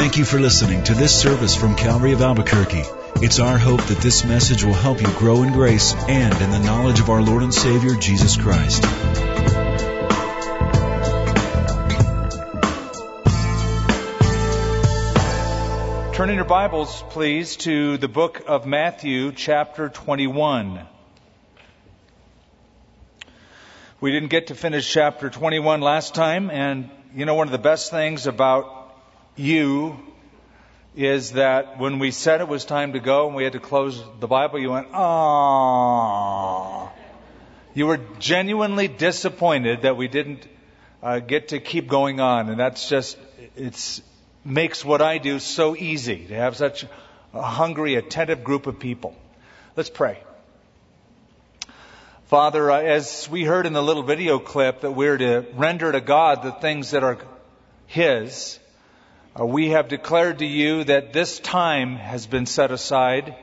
Thank 0.00 0.16
you 0.16 0.24
for 0.24 0.40
listening 0.40 0.82
to 0.84 0.94
this 0.94 1.14
service 1.14 1.54
from 1.54 1.76
Calvary 1.76 2.12
of 2.12 2.22
Albuquerque. 2.22 2.84
It's 3.16 3.38
our 3.38 3.58
hope 3.58 3.82
that 3.82 3.98
this 3.98 4.24
message 4.24 4.64
will 4.64 4.72
help 4.72 5.02
you 5.02 5.06
grow 5.18 5.42
in 5.42 5.52
grace 5.52 5.92
and 5.92 6.40
in 6.40 6.50
the 6.50 6.58
knowledge 6.58 7.00
of 7.00 7.10
our 7.10 7.20
Lord 7.20 7.42
and 7.42 7.52
Savior, 7.52 7.94
Jesus 7.96 8.38
Christ. 8.38 8.82
Turn 16.14 16.30
in 16.30 16.36
your 16.36 16.46
Bibles, 16.46 17.04
please, 17.10 17.56
to 17.56 17.98
the 17.98 18.08
book 18.08 18.44
of 18.46 18.64
Matthew, 18.64 19.32
chapter 19.32 19.90
21. 19.90 20.80
We 24.00 24.12
didn't 24.12 24.30
get 24.30 24.46
to 24.46 24.54
finish 24.54 24.90
chapter 24.90 25.28
21 25.28 25.82
last 25.82 26.14
time, 26.14 26.50
and 26.50 26.88
you 27.14 27.26
know, 27.26 27.34
one 27.34 27.48
of 27.48 27.52
the 27.52 27.58
best 27.58 27.90
things 27.90 28.26
about 28.26 28.79
you 29.40 29.98
is 30.94 31.32
that 31.32 31.78
when 31.78 31.98
we 31.98 32.10
said 32.10 32.40
it 32.40 32.48
was 32.48 32.64
time 32.64 32.92
to 32.92 33.00
go 33.00 33.26
and 33.26 33.36
we 33.36 33.44
had 33.44 33.54
to 33.54 33.60
close 33.60 34.02
the 34.20 34.26
Bible, 34.26 34.58
you 34.58 34.70
went, 34.70 34.88
"Ah." 34.92 36.90
You 37.72 37.86
were 37.86 38.00
genuinely 38.18 38.88
disappointed 38.88 39.82
that 39.82 39.96
we 39.96 40.08
didn't 40.08 40.46
uh, 41.02 41.20
get 41.20 41.48
to 41.48 41.60
keep 41.60 41.88
going 41.88 42.20
on, 42.20 42.50
and 42.50 42.58
that's 42.58 42.88
just 42.88 43.16
it's 43.56 44.02
makes 44.44 44.84
what 44.84 45.02
I 45.02 45.18
do 45.18 45.38
so 45.38 45.76
easy 45.76 46.26
to 46.26 46.34
have 46.34 46.56
such 46.56 46.84
a 47.32 47.42
hungry, 47.42 47.94
attentive 47.94 48.42
group 48.42 48.66
of 48.66 48.78
people. 48.78 49.14
Let's 49.76 49.90
pray. 49.90 50.18
Father, 52.26 52.70
uh, 52.70 52.80
as 52.80 53.28
we 53.28 53.44
heard 53.44 53.66
in 53.66 53.72
the 53.72 53.82
little 53.82 54.04
video 54.04 54.38
clip 54.38 54.82
that 54.82 54.92
we're 54.92 55.18
to 55.18 55.46
render 55.54 55.90
to 55.90 56.00
God 56.00 56.42
the 56.42 56.52
things 56.52 56.92
that 56.92 57.02
are 57.02 57.18
His, 57.86 58.59
uh, 59.38 59.46
we 59.46 59.70
have 59.70 59.88
declared 59.88 60.40
to 60.40 60.46
you 60.46 60.84
that 60.84 61.12
this 61.12 61.38
time 61.38 61.96
has 61.96 62.26
been 62.26 62.46
set 62.46 62.70
aside, 62.70 63.36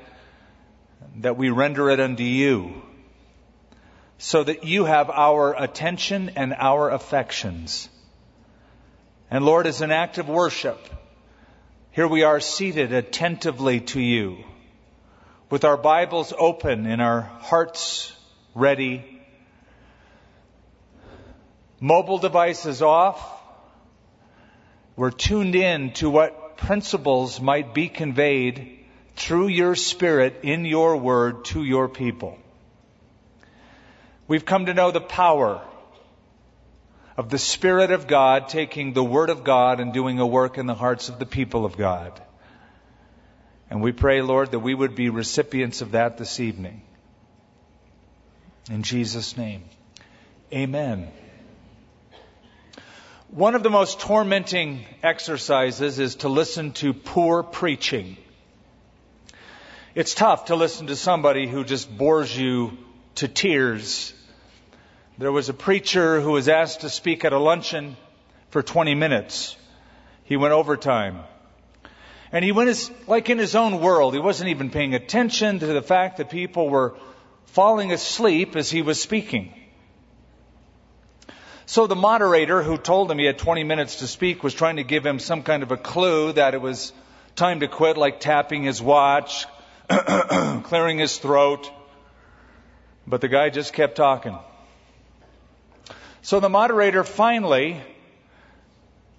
that 1.18 1.38
we 1.38 1.50
render 1.50 1.90
it 1.90 2.00
unto 2.00 2.24
you, 2.24 2.82
so 4.18 4.44
that 4.44 4.66
you 4.66 4.86
have 4.86 5.10
our 5.10 5.54
attention 5.54 6.32
and 6.36 6.54
our 6.54 6.90
affections. 6.90 7.88
And 9.32 9.46
Lord, 9.46 9.68
as 9.68 9.82
an 9.82 9.92
act 9.92 10.18
of 10.18 10.28
worship, 10.28 10.78
here 11.92 12.08
we 12.08 12.24
are 12.24 12.40
seated 12.40 12.92
attentively 12.92 13.80
to 13.82 14.02
you, 14.02 14.38
with 15.50 15.64
our 15.64 15.78
Bibles 15.78 16.34
open 16.38 16.86
and 16.86 17.02
our 17.02 17.22
hearts 17.22 18.14
ready, 18.54 19.22
mobile 21.80 22.18
devices 22.18 22.82
off, 22.82 23.37
we're 24.98 25.12
tuned 25.12 25.56
in 25.56 25.94
to 25.94 26.10
what 26.10 26.58
principles 26.58 27.40
might 27.40 27.74
be 27.76 27.88
conveyed 27.88 28.80
through 29.16 29.48
your 29.48 29.76
Spirit 29.76 30.40
in 30.42 30.66
your 30.66 30.98
word 30.98 31.46
to 31.46 31.64
your 31.64 31.88
people. 31.88 32.38
We've 34.28 34.44
come 34.44 34.66
to 34.66 34.74
know 34.74 34.90
the 34.90 35.00
power 35.00 35.62
of 37.16 37.30
the 37.30 37.38
Spirit 37.38 37.92
of 37.92 38.08
God 38.08 38.50
taking 38.50 38.94
the 38.94 39.04
Word 39.04 39.30
of 39.30 39.44
God 39.44 39.80
and 39.80 39.94
doing 39.94 40.20
a 40.20 40.26
work 40.26 40.58
in 40.58 40.66
the 40.66 40.76
hearts 40.76 41.10
of 41.10 41.20
the 41.20 41.26
people 41.28 41.64
of 41.64 41.78
God. 41.78 42.20
And 43.70 43.84
we 43.84 43.92
pray, 43.92 44.24
Lord, 44.24 44.52
that 44.52 44.60
we 44.60 44.74
would 44.74 44.96
be 44.96 45.10
recipients 45.10 45.82
of 45.82 45.92
that 45.92 46.18
this 46.18 46.40
evening. 46.40 46.82
In 48.70 48.82
Jesus' 48.82 49.38
name, 49.38 49.64
amen. 50.52 51.12
One 53.32 53.56
of 53.56 53.64
the 53.64 53.70
most 53.70 54.00
tormenting 54.00 54.86
exercises 55.04 56.00
is 56.00 56.16
to 56.18 56.30
listen 56.30 56.72
to 56.74 56.94
poor 56.94 57.44
preaching. 57.44 58.16
It's 59.94 60.14
tough 60.14 60.46
to 60.46 60.56
listen 60.56 60.88
to 60.88 60.96
somebody 60.96 61.46
who 61.46 61.66
just 61.66 61.96
bores 61.96 62.36
you 62.36 62.78
to 63.16 63.28
tears. 63.28 64.14
There 65.18 65.32
was 65.32 65.50
a 65.50 65.54
preacher 65.54 66.22
who 66.22 66.32
was 66.32 66.48
asked 66.48 66.82
to 66.82 66.90
speak 66.90 67.26
at 67.26 67.34
a 67.34 67.38
luncheon 67.38 67.98
for 68.50 68.64
20 68.64 68.96
minutes. 68.96 69.58
He 70.24 70.38
went 70.38 70.54
overtime. 70.54 71.20
And 72.32 72.46
he 72.46 72.54
went 72.54 72.70
as, 72.70 72.90
like 73.08 73.30
in 73.30 73.40
his 73.40 73.56
own 73.56 73.82
world. 73.82 74.14
He 74.14 74.22
wasn't 74.22 74.52
even 74.52 74.70
paying 74.70 74.96
attention 74.96 75.60
to 75.60 75.66
the 75.66 75.82
fact 75.82 76.18
that 76.18 76.30
people 76.30 76.70
were 76.70 76.96
falling 77.48 77.92
asleep 77.92 78.56
as 78.56 78.72
he 78.72 78.82
was 78.82 79.02
speaking. 79.02 79.54
So 81.70 81.86
the 81.86 81.98
moderator 81.98 82.64
who 82.64 82.78
told 82.78 83.12
him 83.12 83.18
he 83.18 83.26
had 83.26 83.38
20 83.38 83.66
minutes 83.66 83.98
to 83.98 84.08
speak 84.08 84.42
was 84.42 84.54
trying 84.54 84.78
to 84.78 84.86
give 84.86 85.06
him 85.06 85.20
some 85.20 85.44
kind 85.44 85.64
of 85.64 85.72
a 85.74 85.76
clue 85.76 86.32
that 86.32 86.54
it 86.54 86.62
was 86.62 86.94
time 87.36 87.60
to 87.60 87.68
quit, 87.68 87.98
like 87.98 88.22
tapping 88.22 88.64
his 88.64 88.82
watch, 88.82 89.46
clearing 89.90 90.98
his 90.98 91.18
throat. 91.18 91.70
But 93.06 93.20
the 93.20 93.28
guy 93.28 93.50
just 93.50 93.74
kept 93.74 93.98
talking. 93.98 94.38
So 96.22 96.40
the 96.40 96.48
moderator 96.48 97.04
finally 97.04 97.82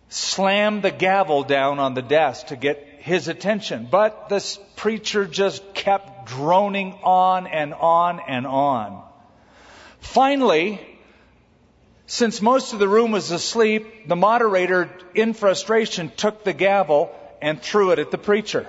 slammed 0.08 0.80
the 0.80 0.90
gavel 0.90 1.42
down 1.42 1.78
on 1.78 1.92
the 1.92 2.00
desk 2.00 2.46
to 2.46 2.56
get 2.56 2.82
his 3.00 3.28
attention. 3.28 3.88
But 3.90 4.30
this 4.30 4.58
preacher 4.74 5.26
just 5.26 5.74
kept 5.74 6.30
droning 6.30 6.94
on 7.02 7.46
and 7.46 7.74
on 7.74 8.20
and 8.26 8.46
on. 8.46 9.02
Finally, 10.00 10.80
since 12.08 12.40
most 12.40 12.72
of 12.72 12.78
the 12.78 12.88
room 12.88 13.12
was 13.12 13.30
asleep, 13.30 14.08
the 14.08 14.16
moderator, 14.16 14.88
in 15.14 15.34
frustration, 15.34 16.10
took 16.16 16.42
the 16.42 16.54
gavel 16.54 17.14
and 17.42 17.60
threw 17.60 17.90
it 17.90 17.98
at 17.98 18.10
the 18.10 18.16
preacher. 18.16 18.66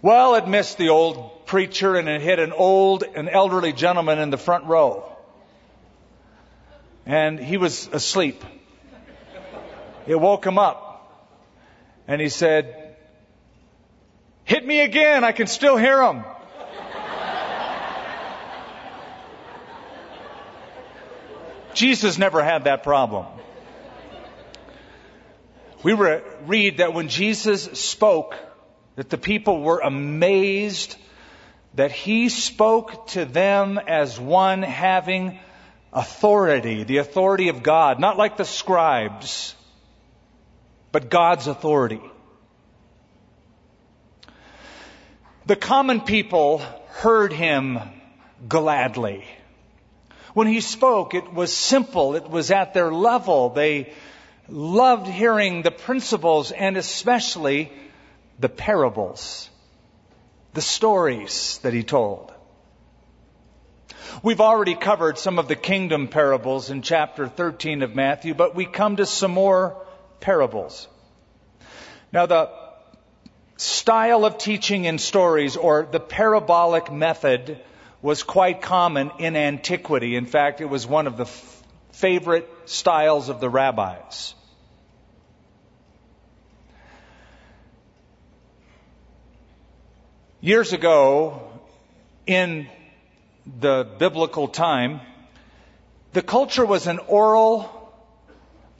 Well, 0.00 0.36
it 0.36 0.48
missed 0.48 0.78
the 0.78 0.88
old 0.88 1.44
preacher 1.44 1.96
and 1.96 2.08
it 2.08 2.22
hit 2.22 2.38
an 2.38 2.52
old 2.52 3.02
and 3.02 3.28
elderly 3.28 3.74
gentleman 3.74 4.18
in 4.18 4.30
the 4.30 4.38
front 4.38 4.64
row. 4.64 5.14
And 7.04 7.38
he 7.38 7.58
was 7.58 7.88
asleep. 7.88 8.42
It 10.06 10.18
woke 10.18 10.46
him 10.46 10.58
up. 10.58 11.34
And 12.06 12.18
he 12.18 12.30
said, 12.30 12.96
Hit 14.44 14.64
me 14.64 14.80
again, 14.80 15.22
I 15.22 15.32
can 15.32 15.48
still 15.48 15.76
hear 15.76 16.02
him. 16.02 16.24
Jesus 21.78 22.18
never 22.18 22.42
had 22.42 22.64
that 22.64 22.82
problem. 22.82 23.26
We 25.84 25.92
re- 25.92 26.22
read 26.44 26.78
that 26.78 26.92
when 26.92 27.08
Jesus 27.08 27.62
spoke, 27.80 28.34
that 28.96 29.10
the 29.10 29.16
people 29.16 29.62
were 29.62 29.78
amazed 29.78 30.96
that 31.74 31.92
he 31.92 32.28
spoke 32.28 33.06
to 33.08 33.24
them 33.24 33.78
as 33.78 34.18
one 34.18 34.62
having 34.62 35.38
authority, 35.92 36.82
the 36.82 36.96
authority 36.96 37.48
of 37.48 37.62
God, 37.62 38.00
not 38.00 38.18
like 38.18 38.36
the 38.36 38.44
scribes, 38.44 39.54
but 40.90 41.08
God's 41.10 41.46
authority. 41.46 42.00
The 45.46 45.54
common 45.54 46.00
people 46.00 46.58
heard 46.88 47.32
him 47.32 47.78
gladly. 48.48 49.24
When 50.38 50.46
he 50.46 50.60
spoke, 50.60 51.14
it 51.14 51.32
was 51.32 51.52
simple. 51.52 52.14
It 52.14 52.30
was 52.30 52.52
at 52.52 52.72
their 52.72 52.92
level. 52.92 53.48
They 53.48 53.92
loved 54.48 55.08
hearing 55.08 55.62
the 55.62 55.72
principles 55.72 56.52
and 56.52 56.76
especially 56.76 57.72
the 58.38 58.48
parables, 58.48 59.50
the 60.54 60.60
stories 60.60 61.58
that 61.64 61.72
he 61.72 61.82
told. 61.82 62.32
We've 64.22 64.40
already 64.40 64.76
covered 64.76 65.18
some 65.18 65.40
of 65.40 65.48
the 65.48 65.56
kingdom 65.56 66.06
parables 66.06 66.70
in 66.70 66.82
chapter 66.82 67.26
13 67.26 67.82
of 67.82 67.96
Matthew, 67.96 68.32
but 68.32 68.54
we 68.54 68.64
come 68.64 68.94
to 68.94 69.06
some 69.06 69.32
more 69.32 69.84
parables. 70.20 70.86
Now, 72.12 72.26
the 72.26 72.50
style 73.56 74.24
of 74.24 74.38
teaching 74.38 74.84
in 74.84 74.98
stories 74.98 75.56
or 75.56 75.88
the 75.90 75.98
parabolic 75.98 76.92
method 76.92 77.60
was 78.00 78.22
quite 78.22 78.62
common 78.62 79.10
in 79.18 79.36
antiquity. 79.36 80.16
In 80.16 80.26
fact, 80.26 80.60
it 80.60 80.66
was 80.66 80.86
one 80.86 81.06
of 81.06 81.16
the 81.16 81.24
f- 81.24 81.62
favorite 81.92 82.48
styles 82.66 83.28
of 83.28 83.40
the 83.40 83.50
rabbis. 83.50 84.34
Years 90.40 90.72
ago, 90.72 91.50
in 92.26 92.68
the 93.58 93.88
biblical 93.98 94.46
time, 94.46 95.00
the 96.12 96.22
culture 96.22 96.64
was 96.64 96.86
an 96.86 97.00
oral, 97.00 97.92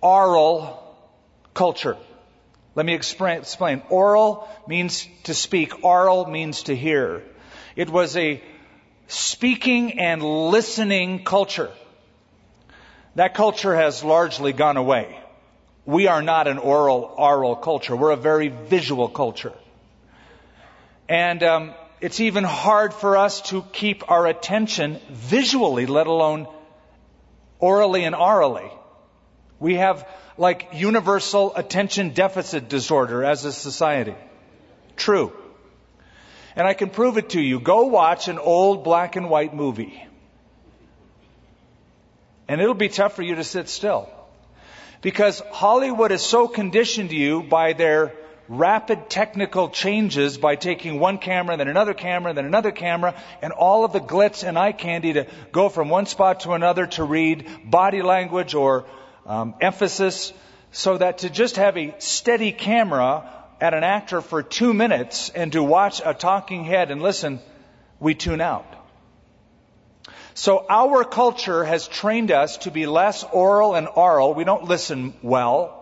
aural 0.00 0.78
culture. 1.54 1.96
Let 2.76 2.86
me 2.86 2.94
explain. 2.94 3.82
Oral 3.88 4.48
means 4.68 5.08
to 5.24 5.34
speak. 5.34 5.82
Aural 5.82 6.26
means 6.26 6.64
to 6.64 6.76
hear. 6.76 7.24
It 7.74 7.90
was 7.90 8.16
a 8.16 8.40
speaking 9.08 9.98
and 9.98 10.22
listening 10.22 11.24
culture. 11.24 11.70
That 13.16 13.34
culture 13.34 13.74
has 13.74 14.04
largely 14.04 14.52
gone 14.52 14.76
away. 14.76 15.18
we 15.88 16.06
are 16.06 16.20
not 16.20 16.46
an 16.46 16.58
oral, 16.58 17.14
aural 17.16 17.56
culture. 17.56 17.96
We're 17.96 18.10
a 18.10 18.16
very 18.16 18.48
visual 18.48 19.08
culture. 19.08 19.54
And 21.08 21.42
um, 21.42 21.74
it's 22.02 22.20
even 22.20 22.44
hard 22.44 22.92
for 22.92 23.16
us 23.16 23.40
to 23.48 23.62
keep 23.72 24.10
our 24.10 24.26
attention 24.26 25.00
visually, 25.10 25.86
let 25.86 26.06
alone 26.06 26.46
orally 27.58 28.04
and 28.04 28.14
aurally. 28.14 28.70
We 29.58 29.76
have 29.76 30.06
like 30.36 30.68
universal 30.74 31.56
attention 31.56 32.10
deficit 32.10 32.68
disorder 32.68 33.24
as 33.24 33.46
a 33.46 33.52
society. 33.52 34.14
True. 34.96 35.32
And 36.58 36.66
I 36.66 36.74
can 36.74 36.90
prove 36.90 37.18
it 37.18 37.30
to 37.30 37.40
you. 37.40 37.60
Go 37.60 37.86
watch 37.86 38.26
an 38.26 38.40
old 38.40 38.82
black 38.82 39.14
and 39.14 39.30
white 39.30 39.54
movie. 39.54 40.04
And 42.48 42.60
it'll 42.60 42.74
be 42.74 42.88
tough 42.88 43.14
for 43.14 43.22
you 43.22 43.36
to 43.36 43.44
sit 43.44 43.68
still. 43.68 44.08
Because 45.00 45.40
Hollywood 45.52 46.10
has 46.10 46.26
so 46.26 46.48
conditioned 46.48 47.10
to 47.10 47.16
you 47.16 47.44
by 47.44 47.74
their 47.74 48.12
rapid 48.48 49.08
technical 49.08 49.68
changes 49.68 50.36
by 50.36 50.56
taking 50.56 50.98
one 50.98 51.18
camera, 51.18 51.56
then 51.56 51.68
another 51.68 51.94
camera, 51.94 52.34
then 52.34 52.46
another 52.46 52.72
camera, 52.72 53.14
and 53.40 53.52
all 53.52 53.84
of 53.84 53.92
the 53.92 54.00
glitz 54.00 54.42
and 54.42 54.58
eye 54.58 54.72
candy 54.72 55.12
to 55.12 55.28
go 55.52 55.68
from 55.68 55.88
one 55.88 56.06
spot 56.06 56.40
to 56.40 56.54
another 56.54 56.88
to 56.88 57.04
read 57.04 57.46
body 57.64 58.02
language 58.02 58.54
or 58.54 58.86
um, 59.26 59.54
emphasis, 59.60 60.32
so 60.72 60.98
that 60.98 61.18
to 61.18 61.30
just 61.30 61.56
have 61.56 61.76
a 61.76 61.94
steady 62.00 62.50
camera 62.50 63.37
at 63.60 63.74
an 63.74 63.84
actor 63.84 64.20
for 64.20 64.42
two 64.42 64.72
minutes 64.72 65.30
and 65.30 65.52
to 65.52 65.62
watch 65.62 66.00
a 66.04 66.14
talking 66.14 66.64
head 66.64 66.90
and 66.90 67.02
listen, 67.02 67.40
we 68.00 68.14
tune 68.14 68.40
out. 68.40 68.66
So 70.34 70.64
our 70.70 71.02
culture 71.02 71.64
has 71.64 71.88
trained 71.88 72.30
us 72.30 72.58
to 72.58 72.70
be 72.70 72.86
less 72.86 73.24
oral 73.24 73.74
and 73.74 73.88
aural. 73.88 74.34
We 74.34 74.44
don't 74.44 74.64
listen 74.64 75.14
well. 75.20 75.74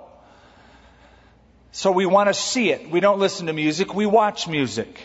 So 1.72 1.92
we 1.92 2.06
want 2.06 2.28
to 2.28 2.34
see 2.34 2.70
it. 2.70 2.88
We 2.90 3.00
don't 3.00 3.18
listen 3.18 3.48
to 3.48 3.52
music. 3.52 3.94
We 3.94 4.06
watch 4.06 4.48
music. 4.48 4.98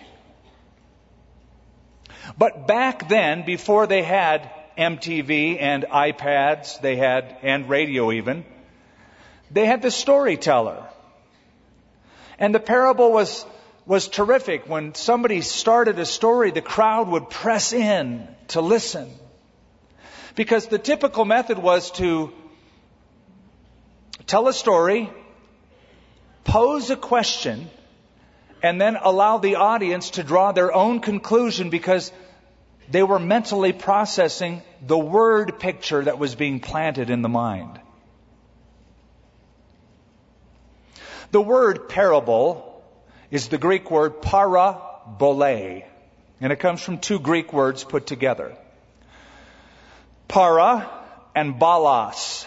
But 2.38 2.66
back 2.66 3.10
then, 3.10 3.46
before 3.46 3.88
they 3.88 4.04
had 4.04 4.50
MTV 4.78 5.62
and 5.62 5.84
iPads, 5.84 6.80
they 6.80 6.96
had, 6.96 7.36
and 7.42 7.68
radio 7.68 8.14
even, 8.14 8.46
they 9.52 9.66
had 9.66 9.82
the 9.82 9.92
storyteller. 9.92 10.88
And 12.42 12.56
the 12.56 12.60
parable 12.60 13.12
was, 13.12 13.46
was 13.86 14.08
terrific. 14.08 14.68
When 14.68 14.96
somebody 14.96 15.42
started 15.42 16.00
a 16.00 16.08
story, 16.08 16.50
the 16.50 16.62
crowd 16.64 17.08
would 17.08 17.30
press 17.30 17.72
in 17.72 18.28
to 18.48 18.62
listen. 18.62 19.12
Because 20.36 20.66
the 20.66 20.80
typical 20.80 21.24
method 21.24 21.60
was 21.60 21.92
to 21.92 22.34
tell 24.26 24.48
a 24.48 24.54
story, 24.54 25.12
pose 26.44 26.90
a 26.90 26.96
question, 26.96 27.70
and 28.64 28.82
then 28.82 28.96
allow 28.96 29.38
the 29.38 29.58
audience 29.58 30.10
to 30.12 30.24
draw 30.24 30.52
their 30.52 30.74
own 30.74 31.00
conclusion 31.00 31.70
because 31.70 32.12
they 32.90 33.04
were 33.04 33.20
mentally 33.20 33.72
processing 33.72 34.64
the 34.82 34.98
word 34.98 35.60
picture 35.60 36.04
that 36.06 36.18
was 36.18 36.34
being 36.34 36.60
planted 36.60 37.12
in 37.12 37.22
the 37.22 37.30
mind. 37.30 37.80
The 41.32 41.42
word 41.42 41.90
parable 41.90 42.84
is 43.30 43.48
the 43.48 43.58
Greek 43.58 43.90
word 43.90 44.22
parabole, 44.22 45.86
and 46.42 46.52
it 46.54 46.60
comes 46.60 46.82
from 46.82 46.98
two 46.98 47.20
Greek 47.20 47.54
words 47.54 47.84
put 47.84 48.06
together 48.06 48.58
para 50.32 50.90
and 51.36 51.56
balos, 51.56 52.46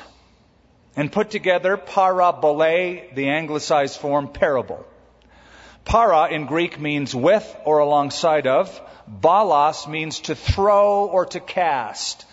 and 0.96 1.12
put 1.12 1.30
together 1.30 1.76
parabole, 1.76 3.14
the 3.14 3.28
anglicized 3.28 4.00
form 4.00 4.28
parable. 4.28 4.86
Para 5.84 6.28
in 6.28 6.46
Greek 6.46 6.80
means 6.80 7.14
with 7.14 7.44
or 7.66 7.80
alongside 7.80 8.46
of. 8.46 8.80
Balos 9.06 9.86
means 9.86 10.20
to 10.20 10.34
throw 10.34 11.04
or 11.06 11.26
to 11.26 11.40
cast. 11.40 12.24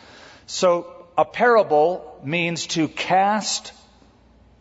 So 0.45 0.88
a 1.18 1.25
parable 1.25 2.19
means 2.24 2.68
to 2.68 2.88
cast 2.88 3.74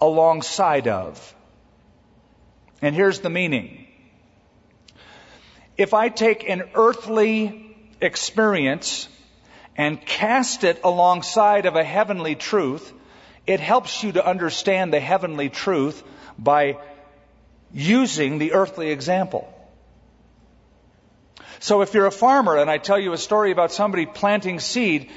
alongside 0.00 0.88
of. 0.88 1.34
And 2.82 2.94
here's 2.94 3.20
the 3.20 3.30
meaning. 3.30 3.86
If 5.76 5.94
I 5.94 6.08
take 6.08 6.48
an 6.48 6.62
earthly 6.74 7.76
experience 8.00 9.08
and 9.76 10.04
cast 10.04 10.64
it 10.64 10.80
alongside 10.84 11.66
of 11.66 11.76
a 11.76 11.84
heavenly 11.84 12.34
truth, 12.34 12.92
it 13.46 13.60
helps 13.60 14.02
you 14.02 14.12
to 14.12 14.26
understand 14.26 14.92
the 14.92 15.00
heavenly 15.00 15.48
truth 15.48 16.02
by 16.38 16.78
using 17.72 18.38
the 18.38 18.52
earthly 18.52 18.90
example. 18.90 19.52
So 21.60 21.82
if 21.82 21.92
you're 21.92 22.06
a 22.06 22.12
farmer 22.12 22.56
and 22.56 22.70
I 22.70 22.78
tell 22.78 22.98
you 22.98 23.12
a 23.12 23.18
story 23.18 23.52
about 23.52 23.70
somebody 23.72 24.06
planting 24.06 24.60
seed, 24.60 25.10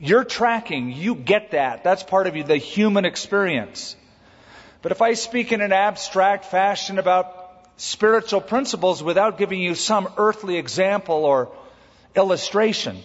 you're 0.00 0.24
tracking, 0.24 0.92
you 0.92 1.14
get 1.14 1.50
that. 1.50 1.84
That's 1.84 2.02
part 2.02 2.26
of 2.26 2.34
the 2.46 2.56
human 2.56 3.04
experience. 3.04 3.96
But 4.82 4.92
if 4.92 5.02
I 5.02 5.14
speak 5.14 5.52
in 5.52 5.60
an 5.60 5.72
abstract 5.72 6.46
fashion 6.46 6.98
about 6.98 7.36
spiritual 7.76 8.40
principles 8.40 9.02
without 9.02 9.38
giving 9.38 9.60
you 9.60 9.74
some 9.74 10.08
earthly 10.16 10.56
example 10.56 11.24
or 11.24 11.52
illustration, 12.14 13.02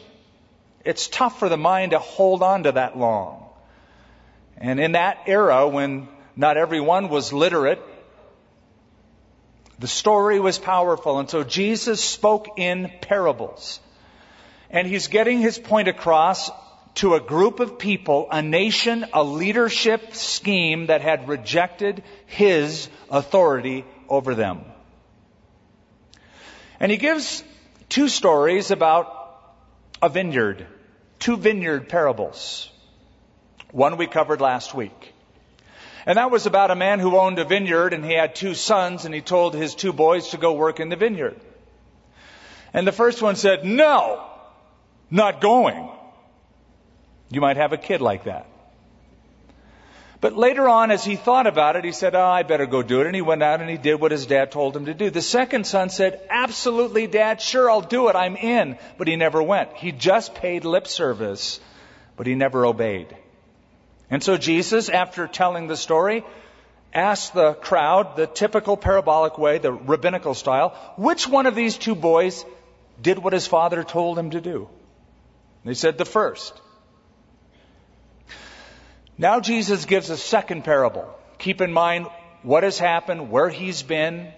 it's 0.83 1.07
tough 1.07 1.39
for 1.39 1.49
the 1.49 1.57
mind 1.57 1.91
to 1.91 1.99
hold 1.99 2.43
on 2.43 2.63
to 2.63 2.73
that 2.73 2.97
long. 2.97 3.45
And 4.57 4.79
in 4.79 4.93
that 4.93 5.23
era 5.27 5.67
when 5.67 6.07
not 6.35 6.57
everyone 6.57 7.09
was 7.09 7.33
literate, 7.33 7.81
the 9.79 9.87
story 9.87 10.39
was 10.39 10.57
powerful. 10.57 11.19
And 11.19 11.29
so 11.29 11.43
Jesus 11.43 12.01
spoke 12.01 12.57
in 12.57 12.91
parables. 13.01 13.81
And 14.69 14.87
he's 14.87 15.07
getting 15.07 15.39
his 15.39 15.59
point 15.59 15.89
across 15.89 16.49
to 16.95 17.15
a 17.15 17.19
group 17.19 17.59
of 17.59 17.77
people, 17.77 18.27
a 18.31 18.41
nation, 18.41 19.05
a 19.13 19.23
leadership 19.23 20.13
scheme 20.15 20.87
that 20.87 21.01
had 21.01 21.27
rejected 21.27 22.03
his 22.25 22.89
authority 23.09 23.85
over 24.09 24.35
them. 24.35 24.61
And 26.79 26.91
he 26.91 26.97
gives 26.97 27.43
two 27.89 28.07
stories 28.09 28.71
about 28.71 29.11
a 30.01 30.09
vineyard 30.09 30.67
two 31.25 31.37
vineyard 31.37 31.89
parables. 31.89 32.69
One 33.71 33.97
we 33.97 34.05
covered 34.05 34.41
last 34.41 34.75
week. 34.75 35.13
And 36.05 36.19
that 36.19 36.29
was 36.29 36.45
about 36.45 36.69
a 36.69 36.75
man 36.75 36.99
who 36.99 37.17
owned 37.17 37.39
a 37.39 37.45
vineyard 37.45 37.93
and 37.93 38.05
he 38.05 38.13
had 38.13 38.35
two 38.35 38.53
sons 38.53 39.05
and 39.05 39.15
he 39.15 39.21
told 39.21 39.55
his 39.55 39.73
two 39.73 39.91
boys 39.91 40.29
to 40.29 40.37
go 40.37 40.53
work 40.53 40.79
in 40.79 40.89
the 40.89 40.95
vineyard. 40.95 41.39
And 42.73 42.85
the 42.85 42.91
first 42.91 43.23
one 43.23 43.35
said, 43.35 43.65
no, 43.65 44.23
not 45.09 45.41
going. 45.41 45.89
You 47.29 47.41
might 47.41 47.57
have 47.57 47.73
a 47.73 47.77
kid 47.77 48.01
like 48.01 48.25
that. 48.25 48.47
But 50.21 50.35
later 50.35 50.67
on, 50.67 50.91
as 50.91 51.03
he 51.03 51.17
thought 51.17 51.45
about 51.45 51.75
it, 51.75 51.83
he 51.83 51.91
said, 51.91 52.15
ah, 52.15 52.29
Oh, 52.29 52.31
I 52.31 52.43
better 52.43 52.65
go 52.65 52.81
do 52.81 53.01
it. 53.01 53.05
And 53.05 53.15
he 53.15 53.21
went 53.21 53.43
out 53.43 53.61
and 53.61 53.69
he 53.69 53.77
did 53.77 53.99
what 54.01 54.11
his 54.11 54.25
dad 54.25 54.51
told 54.51 54.75
him 54.75 54.85
to 54.85 54.93
do. 54.93 55.09
The 55.09 55.21
second 55.21 55.67
son 55.67 55.89
said, 55.89 56.19
Absolutely, 56.29 57.05
dad, 57.05 57.41
sure, 57.41 57.69
I'll 57.69 57.81
do 57.81 58.07
it. 58.07 58.15
I'm 58.15 58.35
in. 58.35 58.77
But 58.97 59.07
he 59.07 59.17
never 59.17 59.43
went. 59.43 59.73
He 59.73 59.91
just 59.91 60.33
paid 60.33 60.65
lip 60.65 60.87
service, 60.87 61.59
but 62.17 62.25
he 62.25 62.33
never 62.33 62.65
obeyed. 62.65 63.15
And 64.09 64.23
so 64.23 64.37
Jesus, 64.37 64.89
after 64.89 65.27
telling 65.27 65.67
the 65.67 65.77
story, 65.77 66.23
asked 66.93 67.33
the 67.33 67.53
crowd, 67.53 68.15
the 68.15 68.25
typical 68.25 68.77
parabolic 68.77 69.37
way, 69.37 69.57
the 69.57 69.73
rabbinical 69.73 70.33
style, 70.33 70.69
which 70.97 71.27
one 71.27 71.45
of 71.45 71.53
these 71.53 71.77
two 71.77 71.95
boys 71.95 72.45
did 72.99 73.19
what 73.19 73.33
his 73.33 73.45
father 73.45 73.83
told 73.83 74.17
him 74.17 74.31
to 74.31 74.41
do? 74.41 74.69
They 75.65 75.73
said 75.73 75.97
the 75.97 76.05
first. 76.05 76.61
Now 79.17 79.39
Jesus 79.39 79.85
gives 79.85 80.09
a 80.09 80.17
second 80.17 80.63
parable. 80.63 81.07
Keep 81.37 81.61
in 81.61 81.71
mind 81.71 82.07
what 82.43 82.63
has 82.63 82.77
happened, 82.77 83.31
where 83.31 83.49
he's 83.49 83.81
been, 83.81 84.31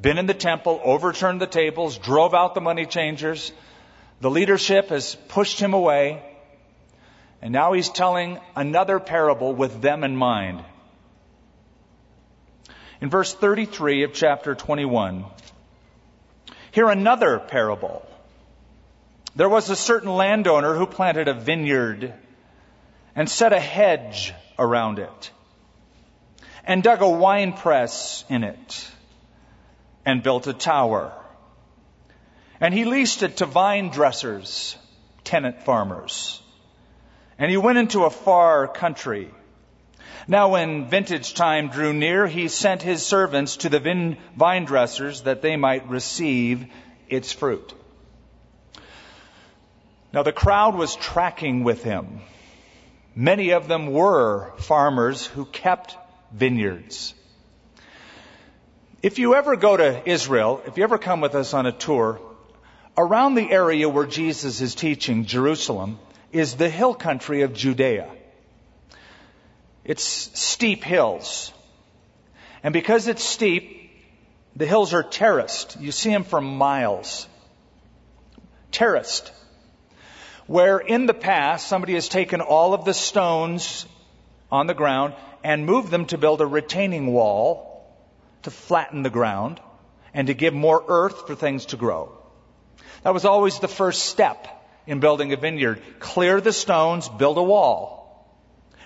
been 0.00 0.18
in 0.18 0.26
the 0.26 0.34
temple, 0.34 0.80
overturned 0.82 1.40
the 1.40 1.46
tables, 1.46 1.96
drove 1.96 2.34
out 2.34 2.54
the 2.54 2.60
money 2.60 2.86
changers. 2.86 3.52
The 4.20 4.30
leadership 4.30 4.88
has 4.88 5.14
pushed 5.28 5.60
him 5.60 5.74
away. 5.74 6.22
And 7.40 7.52
now 7.52 7.72
he's 7.72 7.88
telling 7.88 8.40
another 8.56 8.98
parable 8.98 9.54
with 9.54 9.80
them 9.80 10.02
in 10.02 10.16
mind. 10.16 10.64
In 13.00 13.10
verse 13.10 13.32
33 13.32 14.02
of 14.02 14.12
chapter 14.12 14.56
21, 14.56 15.24
hear 16.72 16.88
another 16.88 17.38
parable. 17.38 18.04
There 19.36 19.48
was 19.48 19.70
a 19.70 19.76
certain 19.76 20.12
landowner 20.12 20.74
who 20.74 20.86
planted 20.86 21.28
a 21.28 21.34
vineyard 21.34 22.12
and 23.14 23.28
set 23.28 23.52
a 23.52 23.60
hedge 23.60 24.34
around 24.58 24.98
it, 24.98 25.30
and 26.64 26.82
dug 26.82 27.02
a 27.02 27.08
wine 27.08 27.52
press 27.52 28.24
in 28.28 28.44
it, 28.44 28.90
and 30.04 30.22
built 30.22 30.46
a 30.46 30.52
tower. 30.52 31.12
And 32.60 32.74
he 32.74 32.84
leased 32.84 33.22
it 33.22 33.36
to 33.38 33.46
vine 33.46 33.90
dressers, 33.90 34.76
tenant 35.24 35.62
farmers. 35.62 36.42
And 37.38 37.50
he 37.50 37.56
went 37.56 37.78
into 37.78 38.04
a 38.04 38.10
far 38.10 38.66
country. 38.66 39.30
Now, 40.26 40.48
when 40.50 40.86
vintage 40.86 41.34
time 41.34 41.68
drew 41.68 41.92
near, 41.92 42.26
he 42.26 42.48
sent 42.48 42.82
his 42.82 43.06
servants 43.06 43.58
to 43.58 43.68
the 43.68 43.78
vine, 43.78 44.18
vine 44.36 44.64
dressers 44.64 45.22
that 45.22 45.40
they 45.40 45.56
might 45.56 45.88
receive 45.88 46.66
its 47.08 47.32
fruit. 47.32 47.72
Now, 50.12 50.22
the 50.22 50.32
crowd 50.32 50.74
was 50.74 50.96
tracking 50.96 51.64
with 51.64 51.84
him. 51.84 52.20
Many 53.18 53.50
of 53.50 53.66
them 53.66 53.90
were 53.90 54.52
farmers 54.58 55.26
who 55.26 55.44
kept 55.44 55.96
vineyards. 56.30 57.14
If 59.02 59.18
you 59.18 59.34
ever 59.34 59.56
go 59.56 59.76
to 59.76 60.08
Israel, 60.08 60.62
if 60.68 60.78
you 60.78 60.84
ever 60.84 60.98
come 60.98 61.20
with 61.20 61.34
us 61.34 61.52
on 61.52 61.66
a 61.66 61.72
tour, 61.72 62.20
around 62.96 63.34
the 63.34 63.50
area 63.50 63.88
where 63.88 64.06
Jesus 64.06 64.60
is 64.60 64.76
teaching, 64.76 65.24
Jerusalem, 65.24 65.98
is 66.30 66.54
the 66.54 66.68
hill 66.70 66.94
country 66.94 67.42
of 67.42 67.54
Judea. 67.54 68.08
It's 69.84 70.04
steep 70.04 70.84
hills. 70.84 71.52
And 72.62 72.72
because 72.72 73.08
it's 73.08 73.24
steep, 73.24 73.90
the 74.54 74.64
hills 74.64 74.94
are 74.94 75.02
terraced. 75.02 75.80
You 75.80 75.90
see 75.90 76.10
them 76.10 76.22
for 76.22 76.40
miles. 76.40 77.26
Terraced. 78.70 79.32
Where 80.48 80.78
in 80.78 81.04
the 81.04 81.14
past, 81.14 81.68
somebody 81.68 81.92
has 81.92 82.08
taken 82.08 82.40
all 82.40 82.72
of 82.72 82.86
the 82.86 82.94
stones 82.94 83.84
on 84.50 84.66
the 84.66 84.72
ground 84.72 85.12
and 85.44 85.66
moved 85.66 85.90
them 85.90 86.06
to 86.06 86.16
build 86.16 86.40
a 86.40 86.46
retaining 86.46 87.12
wall 87.12 87.86
to 88.44 88.50
flatten 88.50 89.02
the 89.02 89.10
ground 89.10 89.60
and 90.14 90.28
to 90.28 90.34
give 90.34 90.54
more 90.54 90.82
earth 90.88 91.26
for 91.26 91.34
things 91.34 91.66
to 91.66 91.76
grow. 91.76 92.16
That 93.02 93.12
was 93.12 93.26
always 93.26 93.58
the 93.58 93.68
first 93.68 94.06
step 94.06 94.48
in 94.86 95.00
building 95.00 95.34
a 95.34 95.36
vineyard. 95.36 95.82
Clear 95.98 96.40
the 96.40 96.54
stones, 96.54 97.10
build 97.10 97.36
a 97.36 97.42
wall. 97.42 98.26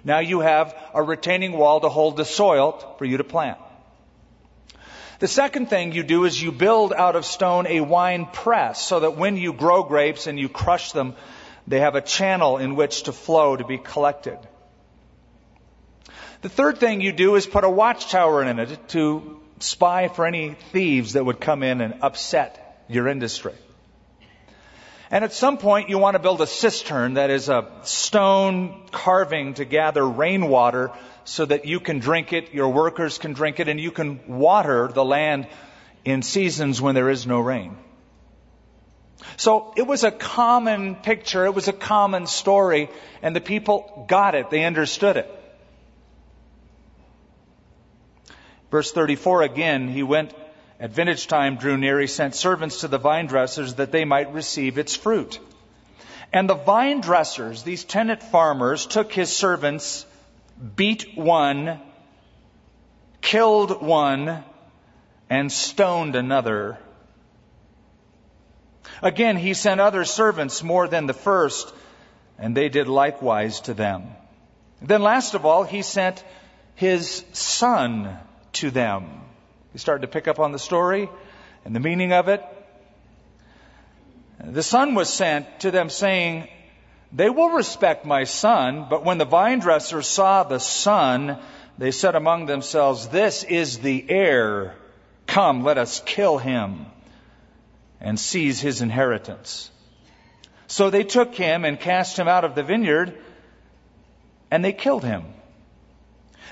Now 0.02 0.19
you 0.19 0.40
have 0.40 0.75
a 0.92 1.00
retaining 1.00 1.52
wall 1.52 1.78
to 1.78 1.88
hold 1.88 2.16
the 2.16 2.25
soil 2.25 2.97
for 2.99 3.04
you 3.04 3.19
to 3.19 3.25
plant. 3.25 3.59
The 5.21 5.28
second 5.28 5.66
thing 5.66 5.92
you 5.92 6.02
do 6.02 6.25
is 6.25 6.42
you 6.42 6.50
build 6.50 6.92
out 6.92 7.14
of 7.14 7.25
stone 7.25 7.69
a 7.69 7.83
wine 7.83 8.26
press 8.26 8.85
so 8.85 8.99
that 8.99 9.16
when 9.16 9.37
you 9.37 9.52
grow 9.52 9.85
grapes 9.85 10.26
and 10.26 10.40
you 10.40 10.49
crush 10.49 10.90
them, 10.90 11.14
they 11.66 11.81
have 11.81 11.95
a 11.95 12.00
channel 12.00 12.59
in 12.59 12.75
which 12.76 13.04
to 13.04 13.12
flow 13.12 13.57
to 13.57 13.64
be 13.64 13.78
collected. 13.78 14.38
The 16.42 16.49
third 16.49 16.78
thing 16.78 17.00
you 17.00 17.12
do 17.12 17.37
is 17.37 17.47
put 17.47 17.64
a 17.64 17.71
watchtower 17.71 18.42
in 18.42 18.59
it 18.59 18.88
to 18.88 19.40
spy 19.61 20.09
for 20.09 20.26
any 20.26 20.57
thieves 20.73 21.12
that 21.12 21.25
would 21.25 21.40
come 21.40 21.62
in 21.62 21.81
and 21.81 22.02
upset 22.02 22.85
your 22.88 23.07
industry. 23.07 23.54
And 25.11 25.25
at 25.25 25.33
some 25.33 25.59
point, 25.59 25.88
you 25.88 25.99
want 25.99 26.14
to 26.14 26.19
build 26.19 26.40
a 26.40 26.47
cistern 26.47 27.14
that 27.14 27.31
is 27.31 27.49
a 27.49 27.71
stone 27.83 28.87
carving 28.90 29.54
to 29.54 29.64
gather 29.64 30.09
rainwater 30.09 30.90
so 31.25 31.45
that 31.45 31.66
you 31.66 31.81
can 31.81 31.99
drink 31.99 32.33
it, 32.33 32.54
your 32.54 32.71
workers 32.71 33.19
can 33.19 33.35
drink 33.35 33.61
it, 33.61 33.69
and 33.69 33.78
you 33.78 33.90
can 33.90 34.21
water 34.26 34.88
the 34.88 35.04
land 35.04 35.47
in 36.04 36.23
seasons 36.23 36.81
when 36.81 36.95
there 36.95 37.11
is 37.11 37.26
no 37.26 37.40
rain. 37.40 37.76
So 39.37 39.73
it 39.76 39.87
was 39.87 40.05
a 40.05 40.11
common 40.11 40.97
picture, 40.97 41.45
it 41.47 41.55
was 41.55 41.69
a 41.69 41.73
common 41.73 42.26
story, 42.26 42.88
and 43.23 43.35
the 43.35 43.41
people 43.41 44.05
got 44.09 44.35
it, 44.35 44.50
they 44.50 44.64
understood 44.64 45.17
it. 45.17 45.31
Verse 48.71 48.91
34 48.93 49.43
again, 49.43 49.88
he 49.88 50.02
went 50.02 50.33
at 50.81 50.91
vintage 50.91 51.29
time 51.29 51.57
drew 51.57 51.76
near, 51.76 52.00
he 52.00 52.09
sent 52.09 52.35
servants 52.35 52.81
to 52.81 52.88
the 52.88 52.99
vine 52.99 53.26
dressers 53.26 53.75
that 53.75 53.93
they 53.93 54.05
might 54.05 54.33
receive 54.33 54.79
its 54.79 54.97
fruit. 54.97 55.38
And 56.33 56.50
the 56.50 56.55
vine 56.55 57.00
dressers, 57.00 57.62
these 57.62 57.85
tenant 57.85 58.23
farmers, 58.23 58.87
took 58.87 59.12
his 59.12 59.31
servants, 59.31 60.07
beat 60.75 61.17
one, 61.17 61.81
killed 63.21 63.83
one, 63.83 64.43
and 65.31 65.52
stoned 65.52 66.17
another. 66.17 66.79
Again, 69.03 69.37
he 69.37 69.55
sent 69.55 69.81
other 69.81 70.05
servants 70.05 70.62
more 70.62 70.89
than 70.89 71.07
the 71.07 71.15
first, 71.15 71.73
and 72.39 72.57
they 72.57 72.69
did 72.69 72.89
likewise 72.89 73.61
to 73.62 73.75
them. 73.75 74.05
Then 74.81 75.03
last 75.03 75.35
of 75.35 75.47
all, 75.47 75.65
he 75.65 75.83
sent 75.83 76.25
his 76.75 77.25
son 77.33 78.19
to 78.55 78.71
them. 78.71 79.23
You 79.73 79.79
start 79.79 80.03
to 80.03 80.09
pick 80.09 80.29
up 80.29 80.39
on 80.39 80.53
the 80.53 80.59
story 80.59 81.09
and 81.65 81.75
the 81.75 81.81
meaning 81.81 82.12
of 82.12 82.29
it. 82.29 82.45
The 84.45 84.62
son 84.62 84.95
was 84.95 85.09
sent 85.09 85.61
to 85.61 85.71
them 85.71 85.89
saying, 85.89 86.49
They 87.12 87.31
will 87.31 87.51
respect 87.51 88.05
my 88.05 88.25
son, 88.25 88.87
but 88.91 89.05
when 89.05 89.19
the 89.19 89.25
vine 89.25 89.61
dressers 89.61 90.07
saw 90.07 90.43
the 90.43 90.59
son, 90.59 91.39
they 91.79 91.93
said 91.93 92.17
among 92.17 92.47
themselves, 92.47 93.09
This 93.09 93.45
is 93.45 93.79
the 93.79 94.05
heir. 94.09 94.75
Come, 95.27 95.62
let 95.62 95.79
us 95.79 96.03
kill 96.05 96.39
him 96.39 96.87
and 98.02 98.18
seize 98.21 98.61
his 98.61 98.82
inheritance. 98.82 99.71
So 100.66 100.90
they 100.90 101.04
took 101.04 101.35
him 101.35 101.64
and 101.64 101.78
cast 101.78 102.18
him 102.18 102.28
out 102.28 102.44
of 102.44 102.54
the 102.54 102.62
vineyard, 102.62 103.16
and 104.50 104.64
they 104.64 104.73
killed 104.73 105.04
him. 105.04 105.25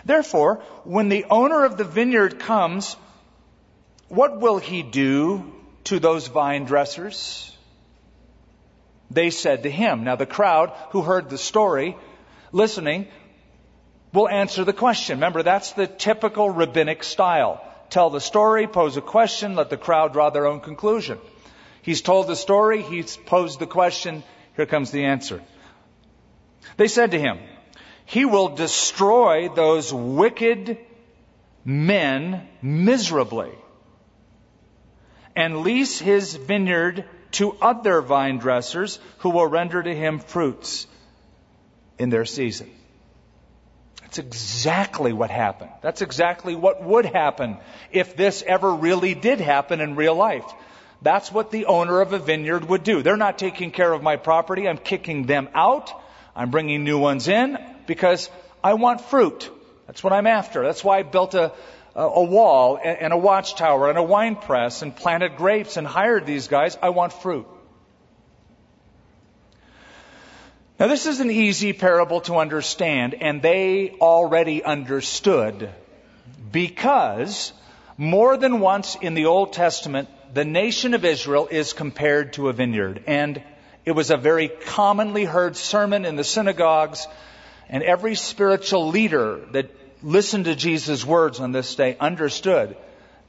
Therefore, 0.04 0.62
when 0.84 1.08
the 1.08 1.26
owner 1.28 1.64
of 1.64 1.76
the 1.76 1.84
vineyard 1.84 2.38
comes, 2.38 2.96
what 4.08 4.40
will 4.40 4.58
he 4.58 4.82
do 4.82 5.52
to 5.84 5.98
those 5.98 6.28
vine 6.28 6.64
dressers? 6.64 7.54
They 9.10 9.30
said 9.30 9.64
to 9.64 9.70
him. 9.70 10.04
Now, 10.04 10.16
the 10.16 10.26
crowd 10.26 10.72
who 10.90 11.02
heard 11.02 11.28
the 11.28 11.38
story, 11.38 11.96
listening, 12.52 13.08
will 14.12 14.28
answer 14.28 14.64
the 14.64 14.72
question. 14.72 15.18
Remember, 15.18 15.42
that's 15.42 15.72
the 15.72 15.88
typical 15.88 16.48
rabbinic 16.48 17.02
style. 17.02 17.60
Tell 17.90 18.08
the 18.08 18.20
story, 18.20 18.68
pose 18.68 18.96
a 18.96 19.00
question, 19.00 19.56
let 19.56 19.68
the 19.68 19.76
crowd 19.76 20.12
draw 20.12 20.30
their 20.30 20.46
own 20.46 20.60
conclusion. 20.60 21.18
He's 21.82 22.02
told 22.02 22.26
the 22.26 22.36
story, 22.36 22.82
he's 22.82 23.16
posed 23.16 23.58
the 23.58 23.66
question, 23.66 24.22
here 24.56 24.66
comes 24.66 24.90
the 24.90 25.04
answer. 25.04 25.42
They 26.76 26.88
said 26.88 27.12
to 27.12 27.18
him, 27.18 27.38
he 28.04 28.24
will 28.24 28.48
destroy 28.48 29.48
those 29.48 29.92
wicked 29.92 30.78
men 31.64 32.48
miserably 32.60 33.52
and 35.36 35.58
lease 35.58 35.98
his 35.98 36.34
vineyard 36.34 37.04
to 37.32 37.56
other 37.62 38.02
vine 38.02 38.38
dressers 38.38 38.98
who 39.18 39.30
will 39.30 39.46
render 39.46 39.82
to 39.82 39.94
him 39.94 40.18
fruits 40.18 40.86
in 41.98 42.10
their 42.10 42.24
season. 42.24 42.70
That's 44.02 44.18
exactly 44.18 45.12
what 45.12 45.30
happened. 45.30 45.70
That's 45.82 46.02
exactly 46.02 46.56
what 46.56 46.82
would 46.82 47.04
happen 47.04 47.58
if 47.92 48.16
this 48.16 48.42
ever 48.44 48.74
really 48.74 49.14
did 49.14 49.40
happen 49.40 49.80
in 49.80 49.94
real 49.94 50.16
life. 50.16 50.52
That's 51.02 51.32
what 51.32 51.50
the 51.50 51.66
owner 51.66 52.00
of 52.00 52.12
a 52.12 52.18
vineyard 52.18 52.68
would 52.68 52.84
do. 52.84 53.02
They're 53.02 53.16
not 53.16 53.38
taking 53.38 53.70
care 53.70 53.92
of 53.92 54.02
my 54.02 54.16
property. 54.16 54.68
I'm 54.68 54.78
kicking 54.78 55.24
them 55.24 55.48
out. 55.54 55.90
I'm 56.36 56.50
bringing 56.50 56.84
new 56.84 56.98
ones 56.98 57.28
in 57.28 57.58
because 57.86 58.30
I 58.62 58.74
want 58.74 59.00
fruit. 59.00 59.50
That's 59.86 60.04
what 60.04 60.12
I'm 60.12 60.26
after. 60.26 60.62
That's 60.62 60.84
why 60.84 60.98
I 60.98 61.02
built 61.02 61.34
a, 61.34 61.52
a 61.94 62.22
wall 62.22 62.78
and 62.82 63.12
a 63.12 63.16
watchtower 63.16 63.88
and 63.88 63.98
a 63.98 64.02
wine 64.02 64.36
press 64.36 64.82
and 64.82 64.94
planted 64.94 65.36
grapes 65.36 65.76
and 65.76 65.86
hired 65.86 66.26
these 66.26 66.48
guys. 66.48 66.76
I 66.82 66.90
want 66.90 67.12
fruit. 67.12 67.46
Now, 70.78 70.86
this 70.86 71.06
is 71.06 71.20
an 71.20 71.30
easy 71.30 71.74
parable 71.74 72.22
to 72.22 72.36
understand, 72.36 73.14
and 73.14 73.42
they 73.42 73.96
already 74.00 74.64
understood 74.64 75.68
because 76.50 77.52
more 77.98 78.38
than 78.38 78.60
once 78.60 78.96
in 78.96 79.12
the 79.12 79.26
Old 79.26 79.52
Testament, 79.52 80.08
the 80.32 80.44
nation 80.44 80.94
of 80.94 81.04
Israel 81.04 81.48
is 81.50 81.72
compared 81.72 82.34
to 82.34 82.48
a 82.48 82.52
vineyard. 82.52 83.04
And 83.06 83.42
it 83.84 83.92
was 83.92 84.10
a 84.10 84.16
very 84.16 84.48
commonly 84.48 85.24
heard 85.24 85.56
sermon 85.56 86.04
in 86.04 86.16
the 86.16 86.24
synagogues 86.24 87.06
and 87.68 87.82
every 87.82 88.14
spiritual 88.14 88.88
leader 88.88 89.40
that 89.52 89.70
listened 90.02 90.46
to 90.46 90.54
Jesus' 90.56 91.04
words 91.04 91.40
on 91.40 91.52
this 91.52 91.74
day 91.74 91.96
understood 91.98 92.76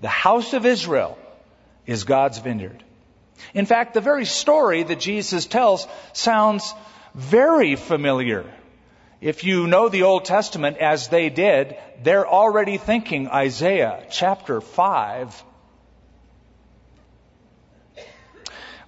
the 0.02 0.08
house 0.08 0.54
of 0.54 0.66
Israel 0.66 1.18
is 1.86 2.06
God's 2.06 2.40
vineyard. 2.40 2.84
In 3.54 3.66
fact, 3.66 3.94
the 3.94 4.02
very 4.02 4.26
story 4.26 4.84
that 4.84 5.00
Jesus 5.00 5.46
tells 5.46 5.88
sounds 6.14 6.74
very 7.14 7.76
familiar. 7.76 8.46
If 9.20 9.44
you 9.44 9.68
know 9.68 9.90
the 9.90 10.04
Old 10.04 10.26
Testament 10.26 10.78
as 10.78 11.08
they 11.10 11.30
did, 11.30 11.76
they're 12.02 12.28
already 12.28 12.78
thinking 12.78 13.28
Isaiah 13.28 14.04
chapter 14.10 14.62
5 14.62 15.44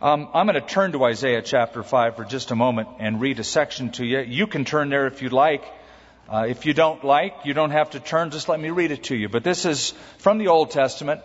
Um, 0.04 0.28
I'm 0.34 0.48
going 0.48 0.56
to 0.56 0.68
turn 0.68 0.92
to 0.92 1.06
Isaiah 1.06 1.42
chapter 1.42 1.82
5 1.82 2.18
for 2.18 2.26
just 2.26 2.52
a 2.52 2.58
moment 2.58 2.90
and 3.00 3.22
read 3.22 3.40
a 3.40 3.44
section 3.46 3.90
to 3.92 4.06
you. 4.06 4.20
You 4.20 4.48
can 4.48 4.66
turn 4.66 4.90
there 4.90 5.08
if 5.08 5.22
you'd 5.22 5.32
like. 5.32 5.64
Uh, 6.28 6.46
if 6.46 6.66
you 6.66 6.74
don't 6.74 7.06
like, 7.06 7.34
you 7.46 7.54
don't 7.54 7.72
have 7.72 7.92
to 7.92 8.02
turn, 8.02 8.30
just 8.30 8.50
let 8.50 8.60
me 8.60 8.70
read 8.70 8.92
it 8.92 9.04
to 9.04 9.16
you. 9.16 9.30
But 9.30 9.46
this 9.46 9.64
is 9.64 9.94
from 10.18 10.40
the 10.40 10.50
Old 10.50 10.72
Testament. 10.72 11.22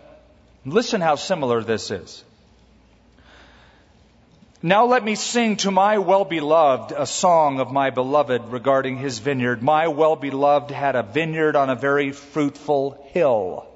Listen 0.64 1.00
how 1.00 1.16
similar 1.16 1.64
this 1.64 1.90
is. 1.90 2.22
Now 4.62 4.86
let 4.86 5.04
me 5.04 5.16
sing 5.16 5.56
to 5.56 5.72
my 5.72 5.98
well 5.98 6.24
beloved 6.24 6.94
a 6.96 7.06
song 7.06 7.58
of 7.58 7.72
my 7.72 7.90
beloved 7.90 8.52
regarding 8.52 8.96
his 8.96 9.18
vineyard. 9.18 9.60
My 9.60 9.88
well 9.88 10.14
beloved 10.14 10.70
had 10.70 10.94
a 10.94 11.02
vineyard 11.02 11.56
on 11.56 11.68
a 11.68 11.74
very 11.74 12.12
fruitful 12.12 13.08
hill. 13.10 13.67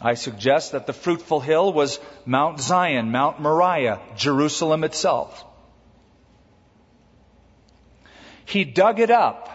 I 0.00 0.14
suggest 0.14 0.72
that 0.72 0.86
the 0.86 0.92
fruitful 0.92 1.40
hill 1.40 1.72
was 1.72 1.98
Mount 2.26 2.60
Zion, 2.60 3.10
Mount 3.10 3.40
Moriah, 3.40 4.00
Jerusalem 4.16 4.84
itself. 4.84 5.44
He 8.44 8.64
dug 8.64 9.00
it 9.00 9.10
up, 9.10 9.48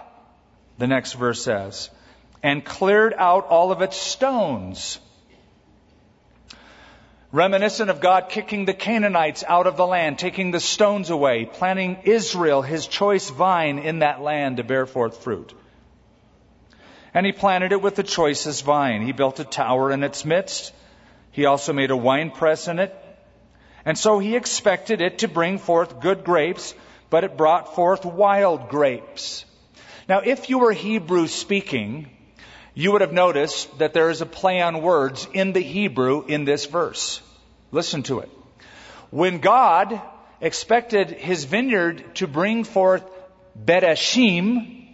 the 0.78 0.88
next 0.88 1.14
verse 1.14 1.44
says, 1.44 1.90
and 2.42 2.66
cleared 2.66 3.14
out 3.18 3.46
all 3.48 3.72
of 3.72 3.82
its 3.82 3.96
stones 3.96 5.00
reminiscent 7.32 7.90
of 7.90 8.02
God 8.02 8.30
kicking 8.30 8.66
the 8.66 8.74
Canaanites 8.74 9.44
out 9.48 9.68
of 9.68 9.78
the 9.78 9.88
land, 9.88 10.20
taking 10.20 10.52
the 10.52 10.60
stones 10.60 11.10
away, 11.10 11.46
planting 11.46 12.00
Israel, 12.04 12.62
his 12.62 12.88
choice 12.88 13.30
vine, 13.30 13.80
in 13.80 14.00
that 14.00 14.22
land 14.22 14.58
to 14.58 14.64
bear 14.64 14.86
forth 14.86 15.24
fruit. 15.24 15.54
And 17.14 17.26
he 17.26 17.32
planted 17.32 17.72
it 17.72 17.82
with 17.82 17.96
the 17.96 18.04
choicest 18.04 18.64
vine. 18.64 19.02
He 19.02 19.12
built 19.12 19.40
a 19.40 19.44
tower 19.44 19.92
in 19.92 20.04
its 20.04 20.24
midst. 20.24 20.74
He 21.32 21.46
also 21.46 21.74
made 21.74 21.92
a 21.92 21.98
winepress 21.98 22.68
in 22.68 22.80
it. 22.80 22.96
And 23.86 23.98
so 23.98 24.20
he 24.20 24.36
expected 24.36 25.02
it 25.02 25.20
to 25.20 25.28
bring 25.28 25.58
forth 25.58 26.00
good 26.00 26.24
grapes, 26.24 26.74
but 27.10 27.24
it 27.24 27.38
brought 27.38 27.76
forth 27.76 28.06
wild 28.06 28.70
grapes. 28.70 29.46
Now, 30.08 30.20
if 30.20 30.50
you 30.50 30.60
were 30.60 30.72
Hebrew 30.72 31.28
speaking, 31.28 32.10
you 32.74 32.92
would 32.92 33.02
have 33.02 33.14
noticed 33.14 33.78
that 33.80 33.94
there 33.94 34.10
is 34.10 34.22
a 34.22 34.26
play 34.26 34.62
on 34.62 34.82
words 34.82 35.28
in 35.34 35.52
the 35.52 35.62
Hebrew 35.62 36.26
in 36.26 36.46
this 36.46 36.66
verse. 36.66 37.22
Listen 37.72 38.04
to 38.04 38.20
it. 38.20 38.30
When 39.10 39.40
God 39.40 40.02
expected 40.40 41.12
his 41.12 41.44
vineyard 41.44 42.16
to 42.16 42.28
bring 42.28 42.64
forth 42.64 43.04
Bereshim, 43.58 44.88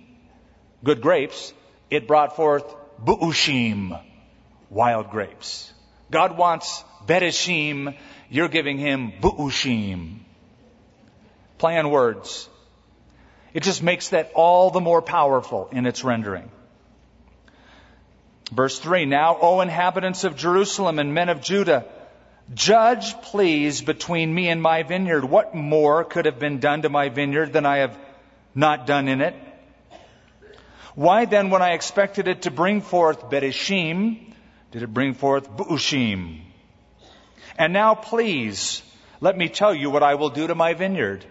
good 0.84 1.02
grapes, 1.02 1.54
it 1.89 2.08
brought 2.08 2.36
forth 2.36 2.75
Bu'ushim, 3.03 4.00
wild 4.70 5.10
grapes. 5.10 5.72
God 6.10 6.38
wants 6.38 6.84
Bereshim, 7.06 7.96
you're 8.29 8.50
giving 8.50 8.77
him 8.77 9.13
Bu'ushim. 9.22 10.20
Play 11.58 11.77
on 11.77 11.89
words. 11.89 12.50
It 13.53 13.63
just 13.63 13.82
makes 13.82 14.10
that 14.10 14.32
all 14.36 14.70
the 14.70 14.82
more 14.82 15.01
powerful 15.01 15.70
in 15.72 15.86
its 15.86 16.03
rendering. 16.03 16.51
Verse 18.51 18.79
3 18.79 19.06
Now, 19.06 19.38
O 19.39 19.62
inhabitants 19.62 20.24
of 20.24 20.36
Jerusalem 20.36 21.00
and 21.00 21.13
men 21.13 21.29
of 21.29 21.41
Judah, 21.41 21.86
judge 22.53 23.13
please 23.24 23.82
between 23.82 24.34
me 24.34 24.50
and 24.50 24.62
my 24.62 24.84
vineyard. 24.84 25.25
What 25.25 25.56
more 25.56 26.03
could 26.03 26.25
have 26.25 26.39
been 26.39 26.60
done 26.60 26.84
to 26.84 26.89
my 26.89 27.10
vineyard 27.10 27.53
than 27.53 27.65
I 27.65 27.77
have 27.77 27.98
not 28.53 28.88
done 28.88 29.08
in 29.08 29.22
it? 29.22 29.36
Why 30.98 31.25
then, 31.25 31.51
when 31.51 31.62
I 31.62 31.74
expected 31.74 32.27
it 32.27 32.42
to 32.42 32.50
bring 32.50 32.82
forth 32.82 33.30
Bereshim, 33.30 34.34
did 34.72 34.82
it 34.82 34.92
bring 34.92 35.13
forth 35.13 35.48
Bu'ushim? 35.48 36.39
And 37.56 37.72
now, 37.72 37.94
please, 37.94 38.82
let 39.22 39.38
me 39.38 39.48
tell 39.48 39.75
you 39.75 39.92
what 39.92 40.01
I 40.01 40.16
will 40.16 40.32
do 40.32 40.48
to 40.48 40.56
my 40.56 40.74
vineyard. 40.74 41.24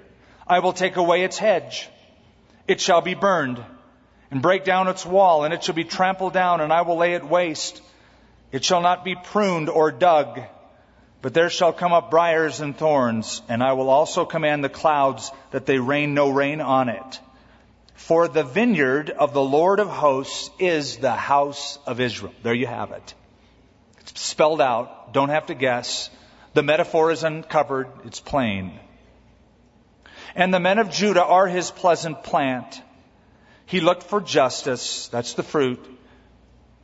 I 0.46 0.60
will 0.60 0.72
take 0.72 0.94
away 0.94 1.24
its 1.24 1.36
hedge. 1.36 1.88
It 2.68 2.80
shall 2.80 3.00
be 3.00 3.14
burned 3.14 3.60
and 4.30 4.40
break 4.40 4.62
down 4.62 4.86
its 4.86 5.04
wall, 5.04 5.42
and 5.42 5.52
it 5.52 5.64
shall 5.64 5.74
be 5.74 5.82
trampled 5.82 6.32
down, 6.32 6.60
and 6.60 6.72
I 6.72 6.82
will 6.82 6.98
lay 6.98 7.14
it 7.14 7.24
waste. 7.24 7.82
It 8.52 8.64
shall 8.64 8.82
not 8.82 9.02
be 9.02 9.16
pruned 9.16 9.68
or 9.68 9.90
dug, 9.90 10.42
but 11.22 11.34
there 11.34 11.50
shall 11.50 11.72
come 11.72 11.92
up 11.92 12.12
briers 12.12 12.60
and 12.60 12.78
thorns, 12.78 13.42
and 13.48 13.64
I 13.64 13.72
will 13.72 13.90
also 13.90 14.26
command 14.26 14.62
the 14.62 14.68
clouds 14.68 15.32
that 15.50 15.66
they 15.66 15.80
rain 15.80 16.14
no 16.14 16.30
rain 16.30 16.60
on 16.60 16.88
it. 16.88 17.20
For 17.96 18.28
the 18.28 18.44
vineyard 18.44 19.10
of 19.10 19.32
the 19.32 19.42
Lord 19.42 19.80
of 19.80 19.88
hosts 19.88 20.50
is 20.58 20.98
the 20.98 21.12
house 21.12 21.78
of 21.86 22.00
Israel. 22.00 22.34
There 22.42 22.54
you 22.54 22.66
have 22.66 22.92
it. 22.92 23.14
It's 24.00 24.20
spelled 24.20 24.60
out. 24.60 25.12
Don't 25.12 25.30
have 25.30 25.46
to 25.46 25.54
guess. 25.54 26.10
The 26.54 26.62
metaphor 26.62 27.10
is 27.10 27.24
uncovered. 27.24 27.88
It's 28.04 28.20
plain. 28.20 28.78
And 30.34 30.52
the 30.52 30.60
men 30.60 30.78
of 30.78 30.90
Judah 30.90 31.24
are 31.24 31.46
his 31.46 31.70
pleasant 31.70 32.22
plant. 32.22 32.80
He 33.64 33.80
looked 33.80 34.04
for 34.04 34.20
justice, 34.20 35.08
that's 35.08 35.32
the 35.32 35.42
fruit, 35.42 35.84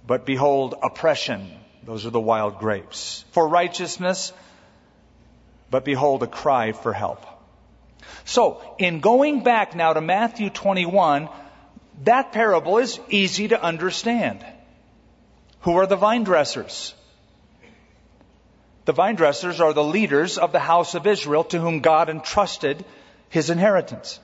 but 0.05 0.27
behold, 0.27 0.75
oppression, 0.83 1.53
those 1.85 2.07
are 2.07 2.11
the 2.11 2.21
wild 2.21 2.59
grapes. 2.59 3.25
For 3.31 3.47
righteousness, 3.47 4.33
but 5.71 5.85
behold, 5.85 6.23
a 6.23 6.27
cry 6.27 6.73
for 6.73 6.93
help. 6.93 7.25
So, 8.25 8.63
in 8.79 9.01
going 9.01 9.43
back 9.43 9.75
now 9.75 9.93
to 9.93 10.01
Matthew 10.01 10.51
21, 10.51 11.29
that 12.05 12.33
parable 12.33 12.79
is 12.79 12.99
easy 13.09 13.49
to 13.49 13.63
understand. 13.63 14.45
Who 15.61 15.77
are 15.77 15.87
the 15.87 15.97
vine 15.97 16.25
dressers? 16.25 16.95
The 18.85 18.93
vine 18.93 19.15
dressers 19.15 19.61
are 19.61 19.73
the 19.73 19.85
leaders 19.85 20.39
of 20.39 20.53
the 20.53 20.59
house 20.59 20.95
of 20.95 21.07
Israel 21.07 21.45
to 21.45 21.61
whom 21.61 21.81
God 21.81 22.09
entrusted 22.09 22.85
his 23.29 23.49
inheritance. 23.51 24.19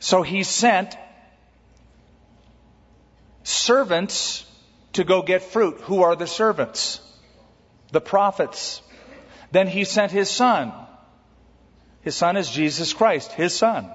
So 0.00 0.22
he 0.22 0.42
sent 0.42 0.96
servants 3.42 4.44
to 4.96 5.04
go 5.04 5.22
get 5.22 5.42
fruit. 5.42 5.80
Who 5.82 6.02
are 6.02 6.16
the 6.16 6.26
servants? 6.26 7.00
The 7.92 8.00
prophets. 8.00 8.82
Then 9.52 9.68
he 9.68 9.84
sent 9.84 10.12
his 10.12 10.28
son. 10.28 10.72
His 12.02 12.14
son 12.14 12.36
is 12.36 12.50
Jesus 12.50 12.92
Christ, 12.92 13.32
his 13.32 13.54
son. 13.54 13.90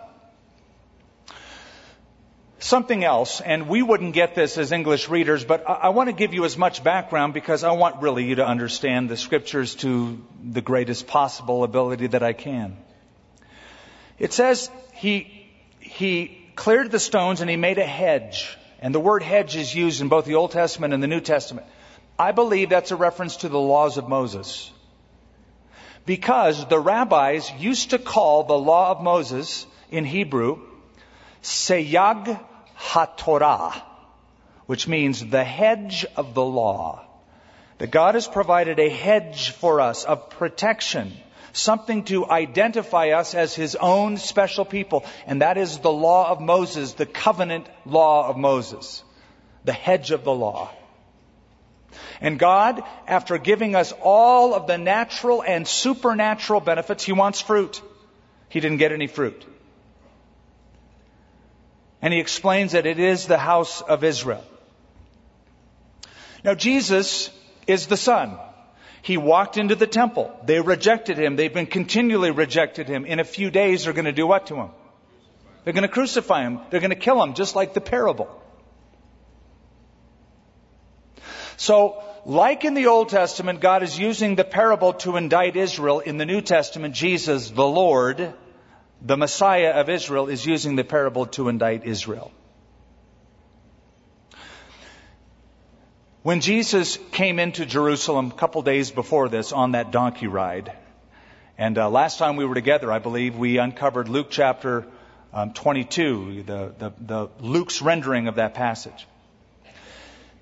Something 2.60 3.04
else, 3.04 3.42
and 3.42 3.68
we 3.68 3.82
wouldn't 3.82 4.14
get 4.14 4.36
this 4.36 4.58
as 4.58 4.72
English 4.72 5.10
readers, 5.10 5.44
but 5.44 5.68
I, 5.68 5.74
I 5.74 5.90
want 5.90 6.10
to 6.10 6.14
give 6.14 6.34
you 6.34 6.46
as 6.46 6.58
much 6.58 6.84
background 6.84 7.34
because 7.34 7.64
I 7.64 7.72
want 7.72 8.02
really 8.02 8.26
you 8.26 8.36
to 8.36 8.46
understand 8.46 9.10
the 9.10 9.18
scriptures 9.18 9.76
to 9.76 10.22
the 10.44 10.62
greatest 10.62 11.08
possible 11.08 11.64
ability 11.64 12.08
that 12.08 12.22
I 12.22 12.34
can. 12.34 12.78
It 14.20 14.34
says 14.34 14.70
he 14.94 15.48
he 15.80 16.38
cleared 16.56 16.92
the 16.92 17.00
stones 17.00 17.42
and 17.42 17.50
he 17.50 17.58
made 17.58 17.80
a 17.80 17.86
hedge. 17.86 18.58
And 18.82 18.96
the 18.96 19.00
word 19.00 19.22
hedge 19.22 19.56
is 19.56 19.74
used 19.74 20.02
in 20.02 20.10
both 20.10 20.26
the 20.26 20.36
Old 20.36 20.52
Testament 20.52 20.94
and 20.94 21.04
the 21.04 21.08
New 21.08 21.22
Testament. 21.22 21.68
I 22.18 22.32
believe 22.32 22.70
that's 22.70 22.92
a 22.92 22.96
reference 22.96 23.38
to 23.38 23.50
the 23.50 23.60
laws 23.60 23.98
of 23.98 24.10
Moses. 24.10 24.72
Because 26.06 26.68
the 26.68 26.80
rabbis 26.80 27.52
used 27.60 27.92
to 27.92 28.00
call 28.00 28.44
the 28.44 28.58
law 28.58 28.92
of 28.92 29.02
Moses 29.02 29.68
in 29.92 30.04
Hebrew 30.04 30.60
Seyag 31.44 32.40
HaTorah, 32.78 33.82
which 34.66 34.88
means 34.88 35.26
the 35.26 35.44
hedge 35.44 36.06
of 36.16 36.34
the 36.34 36.44
law. 36.44 37.06
That 37.78 37.92
God 37.92 38.16
has 38.16 38.28
provided 38.28 38.80
a 38.80 38.90
hedge 38.90 39.52
for 39.52 39.80
us 39.82 40.04
of 40.04 40.30
protection 40.32 41.14
something 41.54 42.04
to 42.06 42.30
identify 42.30 43.10
us 43.10 43.36
as 43.36 43.54
his 43.54 43.76
own 43.76 44.18
special 44.18 44.66
people, 44.66 45.06
and 45.26 45.42
that 45.42 45.58
is 45.58 45.80
the 45.80 45.92
law 45.92 46.30
of 46.30 46.42
Moses, 46.42 46.94
the 46.94 47.06
covenant 47.06 47.68
law 47.86 48.28
of 48.28 48.38
Moses, 48.38 49.04
the 49.66 49.74
hedge 49.74 50.12
of 50.12 50.24
the 50.24 50.34
law. 50.34 50.72
And 52.22 52.38
God, 52.38 52.84
after 53.08 53.38
giving 53.38 53.76
us 53.76 53.94
all 54.02 54.54
of 54.54 54.68
the 54.68 54.78
natural 54.78 55.44
and 55.44 55.68
supernatural 55.68 56.62
benefits, 56.62 57.04
He 57.04 57.14
wants 57.14 57.42
fruit. 57.42 57.82
He 58.50 58.60
didn't 58.60 58.78
get 58.78 58.92
any 58.92 59.08
fruit. 59.08 59.46
And 62.02 62.14
He 62.14 62.20
explains 62.20 62.74
that 62.74 62.86
it 62.86 63.00
is 63.00 63.28
the 63.28 63.38
house 63.38 63.82
of 63.82 64.04
Israel. 64.04 64.44
Now, 66.44 66.56
Jesus 66.56 67.30
is 67.68 67.88
the 67.88 67.98
Son. 67.98 68.38
He 69.02 69.18
walked 69.18 69.58
into 69.58 69.76
the 69.76 69.88
temple. 69.88 70.36
They 70.46 70.60
rejected 70.60 71.18
him. 71.18 71.36
They've 71.36 71.54
been 71.54 71.66
continually 71.66 72.32
rejected 72.32 72.88
him. 72.88 73.06
In 73.06 73.20
a 73.20 73.24
few 73.24 73.50
days, 73.50 73.84
they're 73.84 73.94
going 73.94 74.06
to 74.06 74.12
do 74.12 74.28
what 74.28 74.48
to 74.48 74.56
him? 74.56 74.70
They're 75.64 75.74
going 75.74 75.84
to 75.84 75.88
crucify 75.88 76.44
him. 76.44 76.60
They're 76.70 76.80
going 76.80 76.92
to 76.92 76.96
kill 76.96 77.22
him, 77.22 77.34
just 77.34 77.56
like 77.56 77.74
the 77.74 77.82
parable. 77.82 78.30
So, 81.58 82.04
like 82.26 82.66
in 82.66 82.74
the 82.74 82.88
Old 82.88 83.10
Testament, 83.10 83.60
God 83.60 83.84
is 83.84 83.98
using 83.98 84.36
the 84.36 84.44
parable 84.44 84.94
to 84.94 85.18
indict 85.18 85.56
Israel. 85.56 86.00
In 86.00 86.18
the 86.18 86.26
New 86.26 86.42
Testament, 86.42 86.96
Jesus, 86.96 87.50
the 87.50 87.66
Lord, 87.66 88.34
the 89.02 89.18
Messiah 89.18 89.72
of 89.72 89.90
Israel, 89.90 90.28
is 90.28 90.46
using 90.46 90.76
the 90.76 90.84
parable 90.84 91.26
to 91.28 91.50
indict 91.50 91.86
Israel. 91.86 92.32
When 96.24 96.42
Jesus 96.42 97.00
came 97.12 97.40
into 97.40 97.66
Jerusalem 97.66 98.28
a 98.28 98.36
couple 98.36 98.62
days 98.62 98.92
before 98.92 99.28
this 99.28 99.52
on 99.52 99.72
that 99.72 99.90
donkey 99.90 100.28
ride, 100.28 100.72
and 101.58 101.76
uh, 101.80 101.90
last 101.90 102.20
time 102.20 102.36
we 102.36 102.46
were 102.46 102.54
together, 102.54 102.92
I 102.92 103.00
believe, 103.00 103.36
we 103.36 103.58
uncovered 103.58 104.08
Luke 104.08 104.28
chapter 104.30 104.86
um, 105.34 105.54
22, 105.54 106.44
the, 106.44 106.76
the, 106.78 106.94
the 107.00 107.30
Luke's 107.40 107.82
rendering 107.82 108.28
of 108.28 108.36
that 108.36 108.54
passage. 108.54 109.08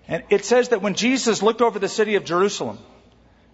And 0.09 0.23
it 0.29 0.43
says 0.43 0.69
that 0.69 0.81
when 0.81 0.95
Jesus 0.95 1.41
looked 1.41 1.61
over 1.61 1.79
the 1.79 1.87
city 1.87 2.15
of 2.15 2.25
Jerusalem, 2.25 2.77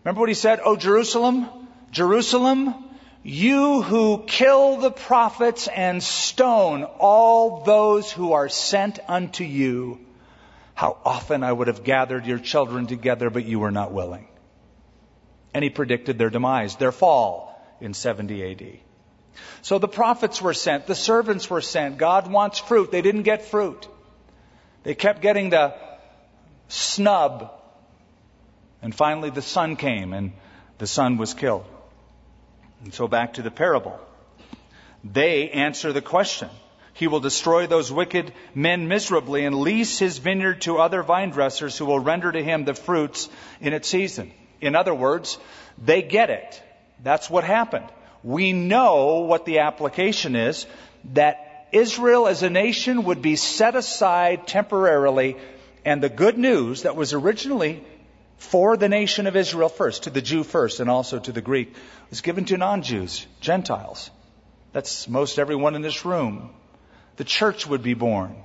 remember 0.04 0.22
what 0.22 0.30
he 0.30 0.34
said? 0.34 0.60
Oh, 0.66 0.76
Jerusalem, 0.76 1.48
Jerusalem, 1.92 2.74
you 3.22 3.84
who 3.84 4.24
kill 4.26 4.78
the 4.78 4.90
prophets 4.90 5.68
and 5.68 6.02
stone 6.02 6.86
all 6.86 7.64
those 7.66 8.12
who 8.12 8.34
are 8.34 8.50
sent 8.50 8.98
unto 9.08 9.44
you. 9.44 10.00
How 10.76 10.98
often 11.06 11.42
I 11.42 11.52
would 11.52 11.68
have 11.68 11.84
gathered 11.84 12.26
your 12.26 12.38
children 12.38 12.86
together, 12.86 13.30
but 13.30 13.46
you 13.46 13.60
were 13.60 13.72
not 13.72 13.94
willing. 13.94 14.28
And 15.54 15.64
he 15.64 15.70
predicted 15.70 16.18
their 16.18 16.30
demise, 16.30 16.76
their 16.76 16.92
fall 16.92 17.58
in 17.80 17.94
70 17.94 18.52
AD. 18.52 18.80
So 19.62 19.80
the 19.80 19.88
prophets 19.88 20.42
were 20.42 20.54
sent, 20.54 20.86
the 20.86 20.96
servants 20.96 21.50
were 21.50 21.62
sent. 21.62 21.98
God 21.98 22.30
wants 22.30 22.60
fruit. 22.60 22.92
They 22.92 23.02
didn't 23.02 23.24
get 23.24 23.46
fruit. 23.46 23.88
They 24.84 24.96
kept 24.96 25.22
getting 25.22 25.50
the 25.50 25.74
snub. 26.68 27.52
And 28.82 28.94
finally 28.94 29.30
the 29.30 29.42
son 29.42 29.78
came 29.78 30.12
and 30.12 30.34
the 30.78 30.88
son 30.88 31.18
was 31.18 31.34
killed. 31.34 31.66
And 32.84 32.94
so 32.94 33.08
back 33.08 33.34
to 33.36 33.42
the 33.42 33.52
parable. 33.52 33.98
They 35.06 35.50
answer 35.50 35.94
the 35.94 36.02
question. 36.02 36.50
He 36.96 37.08
will 37.08 37.20
destroy 37.20 37.68
those 37.68 37.92
wicked 37.92 38.32
men 38.54 38.88
miserably 38.88 39.46
and 39.46 39.60
lease 39.60 40.00
his 40.00 40.18
vineyard 40.18 40.62
to 40.62 40.78
other 40.78 41.04
vine 41.04 41.30
dressers 41.30 41.78
who 41.78 41.86
will 41.86 42.00
render 42.00 42.32
to 42.32 42.42
him 42.42 42.64
the 42.64 42.74
fruits 42.74 43.28
in 43.60 43.74
its 43.74 43.90
season. 43.90 44.32
In 44.62 44.76
other 44.76 44.96
words, 44.96 45.38
they 45.78 46.02
get 46.02 46.30
it. 46.30 46.64
That's 47.04 47.30
what 47.30 47.44
happened. 47.44 47.90
We 48.24 48.54
know 48.54 49.20
what 49.20 49.44
the 49.46 49.60
application 49.60 50.38
is 50.38 50.66
that 51.14 51.68
Israel 51.74 52.30
as 52.30 52.44
a 52.44 52.50
nation 52.50 53.04
would 53.04 53.22
be 53.22 53.36
set 53.36 53.76
aside 53.76 54.48
temporarily 54.48 55.36
and 55.84 56.02
the 56.02 56.08
good 56.08 56.38
news 56.38 56.84
that 56.84 56.96
was 56.96 57.12
originally 57.12 57.84
for 58.38 58.78
the 58.78 58.88
nation 58.88 59.28
of 59.28 59.36
Israel 59.36 59.70
first, 59.70 60.04
to 60.04 60.10
the 60.10 60.22
Jew 60.22 60.44
first, 60.44 60.80
and 60.80 60.90
also 60.90 61.20
to 61.20 61.32
the 61.34 61.42
Greek, 61.42 61.76
was 62.10 62.22
given 62.22 62.46
to 62.46 62.58
non 62.58 62.84
Jews, 62.84 63.28
Gentiles. 63.42 64.10
That's 64.72 65.10
most 65.10 65.40
everyone 65.40 65.76
in 65.76 65.82
this 65.82 66.06
room. 66.06 66.52
The 67.18 67.24
church 67.24 67.68
would 67.68 67.82
be 67.82 67.94
born. 67.94 68.36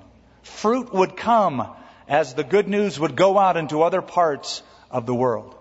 Fruit 0.42 0.92
would 0.92 1.16
come 1.16 1.66
as 2.09 2.35
the 2.35 2.44
good 2.44 2.68
news 2.68 2.98
would 2.98 3.16
go 3.16 3.38
out 3.38 3.56
into 3.56 3.83
other 3.83 4.02
parts 4.02 4.62
of 4.90 5.06
the 5.06 5.14
world. 5.14 5.54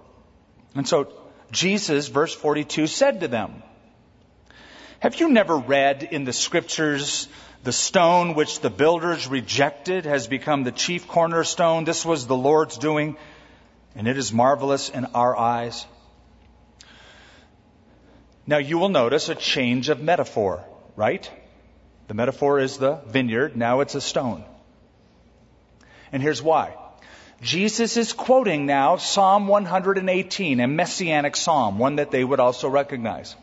And 0.76 0.88
so 0.88 1.12
Jesus, 1.52 2.08
verse 2.08 2.34
42, 2.34 2.88
said 2.88 3.22
to 3.22 3.28
them, 3.28 3.64
Have 5.00 5.20
you 5.20 5.30
never 5.30 5.58
read 5.58 6.04
in 6.04 6.24
the 6.24 6.34
scriptures 6.34 7.28
the 7.64 7.72
stone 7.72 8.36
which 8.36 8.62
the 8.62 8.70
builders 8.70 9.28
rejected 9.28 10.06
has 10.06 10.28
become 10.28 10.64
the 10.64 10.72
chief 10.72 11.08
cornerstone. 11.08 11.84
This 11.84 12.06
was 12.06 12.26
the 12.26 12.36
Lord's 12.36 12.78
doing, 12.78 13.18
and 13.96 14.08
it 14.08 14.18
is 14.18 14.32
marvelous 14.32 14.90
in 14.90 15.06
our 15.08 15.38
eyes. 15.38 15.86
Now 18.48 18.58
you 18.58 18.78
will 18.78 18.90
notice 18.90 19.30
a 19.30 19.36
change 19.36 19.90
of 19.90 20.02
metaphor, 20.02 20.64
right? 20.96 21.30
The 22.10 22.16
metaphor 22.16 22.60
is 22.60 22.80
the 22.80 22.96
vineyard, 23.06 23.56
now 23.56 23.82
it's 23.82 23.94
a 23.94 24.02
stone. 24.02 24.44
And 26.12 26.24
here's 26.24 26.42
why. 26.42 26.76
Jesus 27.40 27.98
is 27.98 28.14
quoting 28.14 28.66
now 28.66 28.98
Psalm 28.98 29.46
118, 29.48 30.60
a 30.60 30.68
messianic 30.68 31.36
psalm, 31.36 31.78
one 31.78 31.98
that 31.98 32.10
they 32.10 32.24
would 32.24 32.40
also 32.40 32.68
recognize. 32.68 33.36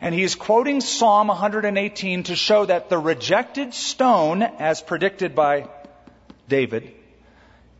And 0.00 0.14
he's 0.14 0.36
quoting 0.36 0.80
Psalm 0.80 1.26
118 1.26 2.22
to 2.22 2.36
show 2.36 2.64
that 2.64 2.90
the 2.90 2.96
rejected 2.96 3.74
stone, 3.74 4.42
as 4.42 4.80
predicted 4.80 5.34
by 5.34 5.66
David, 6.48 6.94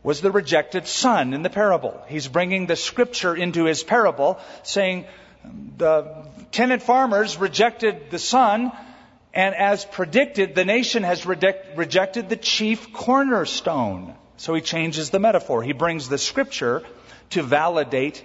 was 0.03 0.21
the 0.21 0.33
rejected 0.33 0.89
son 0.89 1.35
in 1.35 1.43
the 1.43 1.51
parable. 1.51 2.03
He's 2.09 2.27
bringing 2.27 2.67
the 2.67 2.75
scripture 2.75 3.37
into 3.37 3.67
his 3.67 3.85
parable, 3.85 4.41
saying 4.65 5.07
the 5.77 6.27
tenant 6.51 6.83
farmers 6.83 7.37
rejected 7.37 8.11
the 8.11 8.19
son, 8.19 8.73
and 9.35 9.55
as 9.55 9.85
predicted, 9.85 10.55
the 10.55 10.65
nation 10.65 11.03
has 11.03 11.27
rejected 11.27 12.29
the 12.29 12.37
chief 12.37 12.93
cornerstone. 12.93 14.15
So 14.37 14.55
he 14.55 14.61
changes 14.61 15.11
the 15.11 15.19
metaphor. 15.19 15.63
He 15.63 15.73
brings 15.73 16.09
the 16.09 16.19
scripture 16.19 16.85
to 17.31 17.43
validate 17.43 18.25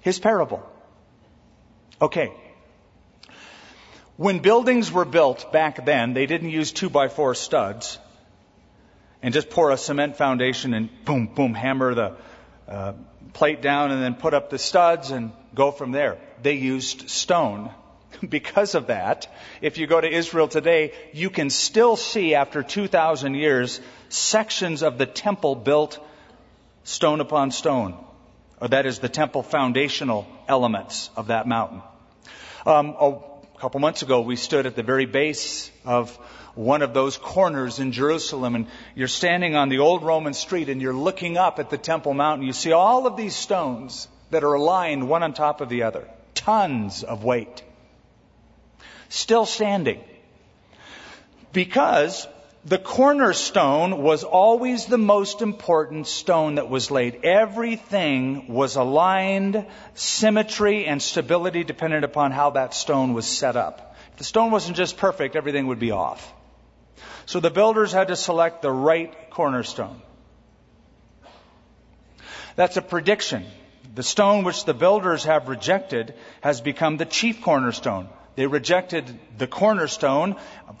his 0.00 0.18
parable. 0.18 0.62
Okay, 2.00 2.32
when 4.16 4.38
buildings 4.38 4.92
were 4.92 5.04
built 5.04 5.52
back 5.52 5.84
then, 5.84 6.14
they 6.14 6.26
didn't 6.26 6.50
use 6.50 6.70
two 6.70 6.88
by 6.88 7.08
four 7.08 7.34
studs 7.34 7.98
and 9.22 9.34
just 9.34 9.50
pour 9.50 9.70
a 9.70 9.76
cement 9.76 10.16
foundation 10.16 10.74
and 10.74 10.88
boom, 11.04 11.26
boom, 11.26 11.54
hammer 11.54 11.94
the 11.94 12.16
uh, 12.68 12.92
plate 13.32 13.60
down 13.60 13.90
and 13.90 14.02
then 14.02 14.14
put 14.14 14.34
up 14.34 14.50
the 14.50 14.58
studs 14.58 15.10
and 15.10 15.32
go 15.54 15.72
from 15.72 15.90
there. 15.90 16.18
They 16.42 16.54
used 16.54 17.10
stone. 17.10 17.70
because 18.30 18.74
of 18.74 18.88
that, 18.88 19.26
if 19.60 19.78
you 19.78 19.86
go 19.86 20.00
to 20.00 20.10
Israel 20.10 20.48
today, 20.48 20.92
you 21.12 21.30
can 21.30 21.50
still 21.50 21.96
see 21.96 22.34
after 22.34 22.62
2,000 22.62 23.34
years 23.34 23.80
sections 24.08 24.82
of 24.82 24.98
the 24.98 25.06
temple 25.06 25.54
built 25.54 25.98
stone 26.84 27.20
upon 27.20 27.50
stone. 27.50 27.96
Or 28.60 28.68
that 28.68 28.86
is 28.86 28.98
the 28.98 29.08
temple 29.08 29.42
foundational 29.42 30.26
elements 30.48 31.10
of 31.16 31.26
that 31.28 31.46
mountain. 31.46 31.82
Um, 32.64 32.96
a 32.98 33.20
couple 33.58 33.80
months 33.80 34.02
ago, 34.02 34.20
we 34.20 34.36
stood 34.36 34.66
at 34.66 34.76
the 34.76 34.82
very 34.82 35.06
base 35.06 35.70
of 35.84 36.16
one 36.54 36.82
of 36.82 36.94
those 36.94 37.16
corners 37.16 37.80
in 37.80 37.92
Jerusalem, 37.92 38.54
and 38.54 38.66
you're 38.94 39.08
standing 39.08 39.56
on 39.56 39.68
the 39.68 39.80
old 39.80 40.04
Roman 40.04 40.34
street 40.34 40.68
and 40.68 40.80
you're 40.80 40.94
looking 40.94 41.36
up 41.36 41.58
at 41.58 41.70
the 41.70 41.78
Temple 41.78 42.14
Mountain. 42.14 42.46
You 42.46 42.52
see 42.52 42.72
all 42.72 43.06
of 43.06 43.16
these 43.16 43.34
stones 43.34 44.08
that 44.30 44.44
are 44.44 44.54
aligned 44.54 45.08
one 45.08 45.22
on 45.22 45.34
top 45.34 45.60
of 45.60 45.68
the 45.68 45.82
other, 45.82 46.08
tons 46.34 47.02
of 47.02 47.24
weight, 47.24 47.62
still 49.08 49.46
standing. 49.46 50.00
Because 51.52 52.26
the 52.64 52.78
cornerstone 52.78 54.02
was 54.02 54.24
always 54.24 54.86
the 54.86 54.98
most 54.98 55.42
important 55.42 56.06
stone 56.06 56.54
that 56.54 56.70
was 56.70 56.90
laid. 56.90 57.20
Everything 57.22 58.48
was 58.48 58.76
aligned, 58.76 59.66
symmetry 59.94 60.86
and 60.86 61.02
stability 61.02 61.62
depended 61.62 62.04
upon 62.04 62.32
how 62.32 62.50
that 62.50 62.72
stone 62.72 63.12
was 63.12 63.26
set 63.26 63.56
up. 63.56 63.96
If 64.12 64.18
the 64.18 64.24
stone 64.24 64.50
wasn't 64.50 64.78
just 64.78 64.96
perfect, 64.96 65.36
everything 65.36 65.66
would 65.66 65.78
be 65.78 65.90
off. 65.90 66.32
So 67.26 67.38
the 67.40 67.50
builders 67.50 67.92
had 67.92 68.08
to 68.08 68.16
select 68.16 68.62
the 68.62 68.70
right 68.70 69.12
cornerstone. 69.30 70.00
That's 72.56 72.76
a 72.78 72.82
prediction. 72.82 73.44
The 73.94 74.02
stone 74.02 74.44
which 74.44 74.64
the 74.64 74.74
builders 74.74 75.24
have 75.24 75.48
rejected 75.48 76.14
has 76.40 76.60
become 76.60 76.96
the 76.96 77.04
chief 77.04 77.42
cornerstone. 77.42 78.08
They 78.36 78.46
rejected 78.46 79.18
the 79.38 79.46
cornerstone, 79.46 80.36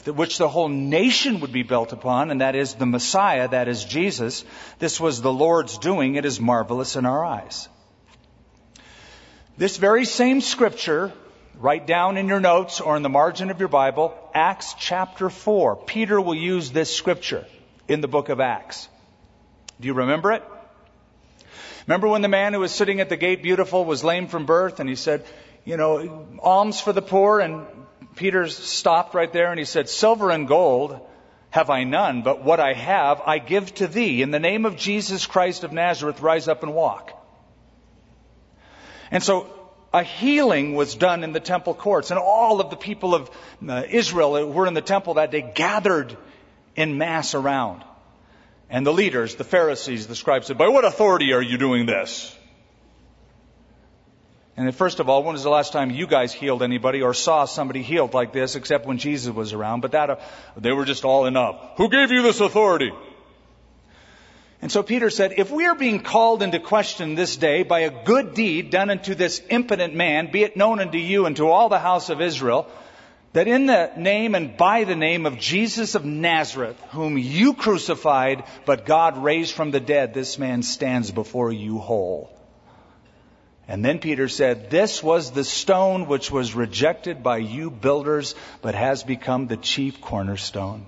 which 0.06 0.38
the 0.38 0.48
whole 0.48 0.68
nation 0.68 1.40
would 1.40 1.52
be 1.52 1.62
built 1.62 1.92
upon, 1.92 2.30
and 2.30 2.40
that 2.40 2.56
is 2.56 2.74
the 2.74 2.86
Messiah, 2.86 3.48
that 3.48 3.68
is 3.68 3.84
Jesus. 3.84 4.44
This 4.80 4.98
was 4.98 5.22
the 5.22 5.32
Lord's 5.32 5.78
doing. 5.78 6.16
It 6.16 6.24
is 6.24 6.40
marvelous 6.40 6.96
in 6.96 7.06
our 7.06 7.24
eyes. 7.24 7.68
This 9.56 9.76
very 9.76 10.04
same 10.04 10.40
scripture, 10.40 11.12
write 11.56 11.86
down 11.86 12.16
in 12.16 12.26
your 12.26 12.40
notes 12.40 12.80
or 12.80 12.96
in 12.96 13.02
the 13.04 13.08
margin 13.08 13.50
of 13.50 13.60
your 13.60 13.68
Bible, 13.68 14.18
Acts 14.34 14.74
chapter 14.76 15.30
4. 15.30 15.76
Peter 15.76 16.20
will 16.20 16.34
use 16.34 16.72
this 16.72 16.94
scripture 16.94 17.46
in 17.86 18.00
the 18.00 18.08
book 18.08 18.30
of 18.30 18.40
Acts. 18.40 18.88
Do 19.80 19.86
you 19.86 19.94
remember 19.94 20.32
it? 20.32 20.42
Remember 21.86 22.08
when 22.08 22.22
the 22.22 22.28
man 22.28 22.52
who 22.52 22.60
was 22.60 22.72
sitting 22.72 23.00
at 23.00 23.08
the 23.08 23.16
gate 23.16 23.42
beautiful 23.42 23.84
was 23.84 24.02
lame 24.02 24.26
from 24.26 24.46
birth 24.46 24.80
and 24.80 24.88
he 24.88 24.96
said, 24.96 25.24
you 25.64 25.76
know, 25.76 26.26
alms 26.40 26.80
for 26.80 26.92
the 26.92 27.02
poor. 27.02 27.40
And 27.40 27.66
Peter 28.16 28.48
stopped 28.48 29.14
right 29.14 29.32
there 29.32 29.50
and 29.50 29.58
he 29.58 29.64
said, 29.64 29.88
Silver 29.88 30.30
and 30.30 30.46
gold 30.46 31.00
have 31.50 31.70
I 31.70 31.84
none, 31.84 32.22
but 32.22 32.42
what 32.42 32.58
I 32.58 32.72
have 32.72 33.22
I 33.24 33.38
give 33.38 33.72
to 33.74 33.86
thee. 33.86 34.22
In 34.22 34.30
the 34.30 34.40
name 34.40 34.66
of 34.66 34.76
Jesus 34.76 35.26
Christ 35.26 35.62
of 35.62 35.72
Nazareth, 35.72 36.20
rise 36.20 36.48
up 36.48 36.62
and 36.62 36.74
walk. 36.74 37.12
And 39.10 39.22
so 39.22 39.48
a 39.92 40.02
healing 40.02 40.74
was 40.74 40.96
done 40.96 41.22
in 41.22 41.32
the 41.32 41.38
temple 41.38 41.72
courts, 41.72 42.10
and 42.10 42.18
all 42.18 42.60
of 42.60 42.70
the 42.70 42.76
people 42.76 43.14
of 43.14 43.30
uh, 43.68 43.84
Israel 43.88 44.36
who 44.36 44.48
were 44.48 44.66
in 44.66 44.74
the 44.74 44.82
temple 44.82 45.14
that 45.14 45.30
day 45.30 45.52
gathered 45.54 46.16
in 46.74 46.98
mass 46.98 47.34
around. 47.34 47.84
And 48.68 48.84
the 48.84 48.92
leaders, 48.92 49.36
the 49.36 49.44
Pharisees, 49.44 50.08
the 50.08 50.16
scribes 50.16 50.48
said, 50.48 50.58
By 50.58 50.66
what 50.66 50.84
authority 50.84 51.32
are 51.32 51.42
you 51.42 51.58
doing 51.58 51.86
this? 51.86 52.36
And 54.56 54.72
first 54.74 55.00
of 55.00 55.08
all, 55.08 55.24
when 55.24 55.32
was 55.32 55.42
the 55.42 55.50
last 55.50 55.72
time 55.72 55.90
you 55.90 56.06
guys 56.06 56.32
healed 56.32 56.62
anybody 56.62 57.02
or 57.02 57.12
saw 57.12 57.44
somebody 57.44 57.82
healed 57.82 58.14
like 58.14 58.32
this, 58.32 58.54
except 58.54 58.86
when 58.86 58.98
Jesus 58.98 59.34
was 59.34 59.52
around? 59.52 59.80
But 59.80 59.92
that, 59.92 60.10
uh, 60.10 60.16
they 60.56 60.70
were 60.70 60.84
just 60.84 61.04
all 61.04 61.24
up. 61.36 61.74
Who 61.76 61.88
gave 61.88 62.12
you 62.12 62.22
this 62.22 62.40
authority? 62.40 62.92
And 64.62 64.70
so 64.70 64.82
Peter 64.82 65.10
said, 65.10 65.34
if 65.36 65.50
we 65.50 65.66
are 65.66 65.74
being 65.74 66.00
called 66.00 66.42
into 66.42 66.60
question 66.60 67.16
this 67.16 67.36
day 67.36 67.64
by 67.64 67.80
a 67.80 68.04
good 68.04 68.34
deed 68.34 68.70
done 68.70 68.90
unto 68.90 69.14
this 69.14 69.42
impotent 69.50 69.94
man, 69.94 70.30
be 70.30 70.44
it 70.44 70.56
known 70.56 70.80
unto 70.80 70.98
you 70.98 71.26
and 71.26 71.36
to 71.36 71.48
all 71.48 71.68
the 71.68 71.78
house 71.78 72.08
of 72.08 72.20
Israel, 72.20 72.68
that 73.34 73.48
in 73.48 73.66
the 73.66 73.90
name 73.96 74.36
and 74.36 74.56
by 74.56 74.84
the 74.84 74.94
name 74.94 75.26
of 75.26 75.38
Jesus 75.38 75.96
of 75.96 76.04
Nazareth, 76.04 76.80
whom 76.92 77.18
you 77.18 77.54
crucified, 77.54 78.44
but 78.64 78.86
God 78.86 79.22
raised 79.22 79.52
from 79.52 79.72
the 79.72 79.80
dead, 79.80 80.14
this 80.14 80.38
man 80.38 80.62
stands 80.62 81.10
before 81.10 81.52
you 81.52 81.78
whole. 81.78 82.30
And 83.66 83.84
then 83.84 83.98
Peter 83.98 84.28
said, 84.28 84.70
This 84.70 85.02
was 85.02 85.30
the 85.30 85.44
stone 85.44 86.06
which 86.06 86.30
was 86.30 86.54
rejected 86.54 87.22
by 87.22 87.38
you 87.38 87.70
builders, 87.70 88.34
but 88.60 88.74
has 88.74 89.02
become 89.02 89.46
the 89.46 89.56
chief 89.56 90.00
cornerstone. 90.00 90.86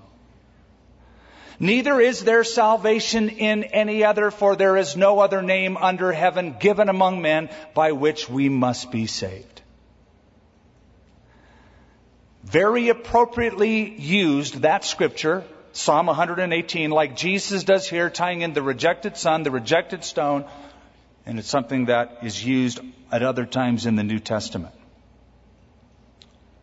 Neither 1.59 1.99
is 1.99 2.23
there 2.23 2.43
salvation 2.43 3.29
in 3.29 3.63
any 3.63 4.03
other, 4.03 4.29
for 4.29 4.55
there 4.55 4.77
is 4.77 4.95
no 4.95 5.19
other 5.19 5.41
name 5.41 5.75
under 5.75 6.11
heaven 6.11 6.55
given 6.59 6.87
among 6.87 7.21
men 7.21 7.49
by 7.73 7.93
which 7.93 8.29
we 8.29 8.47
must 8.47 8.91
be 8.91 9.07
saved. 9.07 9.61
Very 12.43 12.89
appropriately 12.89 13.89
used 13.99 14.61
that 14.61 14.85
scripture, 14.85 15.43
Psalm 15.73 16.05
118, 16.05 16.91
like 16.91 17.15
Jesus 17.15 17.63
does 17.63 17.89
here, 17.89 18.09
tying 18.11 18.41
in 18.41 18.53
the 18.53 18.61
rejected 18.61 19.17
son, 19.17 19.41
the 19.41 19.51
rejected 19.51 20.03
stone, 20.03 20.45
and 21.27 21.37
it's 21.37 21.49
something 21.49 21.85
that 21.85 22.19
is 22.23 22.43
used 22.43 22.79
at 23.11 23.21
other 23.21 23.45
times 23.45 23.85
in 23.85 23.97
the 23.97 24.03
New 24.03 24.17
Testament. 24.17 24.73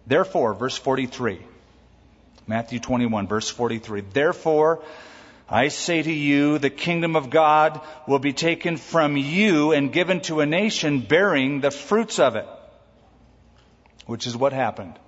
Therefore, 0.07 0.55
verse 0.55 0.77
43, 0.77 1.39
Matthew 2.47 2.81
21, 2.81 3.29
verse 3.29 3.51
43, 3.51 4.01
therefore, 4.01 4.83
I 5.51 5.69
say 5.69 6.03
to 6.03 6.13
you, 6.13 6.59
the 6.59 6.71
kingdom 6.71 7.15
of 7.15 7.29
God 7.29 7.79
will 8.09 8.19
be 8.19 8.33
taken 8.33 8.79
from 8.79 9.19
you 9.19 9.73
and 9.73 9.93
given 9.93 10.23
to 10.23 10.41
a 10.41 10.47
nation 10.47 11.01
bearing 11.01 11.61
the 11.61 11.71
fruits 11.71 12.19
of 12.19 12.37
it. 12.37 12.49
Which 14.07 14.27
is 14.27 14.35
what 14.35 14.55
happened. 14.55 14.99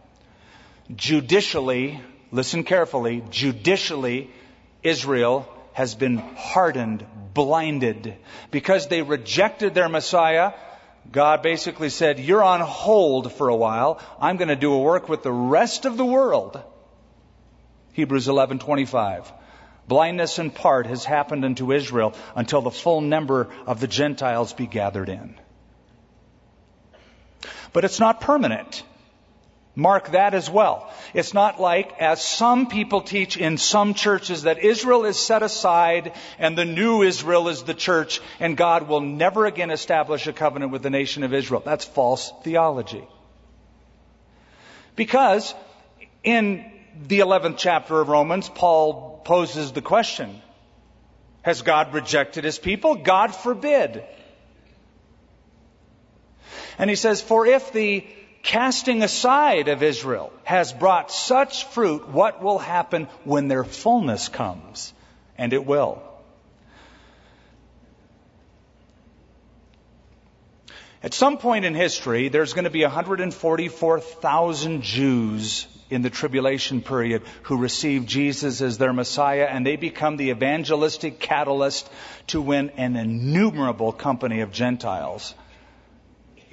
Judicially, 0.95 1.99
listen 2.31 2.63
carefully, 2.63 3.23
judicially, 3.31 4.31
Israel 4.83 5.49
has 5.77 5.95
been 5.95 6.17
hardened, 6.17 7.07
blinded. 7.35 8.17
Because 8.51 8.89
they 8.89 9.03
rejected 9.03 9.75
their 9.75 9.91
Messiah, 9.91 10.55
God 11.13 11.43
basically 11.43 11.91
said, 11.91 12.19
You're 12.19 12.43
on 12.43 12.63
hold 12.63 13.31
for 13.31 13.51
a 13.51 13.55
while. 13.55 14.01
I'm 14.19 14.39
going 14.39 14.49
to 14.49 14.57
do 14.57 14.73
a 14.73 14.81
work 14.81 15.11
with 15.11 15.23
the 15.23 15.31
rest 15.31 15.85
of 15.85 15.99
the 15.99 16.05
world. 16.05 16.59
Hebrews 17.93 18.27
11:25. 18.27 19.31
Blindness 19.87 20.39
in 20.39 20.51
part 20.51 20.87
has 20.87 21.05
happened 21.05 21.45
unto 21.45 21.75
Israel 21.75 22.15
until 22.35 22.63
the 22.63 22.71
full 22.71 23.03
number 23.03 23.51
of 23.67 23.79
the 23.79 23.87
Gentiles 23.87 24.55
be 24.55 24.67
gathered 24.67 25.11
in. 25.11 25.39
But 27.75 27.85
it's 27.85 28.01
not 28.01 28.23
permanent. 28.23 28.83
Mark 29.79 30.13
that 30.13 30.33
as 30.33 30.49
well. 30.49 30.91
It's 31.13 31.35
not 31.35 31.61
like, 31.61 32.01
as 32.01 32.25
some 32.25 32.67
people 32.67 33.03
teach 33.03 33.37
in 33.37 33.59
some 33.59 33.93
churches, 33.93 34.45
that 34.45 34.59
Israel 34.59 35.05
is 35.05 35.19
set 35.19 35.43
aside 35.43 36.15
and 36.39 36.57
the 36.57 36.65
new 36.65 37.03
Israel 37.03 37.49
is 37.49 37.63
the 37.63 37.75
church 37.75 38.23
and 38.41 38.57
God 38.57 38.89
will 38.89 39.03
never 39.03 39.45
again 39.45 39.71
establish 39.71 40.27
a 40.27 40.33
covenant 40.33 40.73
with 40.73 40.83
the 40.83 40.89
nation 40.89 41.25
of 41.25 41.35
Israel. 41.35 41.63
That's 41.63 41.85
false 41.85 42.33
theology. 42.43 43.07
Because 44.97 45.55
in 46.25 46.65
the 47.07 47.19
11th 47.19 47.59
chapter 47.59 48.01
of 48.01 48.09
Romans, 48.09 48.49
Paul 48.49 49.21
poses 49.27 49.73
the 49.73 49.83
question 49.83 50.41
Has 51.43 51.61
God 51.61 51.93
rejected 51.93 52.45
his 52.45 52.59
people? 52.59 52.95
God 52.95 53.35
forbid. 53.35 54.05
And 56.79 56.89
he 56.89 56.97
says, 56.97 57.21
For 57.21 57.47
if 57.47 57.73
the 57.73 58.07
casting 58.47 59.03
aside 59.03 59.69
of 59.69 59.83
Israel 59.83 60.33
has 60.45 60.73
brought 60.73 61.11
such 61.11 61.67
fruit, 61.67 62.09
what 62.09 62.43
will 62.43 62.59
happen 62.59 63.09
when 63.25 63.49
their 63.49 63.65
fullness 63.65 64.29
comes? 64.29 64.95
And 65.37 65.53
it 65.53 65.67
will. 65.67 66.01
At 71.03 71.13
some 71.13 71.39
point 71.39 71.65
in 71.65 71.75
history, 71.75 72.29
there's 72.29 72.53
going 72.53 72.65
to 72.65 72.71
be 72.71 72.83
144,000 72.83 74.83
Jews 74.83 75.67
in 75.91 76.03
the 76.03 76.11
tribulation 76.11 76.83
period 76.83 77.23
who 77.43 77.59
receive 77.59 78.07
Jesus 78.07 78.61
as 78.61 78.79
their 78.79 78.93
Messiah, 78.93 79.49
and 79.51 79.67
they 79.67 79.77
become 79.77 80.17
the 80.17 80.31
evangelistic 80.31 81.19
catalyst 81.19 81.91
to 82.29 82.41
win 82.41 82.71
an 82.77 82.97
innumerable 82.97 83.93
company 83.93 84.41
of 84.41 84.53
Gentiles 84.53 85.35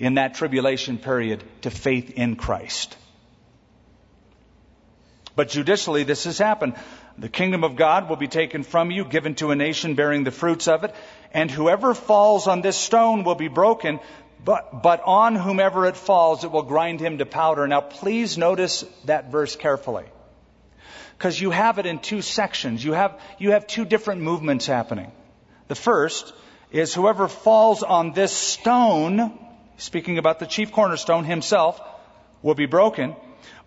in 0.04 0.16
that 0.16 0.34
tribulation 0.36 0.98
period 0.98 1.44
to 1.62 1.72
faith 1.72 2.12
in 2.12 2.36
Christ. 2.36 2.98
But 5.36 5.48
judicially, 5.48 6.04
this 6.04 6.26
has 6.26 6.38
happened. 6.38 6.76
The 7.18 7.30
kingdom 7.30 7.64
of 7.64 7.78
God 7.78 8.10
will 8.10 8.18
be 8.18 8.28
taken 8.28 8.64
from 8.64 8.92
you, 8.92 9.06
given 9.06 9.36
to 9.36 9.52
a 9.52 9.56
nation 9.56 9.96
bearing 9.96 10.26
the 10.26 10.32
fruits 10.32 10.68
of 10.68 10.84
it, 10.84 10.94
and 11.32 11.50
whoever 11.50 11.94
falls 11.94 12.48
on 12.48 12.62
this 12.62 12.76
stone 12.76 13.24
will 13.24 13.36
be 13.36 13.48
broken, 13.48 14.02
but, 14.44 14.84
but 14.84 15.02
on 15.06 15.36
whomever 15.36 15.86
it 15.86 15.96
falls, 15.96 16.44
it 16.44 16.52
will 16.52 16.64
grind 16.64 17.00
him 17.00 17.20
to 17.20 17.26
powder. 17.26 17.66
Now, 17.66 17.80
please 17.80 18.38
notice 18.38 18.84
that 19.06 19.32
verse 19.32 19.56
carefully. 19.56 20.06
Because 21.18 21.40
you 21.40 21.52
have 21.52 21.80
it 21.80 21.86
in 21.86 22.00
two 22.00 22.22
sections. 22.22 22.84
You 22.84 22.92
have, 22.92 23.22
you 23.40 23.52
have 23.52 23.68
two 23.68 23.86
different 23.86 24.22
movements 24.22 24.66
happening. 24.66 25.14
The 25.70 25.76
first 25.76 26.34
is 26.72 26.94
whoever 26.94 27.30
falls 27.30 27.84
on 27.84 28.12
this 28.12 28.34
stone 28.34 29.40
speaking 29.84 30.18
about 30.18 30.40
the 30.40 30.46
chief 30.46 30.72
cornerstone 30.72 31.26
himself, 31.26 31.82
will 32.42 32.56
be 32.56 32.66
broken, 32.66 33.16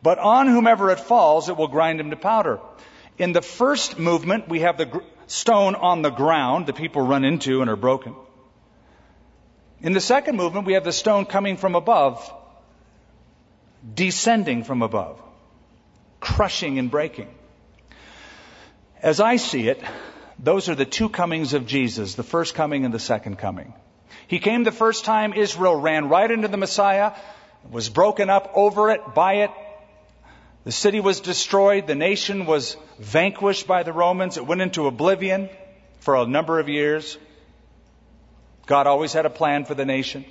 but 0.03 0.19
on 0.19 0.47
whomever 0.49 0.91
it 0.91 1.01
falls, 1.01 1.49
it 1.49 1.57
will 1.57 1.69
grind 1.69 2.01
him 2.01 2.11
to 2.11 2.17
powder. 2.17 2.59
In 3.19 3.33
the 3.33 3.43
first 3.43 3.99
movement, 3.99 4.49
we 4.49 4.61
have 4.61 4.79
the 4.79 5.03
stone 5.27 5.75
on 5.75 6.03
the 6.03 6.11
ground 6.11 6.67
the 6.67 6.73
people 6.73 7.03
run 7.03 7.25
into 7.25 7.61
and 7.61 7.71
are 7.71 7.77
broken. 7.77 8.15
In 9.83 9.93
the 9.93 10.01
second 10.01 10.37
movement, 10.37 10.67
we 10.67 10.73
have 10.73 10.85
the 10.85 10.93
stone 10.93 11.27
coming 11.27 11.59
from 11.59 11.75
above, 11.75 12.33
descending 13.95 14.65
from 14.65 14.83
above, 14.83 15.21
crushing 16.21 16.79
and 16.79 16.91
breaking. 16.91 17.29
As 19.03 19.21
I 19.21 19.37
see 19.37 19.69
it, 19.69 19.83
those 20.39 20.71
are 20.71 20.75
the 20.75 20.87
two 20.87 21.11
comings 21.11 21.53
of 21.53 21.67
Jesus, 21.67 22.15
the 22.15 22.23
first 22.23 22.55
coming 22.55 22.87
and 22.87 22.95
the 22.95 22.99
second 22.99 23.37
coming. 23.37 23.75
He 24.29 24.39
came 24.39 24.65
the 24.65 24.73
first 24.73 25.05
time, 25.05 25.33
Israel 25.33 25.77
ran 25.77 26.09
right 26.09 26.31
into 26.31 26.49
the 26.49 26.57
Messiah, 26.57 27.13
was 27.71 27.89
broken 27.89 28.31
up 28.31 28.53
over 28.55 28.91
it, 28.91 29.15
by 29.15 29.35
it. 29.35 29.51
The 30.65 30.73
city 30.73 30.99
was 30.99 31.21
destroyed. 31.21 31.87
The 31.87 31.95
nation 31.95 32.45
was 32.47 32.77
vanquished 32.99 33.67
by 33.67 33.85
the 33.85 33.93
Romans. 33.93 34.37
It 34.37 34.47
went 34.47 34.63
into 34.63 34.87
oblivion 34.87 35.49
for 36.01 36.17
a 36.17 36.27
number 36.27 36.59
of 36.59 36.69
years. 36.69 37.17
God 38.67 38.89
always 38.89 39.13
had 39.13 39.27
a 39.27 39.31
plan 39.31 39.65
for 39.65 39.75
the 39.75 39.85
nation. 39.85 40.25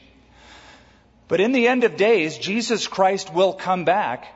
But 1.28 1.40
in 1.40 1.54
the 1.54 1.68
end 1.68 1.86
of 1.86 1.96
days, 1.96 2.38
Jesus 2.38 2.88
Christ 2.88 3.34
will 3.34 3.54
come 3.54 3.86
back 3.86 4.28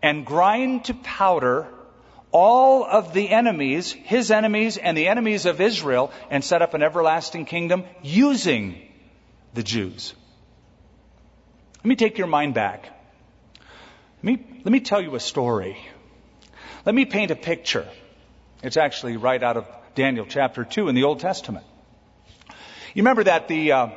and 0.00 0.24
grind 0.24 0.84
to 0.84 0.94
powder 0.94 1.66
all 2.30 2.84
of 2.84 3.12
the 3.12 3.28
enemies, 3.30 3.90
his 3.92 4.30
enemies 4.30 4.76
and 4.76 4.96
the 4.96 5.08
enemies 5.08 5.44
of 5.44 5.60
Israel, 5.60 6.12
and 6.30 6.44
set 6.44 6.62
up 6.62 6.74
an 6.74 6.82
everlasting 6.82 7.46
kingdom 7.46 7.84
using 8.02 8.87
the 9.54 9.62
Jews. 9.62 10.14
Let 11.78 11.86
me 11.86 11.96
take 11.96 12.18
your 12.18 12.26
mind 12.26 12.54
back. 12.54 12.88
Let 14.22 14.24
me, 14.24 14.60
let 14.64 14.72
me 14.72 14.80
tell 14.80 15.00
you 15.00 15.14
a 15.14 15.20
story. 15.20 15.78
Let 16.84 16.94
me 16.94 17.04
paint 17.04 17.30
a 17.30 17.36
picture. 17.36 17.86
It's 18.62 18.76
actually 18.76 19.16
right 19.16 19.42
out 19.42 19.56
of 19.56 19.66
Daniel 19.94 20.26
chapter 20.28 20.64
2 20.64 20.88
in 20.88 20.94
the 20.94 21.04
Old 21.04 21.20
Testament. 21.20 21.64
You 22.94 23.02
remember 23.02 23.24
that 23.24 23.48
the 23.48 23.72
uh, 23.72 23.88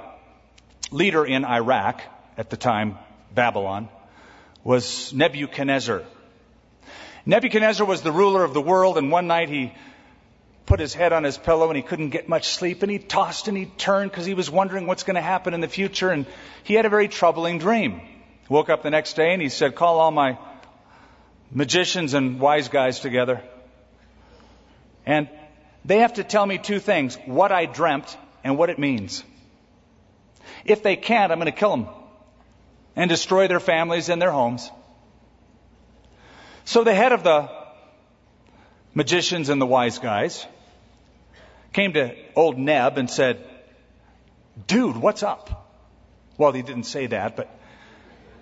leader 0.92 1.26
in 1.26 1.46
Iraq 1.46 2.02
at 2.38 2.50
the 2.50 2.58
time, 2.58 2.98
Babylon, 3.34 3.90
was 4.64 5.12
Nebuchadnezzar. 5.14 6.04
Nebuchadnezzar 7.26 7.86
was 7.86 8.02
the 8.02 8.12
ruler 8.12 8.44
of 8.44 8.54
the 8.54 8.62
world, 8.62 8.98
and 8.98 9.12
one 9.12 9.28
night 9.28 9.50
he 9.50 9.74
put 10.72 10.80
his 10.80 10.94
head 10.94 11.12
on 11.12 11.26
his 11.26 11.38
pillow 11.38 11.68
and 11.68 11.76
he 11.76 11.82
couldn't 11.82 12.12
get 12.12 12.30
much 12.30 12.48
sleep 12.48 12.82
and 12.82 12.90
he 12.90 12.98
tossed 12.98 13.50
and 13.50 13.58
he 13.58 13.66
turned 13.66 14.10
because 14.10 14.26
he 14.26 14.34
was 14.34 14.50
wondering 14.50 14.88
what's 14.88 15.04
going 15.04 15.16
to 15.16 15.22
happen 15.22 15.54
in 15.54 15.60
the 15.60 15.68
future 15.68 16.12
and 16.12 16.26
he 16.64 16.76
had 16.76 16.86
a 16.86 16.90
very 16.90 17.10
troubling 17.10 17.60
dream. 17.60 18.00
Woke 18.48 18.70
up 18.70 18.82
the 18.82 18.90
next 18.90 19.18
day 19.18 19.34
and 19.34 19.42
he 19.42 19.50
said, 19.50 19.76
call 19.76 20.00
all 20.00 20.12
my 20.12 20.38
magicians 21.52 22.14
and 22.14 22.40
wise 22.40 22.70
guys 22.70 23.02
together. 23.02 23.42
And 25.06 25.28
they 25.84 25.98
have 25.98 26.14
to 26.14 26.24
tell 26.24 26.46
me 26.46 26.58
two 26.58 26.80
things, 26.80 27.18
what 27.26 27.52
I 27.52 27.66
dreamt 27.66 28.18
and 28.42 28.58
what 28.58 28.70
it 28.70 28.80
means. 28.80 29.26
If 30.64 30.84
they 30.84 30.96
can't, 30.96 31.34
I'm 31.34 31.40
going 31.40 31.52
to 31.52 31.60
kill 31.60 31.72
them 31.72 31.88
and 32.96 33.10
destroy 33.10 33.50
their 33.50 33.60
families 33.60 34.08
and 34.08 34.22
their 34.22 34.32
homes. 34.32 34.72
So 36.64 36.86
the 36.86 36.96
head 36.96 37.12
of 37.12 37.24
the 37.24 37.50
magicians 38.94 39.50
and 39.50 39.62
the 39.62 39.66
wise 39.66 40.00
guys, 40.00 40.48
came 41.74 41.94
to 41.94 42.16
old 42.36 42.58
Neb 42.58 42.98
and 42.98 43.10
said, 43.10 43.46
Dude, 44.68 44.98
what's 44.98 45.24
up? 45.24 45.70
Well, 46.38 46.52
he 46.52 46.62
didn't 46.62 46.84
say 46.84 47.08
that, 47.08 47.36
but 47.36 47.50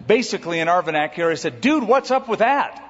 basically 0.06 0.60
in 0.60 0.68
our 0.68 0.82
vernacular, 0.82 1.30
he 1.30 1.36
said, 1.36 1.62
Dude, 1.62 1.84
what's 1.84 2.12
up 2.12 2.28
with 2.28 2.40
that? 2.40 2.86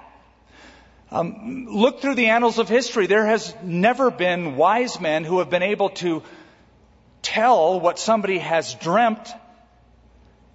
Um, 1.12 1.66
look 1.68 2.02
through 2.02 2.16
the 2.16 2.28
annals 2.28 2.60
of 2.60 2.70
history. 2.70 3.08
There 3.08 3.26
has 3.26 3.56
never 3.64 4.12
been 4.12 4.56
wise 4.56 5.02
men 5.02 5.24
who 5.24 5.40
have 5.40 5.50
been 5.50 5.64
able 5.64 5.90
to 5.90 6.22
tell 7.22 7.80
what 7.80 7.98
somebody 7.98 8.38
has 8.38 8.76
dreamt 8.76 9.34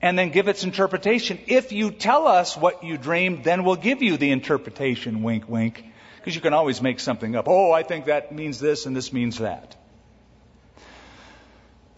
and 0.00 0.18
then 0.18 0.30
give 0.30 0.48
its 0.48 0.64
interpretation. 0.64 1.40
If 1.46 1.72
you 1.72 1.90
tell 1.90 2.28
us 2.28 2.56
what 2.56 2.84
you 2.84 2.98
dreamed, 2.98 3.42
then 3.42 3.64
we'll 3.64 3.76
give 3.76 4.02
you 4.02 4.16
the 4.16 4.30
interpretation. 4.30 5.22
Wink, 5.22 5.48
wink. 5.48 5.84
Because 6.24 6.34
you 6.34 6.40
can 6.40 6.54
always 6.54 6.80
make 6.80 7.00
something 7.00 7.36
up. 7.36 7.48
Oh, 7.48 7.70
I 7.70 7.82
think 7.82 8.06
that 8.06 8.32
means 8.32 8.58
this 8.58 8.86
and 8.86 8.96
this 8.96 9.12
means 9.12 9.40
that. 9.40 9.76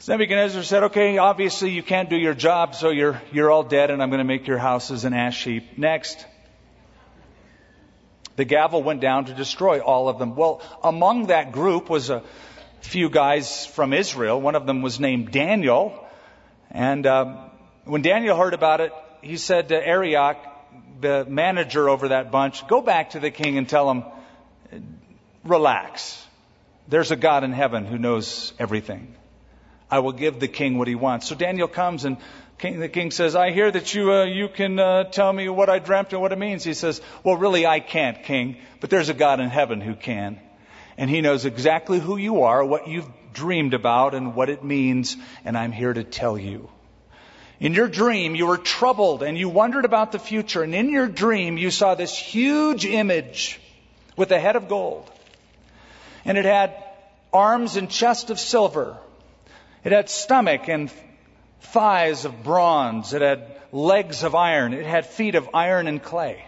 Nebuchadnezzar 0.08 0.64
said, 0.64 0.82
okay, 0.84 1.18
obviously 1.18 1.70
you 1.70 1.84
can't 1.84 2.10
do 2.10 2.16
your 2.16 2.34
job, 2.34 2.74
so 2.74 2.90
you're, 2.90 3.22
you're 3.30 3.52
all 3.52 3.62
dead 3.62 3.92
and 3.92 4.02
I'm 4.02 4.10
going 4.10 4.18
to 4.18 4.24
make 4.24 4.48
your 4.48 4.58
houses 4.58 5.04
an 5.04 5.14
ash 5.14 5.44
heap. 5.44 5.78
Next. 5.78 6.26
The 8.34 8.44
gavel 8.44 8.82
went 8.82 9.00
down 9.00 9.26
to 9.26 9.32
destroy 9.32 9.78
all 9.78 10.08
of 10.08 10.18
them. 10.18 10.34
Well, 10.34 10.60
among 10.82 11.28
that 11.28 11.52
group 11.52 11.88
was 11.88 12.10
a 12.10 12.24
few 12.80 13.08
guys 13.08 13.64
from 13.64 13.92
Israel. 13.92 14.40
One 14.40 14.56
of 14.56 14.66
them 14.66 14.82
was 14.82 14.98
named 14.98 15.30
Daniel. 15.30 16.04
And 16.72 17.06
uh, 17.06 17.48
when 17.84 18.02
Daniel 18.02 18.36
heard 18.36 18.54
about 18.54 18.80
it, 18.80 18.92
he 19.22 19.36
said 19.36 19.68
to 19.68 19.76
Arioch, 19.76 20.38
the 21.00 21.24
manager 21.28 21.88
over 21.88 22.08
that 22.08 22.32
bunch, 22.32 22.66
go 22.66 22.80
back 22.80 23.10
to 23.10 23.20
the 23.20 23.30
king 23.30 23.56
and 23.56 23.68
tell 23.68 23.88
him, 23.88 24.02
relax. 25.46 26.22
There's 26.88 27.10
a 27.10 27.16
God 27.16 27.44
in 27.44 27.52
heaven 27.52 27.84
who 27.84 27.98
knows 27.98 28.52
everything. 28.58 29.14
I 29.90 30.00
will 30.00 30.12
give 30.12 30.40
the 30.40 30.48
king 30.48 30.78
what 30.78 30.88
he 30.88 30.94
wants. 30.94 31.28
So 31.28 31.34
Daniel 31.34 31.68
comes 31.68 32.04
and 32.04 32.16
king, 32.58 32.80
the 32.80 32.88
king 32.88 33.10
says, 33.10 33.36
I 33.36 33.52
hear 33.52 33.70
that 33.70 33.94
you, 33.94 34.12
uh, 34.12 34.24
you 34.24 34.48
can 34.48 34.78
uh, 34.78 35.04
tell 35.04 35.32
me 35.32 35.48
what 35.48 35.68
I 35.68 35.78
dreamt 35.78 36.12
and 36.12 36.20
what 36.20 36.32
it 36.32 36.38
means. 36.38 36.64
He 36.64 36.74
says, 36.74 37.00
Well, 37.22 37.36
really, 37.36 37.66
I 37.66 37.80
can't, 37.80 38.22
king, 38.22 38.56
but 38.80 38.90
there's 38.90 39.08
a 39.08 39.14
God 39.14 39.40
in 39.40 39.48
heaven 39.48 39.80
who 39.80 39.94
can. 39.94 40.40
And 40.98 41.10
he 41.10 41.20
knows 41.20 41.44
exactly 41.44 41.98
who 41.98 42.16
you 42.16 42.42
are, 42.42 42.64
what 42.64 42.88
you've 42.88 43.08
dreamed 43.32 43.74
about, 43.74 44.14
and 44.14 44.34
what 44.34 44.48
it 44.48 44.64
means, 44.64 45.16
and 45.44 45.56
I'm 45.58 45.72
here 45.72 45.92
to 45.92 46.04
tell 46.04 46.38
you. 46.38 46.70
In 47.60 47.74
your 47.74 47.88
dream, 47.88 48.34
you 48.34 48.46
were 48.46 48.58
troubled 48.58 49.22
and 49.22 49.38
you 49.38 49.48
wondered 49.48 49.84
about 49.84 50.12
the 50.12 50.18
future, 50.18 50.62
and 50.62 50.74
in 50.74 50.90
your 50.90 51.06
dream, 51.06 51.58
you 51.58 51.70
saw 51.70 51.94
this 51.94 52.16
huge 52.16 52.86
image 52.86 53.60
with 54.16 54.30
a 54.30 54.38
head 54.38 54.56
of 54.56 54.68
gold. 54.68 55.10
And 56.26 56.36
it 56.36 56.44
had 56.44 56.74
arms 57.32 57.76
and 57.76 57.88
chest 57.88 58.30
of 58.30 58.40
silver. 58.40 58.98
It 59.84 59.92
had 59.92 60.10
stomach 60.10 60.68
and 60.68 60.90
thighs 61.60 62.24
of 62.24 62.42
bronze. 62.42 63.14
It 63.14 63.22
had 63.22 63.56
legs 63.70 64.24
of 64.24 64.34
iron. 64.34 64.74
It 64.74 64.84
had 64.84 65.06
feet 65.06 65.36
of 65.36 65.48
iron 65.54 65.86
and 65.86 66.02
clay. 66.02 66.44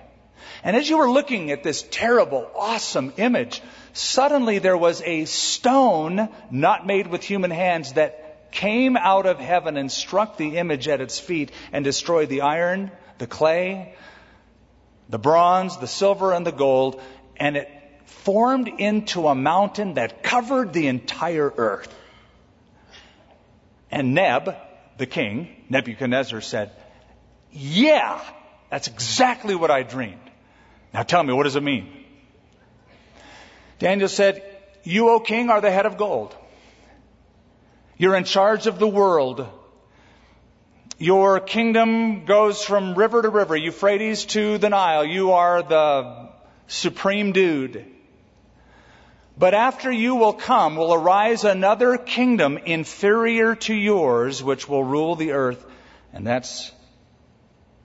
And 0.64 0.76
as 0.76 0.90
you 0.90 0.98
were 0.98 1.10
looking 1.10 1.52
at 1.52 1.62
this 1.62 1.84
terrible, 1.90 2.50
awesome 2.56 3.12
image, 3.18 3.62
suddenly 3.92 4.58
there 4.58 4.76
was 4.76 5.00
a 5.02 5.24
stone 5.26 6.28
not 6.50 6.84
made 6.84 7.06
with 7.06 7.22
human 7.22 7.52
hands 7.52 7.92
that 7.92 8.50
came 8.50 8.96
out 8.96 9.26
of 9.26 9.38
heaven 9.38 9.76
and 9.76 9.92
struck 9.92 10.36
the 10.36 10.56
image 10.56 10.88
at 10.88 11.00
its 11.00 11.20
feet 11.20 11.52
and 11.72 11.84
destroyed 11.84 12.28
the 12.28 12.40
iron, 12.40 12.90
the 13.18 13.28
clay, 13.28 13.94
the 15.08 15.18
bronze, 15.18 15.76
the 15.76 15.86
silver, 15.86 16.32
and 16.32 16.44
the 16.44 16.52
gold, 16.52 17.00
and 17.36 17.56
it 17.56 17.70
formed 18.28 18.68
into 18.68 19.26
a 19.26 19.34
mountain 19.34 19.94
that 19.94 20.22
covered 20.22 20.74
the 20.74 20.86
entire 20.86 21.50
earth. 21.56 21.88
And 23.90 24.12
Neb, 24.12 24.54
the 24.98 25.06
king, 25.06 25.48
Nebuchadnezzar, 25.70 26.42
said, 26.42 26.70
Yeah, 27.52 28.20
that's 28.70 28.86
exactly 28.86 29.54
what 29.54 29.70
I 29.70 29.82
dreamed. 29.82 30.30
Now 30.92 31.04
tell 31.04 31.22
me, 31.22 31.32
what 31.32 31.44
does 31.44 31.56
it 31.56 31.62
mean? 31.62 31.88
Daniel 33.78 34.10
said, 34.10 34.42
You, 34.84 35.08
O 35.08 35.20
king, 35.20 35.48
are 35.48 35.62
the 35.62 35.70
head 35.70 35.86
of 35.86 35.96
gold. 35.96 36.36
You're 37.96 38.14
in 38.14 38.24
charge 38.24 38.66
of 38.66 38.78
the 38.78 38.86
world. 38.86 39.48
Your 40.98 41.40
kingdom 41.40 42.26
goes 42.26 42.62
from 42.62 42.94
river 42.94 43.22
to 43.22 43.30
river, 43.30 43.56
Euphrates 43.56 44.26
to 44.36 44.58
the 44.58 44.68
Nile. 44.68 45.06
You 45.06 45.32
are 45.32 45.62
the 45.62 46.28
supreme 46.66 47.32
dude. 47.32 47.94
But 49.38 49.54
after 49.54 49.92
you 49.92 50.16
will 50.16 50.32
come 50.32 50.74
will 50.74 50.92
arise 50.92 51.44
another 51.44 51.96
kingdom 51.96 52.58
inferior 52.58 53.54
to 53.54 53.74
yours, 53.74 54.42
which 54.42 54.68
will 54.68 54.82
rule 54.82 55.14
the 55.14 55.32
earth. 55.32 55.64
And 56.12 56.26
that's 56.26 56.72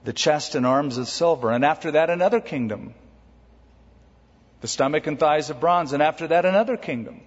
the 0.02 0.12
chest 0.12 0.56
and 0.56 0.66
arms 0.66 0.98
of 0.98 1.08
silver. 1.08 1.52
And 1.52 1.64
after 1.64 1.92
that, 1.92 2.10
another 2.10 2.40
kingdom. 2.40 2.94
The 4.62 4.68
stomach 4.68 5.06
and 5.06 5.18
thighs 5.18 5.50
of 5.50 5.60
bronze. 5.60 5.92
And 5.92 6.02
after 6.02 6.26
that, 6.26 6.44
another 6.44 6.76
kingdom. 6.76 7.20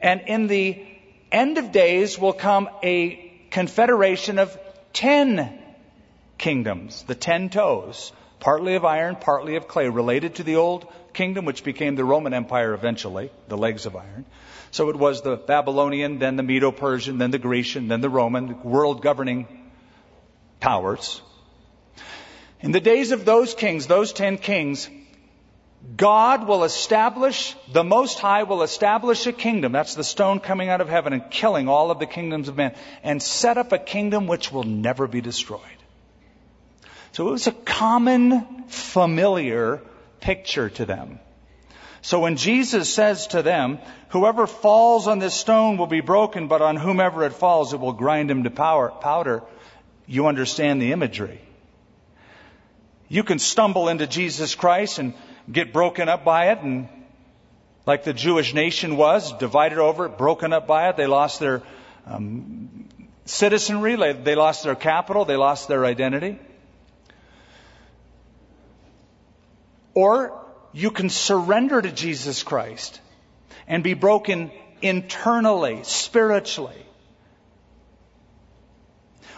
And 0.00 0.22
in 0.26 0.48
the 0.48 0.84
end 1.30 1.58
of 1.58 1.70
days 1.70 2.18
will 2.18 2.32
come 2.32 2.68
a 2.82 3.32
confederation 3.50 4.40
of 4.40 4.58
ten 4.92 5.56
kingdoms, 6.36 7.04
the 7.04 7.14
ten 7.14 7.48
toes, 7.48 8.12
partly 8.40 8.74
of 8.74 8.84
iron, 8.84 9.16
partly 9.16 9.56
of 9.56 9.68
clay, 9.68 9.88
related 9.88 10.36
to 10.36 10.42
the 10.42 10.56
old 10.56 10.86
kingdom, 11.12 11.44
which 11.44 11.64
became 11.64 11.96
the 11.96 12.04
Roman 12.04 12.34
Empire 12.34 12.74
eventually, 12.74 13.30
the 13.48 13.56
legs 13.56 13.86
of 13.86 13.96
iron. 13.96 14.24
So 14.70 14.90
it 14.90 14.96
was 14.96 15.22
the 15.22 15.36
Babylonian, 15.36 16.18
then 16.18 16.36
the 16.36 16.42
Medo 16.42 16.70
Persian, 16.70 17.18
then 17.18 17.30
the 17.30 17.38
Grecian, 17.38 17.88
then 17.88 18.00
the 18.00 18.10
Roman, 18.10 18.62
world 18.62 19.02
governing 19.02 19.46
powers. 20.60 21.22
In 22.60 22.72
the 22.72 22.80
days 22.80 23.12
of 23.12 23.24
those 23.24 23.54
kings, 23.54 23.86
those 23.86 24.12
ten 24.12 24.36
kings, 24.36 24.90
God 25.96 26.46
will 26.46 26.64
establish, 26.64 27.56
the 27.72 27.84
Most 27.84 28.18
High 28.18 28.42
will 28.42 28.62
establish 28.62 29.26
a 29.26 29.32
kingdom. 29.32 29.72
That's 29.72 29.94
the 29.94 30.04
stone 30.04 30.40
coming 30.40 30.68
out 30.68 30.80
of 30.80 30.88
heaven 30.88 31.12
and 31.12 31.30
killing 31.30 31.68
all 31.68 31.90
of 31.90 31.98
the 31.98 32.06
kingdoms 32.06 32.48
of 32.48 32.56
men 32.56 32.74
and 33.02 33.22
set 33.22 33.58
up 33.58 33.72
a 33.72 33.78
kingdom 33.78 34.26
which 34.26 34.52
will 34.52 34.64
never 34.64 35.06
be 35.06 35.20
destroyed. 35.20 35.77
So 37.18 37.26
it 37.26 37.32
was 37.32 37.48
a 37.48 37.52
common, 37.52 38.68
familiar 38.68 39.80
picture 40.20 40.70
to 40.70 40.84
them. 40.84 41.18
So 42.00 42.20
when 42.20 42.36
Jesus 42.36 42.94
says 42.94 43.26
to 43.28 43.42
them, 43.42 43.80
whoever 44.10 44.46
falls 44.46 45.08
on 45.08 45.18
this 45.18 45.34
stone 45.34 45.78
will 45.78 45.88
be 45.88 46.00
broken, 46.00 46.46
but 46.46 46.62
on 46.62 46.76
whomever 46.76 47.24
it 47.24 47.32
falls, 47.32 47.72
it 47.72 47.80
will 47.80 47.92
grind 47.92 48.30
him 48.30 48.44
to 48.44 48.50
powder, 48.50 49.42
you 50.06 50.28
understand 50.28 50.80
the 50.80 50.92
imagery. 50.92 51.40
You 53.08 53.24
can 53.24 53.40
stumble 53.40 53.88
into 53.88 54.06
Jesus 54.06 54.54
Christ 54.54 55.00
and 55.00 55.12
get 55.50 55.72
broken 55.72 56.08
up 56.08 56.24
by 56.24 56.52
it 56.52 56.60
and 56.60 56.88
like 57.84 58.04
the 58.04 58.12
Jewish 58.12 58.54
nation 58.54 58.96
was, 58.96 59.32
divided 59.38 59.78
over 59.78 60.06
it, 60.06 60.18
broken 60.18 60.52
up 60.52 60.68
by 60.68 60.88
it. 60.88 60.96
They 60.96 61.08
lost 61.08 61.40
their 61.40 61.64
um, 62.06 62.88
citizenry, 63.24 63.96
they 63.96 64.36
lost 64.36 64.62
their 64.62 64.76
capital, 64.76 65.24
they 65.24 65.34
lost 65.34 65.66
their 65.66 65.84
identity. 65.84 66.38
Or 69.94 70.44
you 70.72 70.90
can 70.90 71.10
surrender 71.10 71.80
to 71.80 71.90
Jesus 71.90 72.42
Christ 72.42 73.00
and 73.66 73.82
be 73.82 73.94
broken 73.94 74.50
internally, 74.82 75.80
spiritually. 75.82 76.86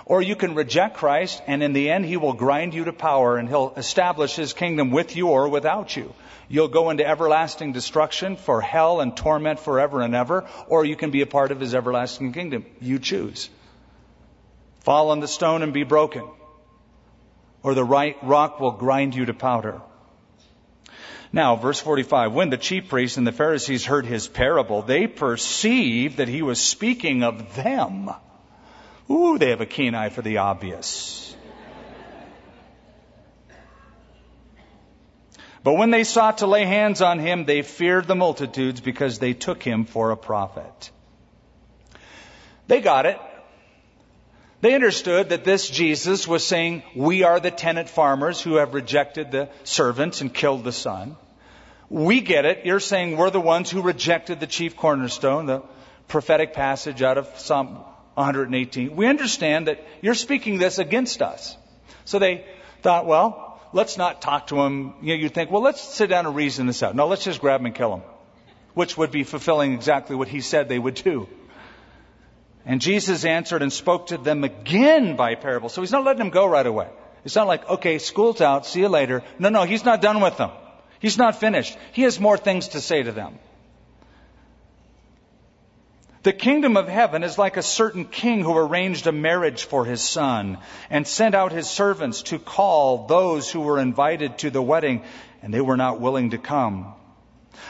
Or 0.04 0.20
you 0.20 0.34
can 0.34 0.56
reject 0.56 0.96
Christ, 0.96 1.40
and 1.46 1.62
in 1.62 1.72
the 1.72 1.88
end, 1.88 2.04
He 2.04 2.16
will 2.16 2.32
grind 2.32 2.74
you 2.74 2.84
to 2.84 2.92
power 2.92 3.36
and 3.36 3.48
He'll 3.48 3.72
establish 3.76 4.34
His 4.34 4.52
kingdom 4.52 4.90
with 4.90 5.14
you 5.14 5.28
or 5.28 5.48
without 5.48 5.96
you. 5.96 6.12
You'll 6.48 6.66
go 6.66 6.90
into 6.90 7.06
everlasting 7.06 7.72
destruction 7.72 8.34
for 8.34 8.60
hell 8.60 9.00
and 9.00 9.16
torment 9.16 9.60
forever 9.60 10.00
and 10.00 10.16
ever, 10.16 10.48
or 10.66 10.84
you 10.84 10.96
can 10.96 11.12
be 11.12 11.22
a 11.22 11.26
part 11.26 11.52
of 11.52 11.60
His 11.60 11.76
everlasting 11.76 12.32
kingdom. 12.32 12.66
You 12.80 12.98
choose. 12.98 13.48
Fall 14.80 15.10
on 15.10 15.20
the 15.20 15.28
stone 15.28 15.62
and 15.62 15.72
be 15.72 15.84
broken, 15.84 16.26
or 17.62 17.74
the 17.74 17.84
right 17.84 18.16
rock 18.22 18.58
will 18.58 18.72
grind 18.72 19.14
you 19.14 19.26
to 19.26 19.34
powder. 19.34 19.80
Now, 21.32 21.54
verse 21.54 21.78
45, 21.78 22.32
when 22.32 22.50
the 22.50 22.56
chief 22.56 22.88
priests 22.88 23.16
and 23.16 23.26
the 23.26 23.32
Pharisees 23.32 23.84
heard 23.84 24.04
his 24.04 24.26
parable, 24.26 24.82
they 24.82 25.06
perceived 25.06 26.16
that 26.16 26.28
he 26.28 26.42
was 26.42 26.60
speaking 26.60 27.22
of 27.22 27.54
them. 27.54 28.10
Ooh, 29.08 29.38
they 29.38 29.50
have 29.50 29.60
a 29.60 29.66
keen 29.66 29.94
eye 29.94 30.08
for 30.08 30.22
the 30.22 30.38
obvious. 30.38 31.36
But 35.62 35.74
when 35.74 35.90
they 35.90 36.04
sought 36.04 36.38
to 36.38 36.46
lay 36.46 36.64
hands 36.64 37.02
on 37.02 37.18
him, 37.18 37.44
they 37.44 37.62
feared 37.62 38.06
the 38.06 38.14
multitudes 38.14 38.80
because 38.80 39.18
they 39.18 39.34
took 39.34 39.62
him 39.62 39.84
for 39.84 40.10
a 40.10 40.16
prophet. 40.16 40.90
They 42.66 42.80
got 42.80 43.06
it. 43.06 43.18
They 44.62 44.74
understood 44.74 45.30
that 45.30 45.44
this 45.44 45.68
Jesus 45.68 46.28
was 46.28 46.46
saying, 46.46 46.82
We 46.94 47.22
are 47.24 47.40
the 47.40 47.50
tenant 47.50 47.88
farmers 47.88 48.40
who 48.40 48.56
have 48.56 48.74
rejected 48.74 49.30
the 49.30 49.48
servants 49.64 50.20
and 50.20 50.32
killed 50.32 50.64
the 50.64 50.72
son. 50.72 51.16
We 51.90 52.20
get 52.20 52.44
it. 52.44 52.64
You're 52.64 52.80
saying 52.80 53.16
we're 53.16 53.30
the 53.30 53.40
ones 53.40 53.68
who 53.68 53.82
rejected 53.82 54.38
the 54.38 54.46
chief 54.46 54.76
cornerstone, 54.76 55.46
the 55.46 55.62
prophetic 56.06 56.54
passage 56.54 57.02
out 57.02 57.18
of 57.18 57.28
Psalm 57.38 57.84
118. 58.14 58.94
We 58.94 59.06
understand 59.06 59.66
that 59.66 59.84
you're 60.00 60.14
speaking 60.14 60.58
this 60.58 60.78
against 60.78 61.20
us. 61.20 61.56
So 62.04 62.20
they 62.20 62.44
thought, 62.82 63.06
well, 63.06 63.60
let's 63.72 63.98
not 63.98 64.22
talk 64.22 64.46
to 64.48 64.60
him. 64.60 64.94
You 65.02 65.16
know, 65.16 65.22
you 65.22 65.28
think, 65.28 65.50
well, 65.50 65.62
let's 65.62 65.80
sit 65.80 66.08
down 66.08 66.26
and 66.26 66.36
reason 66.36 66.68
this 66.68 66.82
out. 66.82 66.94
No, 66.94 67.08
let's 67.08 67.24
just 67.24 67.40
grab 67.40 67.60
him 67.60 67.66
and 67.66 67.74
kill 67.74 67.94
him, 67.94 68.02
which 68.74 68.96
would 68.96 69.10
be 69.10 69.24
fulfilling 69.24 69.72
exactly 69.74 70.14
what 70.14 70.28
he 70.28 70.40
said 70.40 70.68
they 70.68 70.78
would 70.78 70.94
do. 70.94 71.28
And 72.64 72.80
Jesus 72.80 73.24
answered 73.24 73.62
and 73.62 73.72
spoke 73.72 74.08
to 74.08 74.18
them 74.18 74.44
again 74.44 75.16
by 75.16 75.34
parable. 75.34 75.68
So 75.68 75.80
he's 75.80 75.92
not 75.92 76.04
letting 76.04 76.20
them 76.20 76.30
go 76.30 76.46
right 76.46 76.66
away. 76.66 76.88
It's 77.24 77.34
not 77.34 77.48
like, 77.48 77.68
okay, 77.68 77.98
school's 77.98 78.40
out, 78.40 78.64
see 78.64 78.80
you 78.80 78.88
later. 78.88 79.22
No, 79.40 79.48
no, 79.48 79.64
he's 79.64 79.84
not 79.84 80.00
done 80.00 80.20
with 80.20 80.36
them. 80.36 80.50
He's 81.00 81.18
not 81.18 81.40
finished. 81.40 81.76
He 81.92 82.02
has 82.02 82.20
more 82.20 82.36
things 82.36 82.68
to 82.68 82.80
say 82.80 83.02
to 83.02 83.10
them. 83.10 83.38
The 86.22 86.34
kingdom 86.34 86.76
of 86.76 86.86
heaven 86.86 87.22
is 87.24 87.38
like 87.38 87.56
a 87.56 87.62
certain 87.62 88.04
king 88.04 88.42
who 88.42 88.54
arranged 88.54 89.06
a 89.06 89.12
marriage 89.12 89.64
for 89.64 89.86
his 89.86 90.02
son 90.02 90.58
and 90.90 91.06
sent 91.06 91.34
out 91.34 91.50
his 91.50 91.68
servants 91.68 92.24
to 92.24 92.38
call 92.38 93.06
those 93.06 93.50
who 93.50 93.62
were 93.62 93.78
invited 93.78 94.36
to 94.38 94.50
the 94.50 94.60
wedding, 94.60 95.02
and 95.40 95.52
they 95.52 95.62
were 95.62 95.78
not 95.78 95.98
willing 95.98 96.30
to 96.30 96.38
come. 96.38 96.92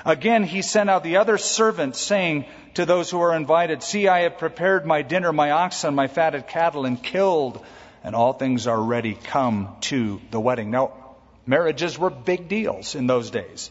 Again, 0.05 0.43
he 0.43 0.63
sent 0.63 0.91
out 0.91 1.05
the 1.05 1.19
other 1.19 1.39
servants, 1.39 2.01
saying 2.01 2.47
to 2.75 2.85
those 2.85 3.09
who 3.09 3.19
were 3.19 3.35
invited, 3.35 3.85
See, 3.85 4.09
I 4.09 4.23
have 4.23 4.39
prepared 4.39 4.85
my 4.85 5.03
dinner, 5.03 5.33
my 5.33 5.53
oxen, 5.53 5.95
my 5.95 6.09
fatted 6.09 6.49
cattle, 6.49 6.87
and 6.87 7.01
killed, 7.01 7.65
and 8.03 8.17
all 8.17 8.33
things 8.33 8.67
are 8.67 8.83
ready. 8.83 9.15
Come 9.15 9.77
to 9.83 10.21
the 10.33 10.41
wedding. 10.41 10.73
Now, 10.73 11.00
marriages 11.47 11.99
were 11.99 12.11
big 12.11 12.49
deals 12.49 12.95
in 12.95 13.07
those 13.07 13.31
days. 13.31 13.71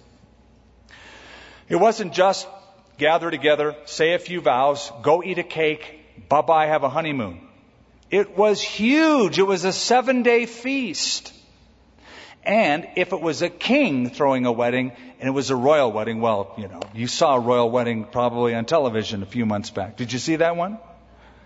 It 1.67 1.75
wasn't 1.75 2.13
just 2.13 2.47
gather 2.97 3.31
together, 3.31 3.75
say 3.85 4.13
a 4.13 4.19
few 4.19 4.41
vows, 4.41 4.91
go 5.01 5.23
eat 5.23 5.37
a 5.37 5.43
cake, 5.43 6.27
bye 6.27 6.41
bye, 6.41 6.65
have 6.67 6.83
a 6.83 6.89
honeymoon. 6.89 7.41
It 8.11 8.35
was 8.35 8.61
huge. 8.61 9.37
It 9.37 9.43
was 9.43 9.65
a 9.65 9.71
seven 9.71 10.23
day 10.23 10.45
feast. 10.45 11.33
And 12.43 12.87
if 12.95 13.13
it 13.13 13.21
was 13.21 13.41
a 13.41 13.49
king 13.49 14.09
throwing 14.09 14.45
a 14.45 14.51
wedding 14.51 14.91
and 15.19 15.27
it 15.27 15.31
was 15.31 15.51
a 15.51 15.55
royal 15.55 15.91
wedding, 15.91 16.21
well, 16.21 16.53
you 16.57 16.67
know, 16.67 16.79
you 16.95 17.07
saw 17.07 17.35
a 17.35 17.39
royal 17.39 17.69
wedding 17.69 18.05
probably 18.05 18.55
on 18.55 18.65
television 18.65 19.21
a 19.21 19.25
few 19.25 19.45
months 19.45 19.69
back. 19.69 19.97
Did 19.97 20.11
you 20.11 20.19
see 20.19 20.37
that 20.37 20.55
one? 20.55 20.79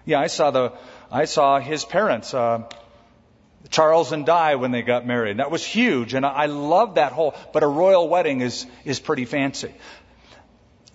Yeah, 0.05 0.19
I 0.19 0.27
saw 0.27 0.51
the, 0.51 0.73
I 1.11 1.25
saw 1.25 1.59
his 1.59 1.83
parents, 1.83 2.33
uh, 2.33 2.63
Charles 3.69 4.11
and 4.11 4.25
Di 4.25 4.55
when 4.55 4.71
they 4.71 4.81
got 4.81 5.05
married. 5.05 5.37
That 5.37 5.51
was 5.51 5.65
huge, 5.65 6.13
and 6.13 6.25
I 6.25 6.47
love 6.47 6.95
that 6.95 7.11
whole. 7.13 7.33
But 7.53 7.63
a 7.63 7.67
royal 7.67 8.09
wedding 8.09 8.41
is 8.41 8.65
is 8.85 8.99
pretty 8.99 9.25
fancy 9.25 9.73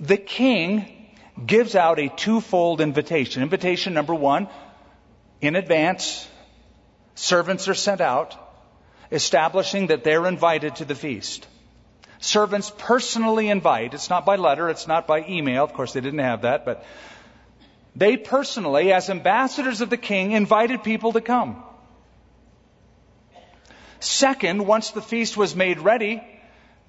the 0.01 0.17
king 0.17 0.95
gives 1.45 1.75
out 1.75 1.99
a 1.99 2.09
twofold 2.09 2.81
invitation. 2.81 3.43
Invitation 3.43 3.95
number 3.95 4.15
one, 4.15 4.49
in 5.41 5.57
advance, 5.57 6.29
servants 7.15 7.69
are 7.69 7.75
sent 7.75 8.01
out, 8.01 8.37
establishing 9.11 9.89
that 9.89 10.05
they're 10.05 10.27
invited 10.27 10.77
to 10.77 10.85
the 10.85 10.95
feast. 10.95 11.47
Servants 12.21 12.73
personally 12.77 13.49
invite. 13.49 13.95
It's 13.95 14.11
not 14.11 14.27
by 14.27 14.37
letter, 14.37 14.69
it's 14.69 14.89
not 14.89 15.07
by 15.07 15.25
email. 15.29 15.65
Of 15.65 15.73
course, 15.73 15.93
they 15.93 16.01
didn't 16.01 16.19
have 16.19 16.43
that, 16.43 16.65
but 16.65 16.85
they 17.95 18.17
personally, 18.17 18.93
as 18.93 19.09
ambassadors 19.09 19.81
of 19.81 19.91
the 19.91 19.97
king, 19.97 20.33
invited 20.33 20.83
people 20.83 21.13
to 21.13 21.21
come. 21.21 21.63
Second, 24.01 24.67
once 24.67 24.91
the 24.91 25.03
feast 25.03 25.37
was 25.37 25.57
made 25.57 25.81
ready, 25.81 26.23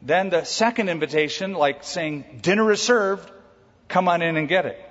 then 0.01 0.29
the 0.29 0.43
second 0.43 0.89
invitation, 0.89 1.53
like 1.53 1.83
saying, 1.83 2.39
dinner 2.41 2.71
is 2.71 2.81
served, 2.81 3.29
come 3.87 4.07
on 4.07 4.21
in 4.21 4.37
and 4.37 4.47
get 4.47 4.65
it. 4.65 4.85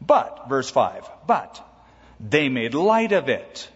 But, 0.00 0.48
verse 0.48 0.70
5, 0.70 1.08
but 1.26 1.62
they 2.18 2.48
made 2.48 2.74
light 2.74 3.12
of 3.12 3.28
it 3.28 3.68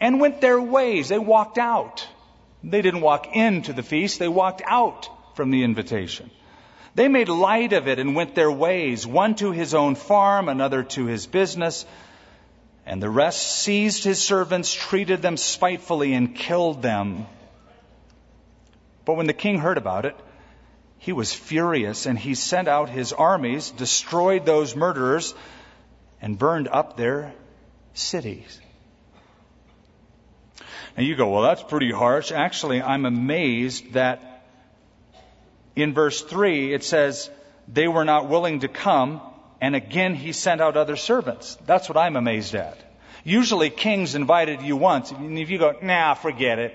and 0.00 0.20
went 0.20 0.40
their 0.40 0.60
ways. 0.60 1.08
They 1.08 1.18
walked 1.18 1.58
out. 1.58 2.06
They 2.62 2.82
didn't 2.82 3.00
walk 3.00 3.34
into 3.34 3.72
the 3.72 3.82
feast, 3.82 4.18
they 4.18 4.28
walked 4.28 4.62
out 4.66 5.08
from 5.36 5.50
the 5.50 5.64
invitation. 5.64 6.30
They 6.94 7.08
made 7.08 7.28
light 7.28 7.72
of 7.72 7.88
it 7.88 7.98
and 7.98 8.14
went 8.14 8.34
their 8.34 8.50
ways, 8.50 9.06
one 9.06 9.34
to 9.36 9.52
his 9.52 9.74
own 9.74 9.94
farm, 9.94 10.48
another 10.48 10.82
to 10.82 11.06
his 11.06 11.26
business, 11.26 11.86
and 12.90 13.00
the 13.00 13.08
rest 13.08 13.62
seized 13.62 14.02
his 14.02 14.20
servants, 14.20 14.74
treated 14.74 15.22
them 15.22 15.36
spitefully, 15.36 16.12
and 16.12 16.34
killed 16.34 16.82
them. 16.82 17.24
But 19.04 19.14
when 19.14 19.28
the 19.28 19.32
king 19.32 19.58
heard 19.58 19.78
about 19.78 20.06
it, 20.06 20.16
he 20.98 21.12
was 21.12 21.32
furious 21.32 22.06
and 22.06 22.18
he 22.18 22.34
sent 22.34 22.66
out 22.66 22.88
his 22.88 23.12
armies, 23.12 23.70
destroyed 23.70 24.44
those 24.44 24.74
murderers, 24.74 25.36
and 26.20 26.36
burned 26.36 26.66
up 26.66 26.96
their 26.96 27.32
cities. 27.94 28.60
And 30.96 31.06
you 31.06 31.14
go, 31.14 31.30
well, 31.30 31.42
that's 31.42 31.62
pretty 31.62 31.92
harsh. 31.92 32.32
Actually, 32.32 32.82
I'm 32.82 33.06
amazed 33.06 33.92
that 33.92 34.44
in 35.76 35.94
verse 35.94 36.22
3 36.22 36.74
it 36.74 36.82
says, 36.82 37.30
they 37.68 37.86
were 37.86 38.04
not 38.04 38.28
willing 38.28 38.60
to 38.60 38.68
come, 38.68 39.20
and 39.60 39.76
again 39.76 40.14
he 40.14 40.32
sent 40.32 40.60
out 40.60 40.76
other 40.76 40.96
servants. 40.96 41.56
That's 41.66 41.88
what 41.88 41.98
I'm 41.98 42.16
amazed 42.16 42.54
at. 42.54 42.78
Usually 43.24 43.70
kings 43.70 44.14
invited 44.14 44.62
you 44.62 44.76
once, 44.76 45.10
and 45.10 45.38
if 45.38 45.50
you 45.50 45.58
go, 45.58 45.76
nah, 45.82 46.14
forget 46.14 46.58
it, 46.58 46.74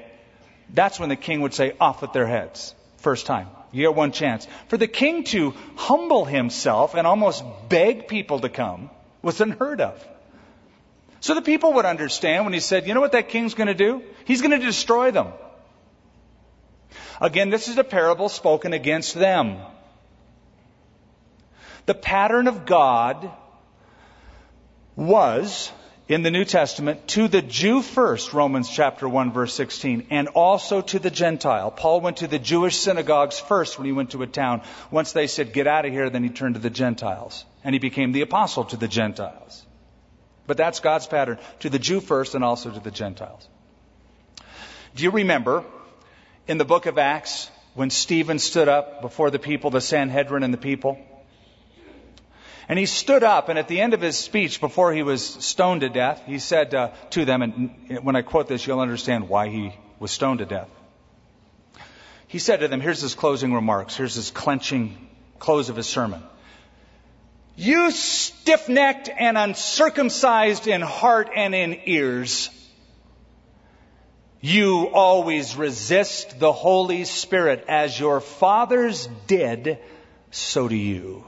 that's 0.74 1.00
when 1.00 1.10
the 1.10 1.16
king 1.16 1.42
would 1.42 1.54
say, 1.54 1.76
off 1.80 2.02
with 2.02 2.14
their 2.14 2.28
heads. 2.28 2.76
First 2.98 3.26
time. 3.26 3.48
You 3.72 3.82
get 3.82 3.96
one 3.96 4.12
chance. 4.12 4.48
For 4.70 4.78
the 4.78 4.88
king 4.88 5.26
to 5.26 5.54
humble 5.76 6.24
himself 6.24 6.96
and 6.96 7.06
almost 7.06 7.44
beg 7.68 8.08
people 8.08 8.40
to 8.40 8.50
come 8.50 8.90
was 9.22 9.42
unheard 9.48 9.82
of. 9.82 10.08
So 11.20 11.34
the 11.34 11.42
people 11.42 11.74
would 11.74 11.86
understand 11.86 12.46
when 12.46 12.54
he 12.54 12.60
said, 12.60 12.88
you 12.88 12.94
know 12.94 13.02
what 13.02 13.14
that 13.14 13.30
king's 13.30 13.54
going 13.54 13.68
to 13.68 13.74
do? 13.74 14.04
He's 14.26 14.42
going 14.42 14.58
to 14.58 14.66
destroy 14.66 15.12
them. 15.12 15.34
Again, 17.20 17.50
this 17.50 17.68
is 17.68 17.78
a 17.78 17.84
parable 17.84 18.30
spoken 18.30 18.74
against 18.74 19.16
them. 19.16 19.58
The 21.86 21.94
pattern 21.94 22.48
of 22.48 22.66
God 22.66 23.32
was 24.96 25.72
in 26.08 26.22
the 26.22 26.32
New 26.32 26.46
Testament 26.46 27.08
to 27.10 27.28
the 27.28 27.42
Jew 27.42 27.82
first, 27.82 28.34
Romans 28.34 28.70
chapter 28.70 29.10
1 29.10 29.32
verse 29.32 29.54
16, 29.54 30.08
and 30.10 30.28
also 30.30 30.82
to 30.82 31.00
the 31.00 31.10
Gentile. 31.10 31.72
Paul 31.72 32.02
went 32.02 32.18
to 32.18 32.28
the 32.28 32.40
Jewish 32.40 32.78
synagogues 32.78 33.40
first 33.40 33.78
when 33.78 33.86
he 33.86 33.92
went 33.92 34.12
to 34.12 34.22
a 34.22 34.28
town. 34.28 34.62
Once 34.92 35.14
they 35.14 35.28
said, 35.28 35.54
get 35.54 35.68
out 35.68 35.86
of 35.86 35.92
here, 35.92 36.10
then 36.10 36.24
he 36.24 36.30
turned 36.30 36.56
to 36.56 36.62
the 36.62 36.70
Gentiles. 36.70 37.46
And 37.64 37.74
he 37.74 37.80
became 37.80 38.12
the 38.12 38.22
apostle 38.22 38.66
to 38.66 38.78
the 38.78 38.88
Gentiles. 38.88 39.66
But 40.48 40.58
that's 40.58 40.80
God's 40.80 41.08
pattern, 41.08 41.40
to 41.62 41.70
the 41.70 41.80
Jew 41.80 42.02
first 42.02 42.36
and 42.36 42.44
also 42.44 42.70
to 42.70 42.80
the 42.80 42.92
Gentiles. 42.92 43.48
Do 44.96 45.04
you 45.04 45.12
remember 45.12 45.64
in 46.48 46.60
the 46.60 46.66
book 46.66 46.86
of 46.86 47.00
Acts 47.00 47.50
when 47.74 47.90
Stephen 47.90 48.38
stood 48.38 48.70
up 48.70 49.02
before 49.02 49.32
the 49.32 49.40
people, 49.40 49.72
the 49.72 49.82
Sanhedrin 49.82 50.44
and 50.44 50.54
the 50.54 50.60
people? 50.60 51.00
And 52.68 52.80
he 52.80 52.88
stood 52.88 53.24
up, 53.24 53.50
and 53.50 53.60
at 53.60 53.68
the 53.68 53.80
end 53.80 53.94
of 53.94 54.02
his 54.02 54.18
speech, 54.18 54.60
before 54.60 54.92
he 54.92 55.04
was 55.04 55.24
stoned 55.24 55.82
to 55.82 55.90
death, 55.90 56.24
he 56.26 56.40
said 56.40 56.74
uh, 56.74 56.90
to 57.12 57.26
them, 57.26 57.42
and 57.42 58.00
when 58.04 58.16
I 58.16 58.24
quote 58.24 58.48
this, 58.48 58.66
you'll 58.66 58.80
understand 58.80 59.30
why 59.30 59.50
he 59.50 59.74
was 60.00 60.12
stoned 60.12 60.40
to 60.40 60.46
death. 60.46 60.70
He 62.28 62.40
said 62.40 62.62
to 62.62 62.68
them, 62.68 62.82
here's 62.82 63.02
his 63.02 63.14
closing 63.14 63.54
remarks, 63.54 63.96
here's 63.96 64.16
his 64.16 64.32
clenching 64.32 64.98
close 65.38 65.70
of 65.70 65.76
his 65.76 65.86
sermon. 65.86 66.24
You 67.56 67.92
stiff 67.92 68.68
necked 68.68 69.10
and 69.10 69.38
uncircumcised 69.38 70.68
in 70.68 70.82
heart 70.82 71.30
and 71.34 71.54
in 71.54 71.80
ears, 71.86 72.50
you 74.42 74.90
always 74.90 75.56
resist 75.56 76.40
the 76.40 76.52
Holy 76.52 77.06
Spirit 77.06 77.66
as 77.68 78.00
your 78.00 78.20
fathers 78.20 79.08
did, 79.28 79.80
so 80.32 80.68
do 80.68 80.76
you. 80.76 81.24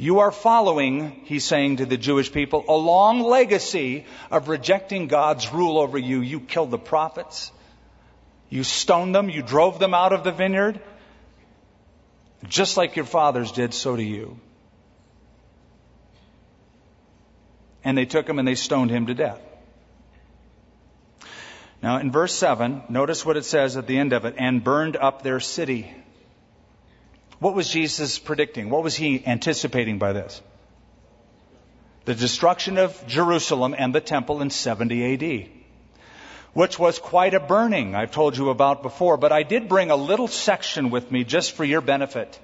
You 0.00 0.20
are 0.20 0.30
following, 0.30 1.22
he's 1.24 1.44
saying 1.44 1.78
to 1.78 1.86
the 1.86 1.96
Jewish 1.96 2.30
people, 2.30 2.64
a 2.68 2.76
long 2.76 3.20
legacy 3.20 4.06
of 4.30 4.48
rejecting 4.48 5.08
God's 5.08 5.52
rule 5.52 5.76
over 5.76 5.98
you. 5.98 6.20
You 6.20 6.38
killed 6.38 6.70
the 6.70 6.78
prophets. 6.78 7.50
You 8.48 8.62
stoned 8.62 9.12
them. 9.12 9.28
You 9.28 9.42
drove 9.42 9.80
them 9.80 9.94
out 9.94 10.12
of 10.12 10.22
the 10.22 10.30
vineyard. 10.30 10.80
Just 12.46 12.76
like 12.76 12.94
your 12.94 13.06
fathers 13.06 13.50
did, 13.50 13.74
so 13.74 13.96
do 13.96 14.02
you. 14.04 14.38
And 17.82 17.98
they 17.98 18.06
took 18.06 18.28
him 18.28 18.38
and 18.38 18.46
they 18.46 18.54
stoned 18.54 18.92
him 18.92 19.06
to 19.06 19.14
death. 19.14 19.40
Now, 21.82 21.96
in 21.98 22.12
verse 22.12 22.34
7, 22.34 22.84
notice 22.88 23.26
what 23.26 23.36
it 23.36 23.44
says 23.44 23.76
at 23.76 23.88
the 23.88 23.98
end 23.98 24.12
of 24.12 24.24
it 24.26 24.36
and 24.38 24.62
burned 24.62 24.96
up 24.96 25.22
their 25.22 25.40
city. 25.40 25.92
What 27.40 27.54
was 27.54 27.70
Jesus 27.70 28.18
predicting? 28.18 28.68
What 28.68 28.82
was 28.82 28.96
he 28.96 29.24
anticipating 29.24 29.98
by 29.98 30.12
this? 30.12 30.42
The 32.04 32.14
destruction 32.14 32.78
of 32.78 33.06
Jerusalem 33.06 33.74
and 33.78 33.94
the 33.94 34.00
temple 34.00 34.40
in 34.40 34.50
70 34.50 35.14
AD, 35.14 35.48
which 36.52 36.78
was 36.78 36.98
quite 36.98 37.34
a 37.34 37.40
burning 37.40 37.94
I've 37.94 38.10
told 38.10 38.36
you 38.36 38.50
about 38.50 38.82
before, 38.82 39.16
but 39.16 39.30
I 39.30 39.42
did 39.42 39.68
bring 39.68 39.90
a 39.90 39.96
little 39.96 40.26
section 40.26 40.90
with 40.90 41.12
me 41.12 41.22
just 41.22 41.52
for 41.52 41.64
your 41.64 41.80
benefit 41.80 42.38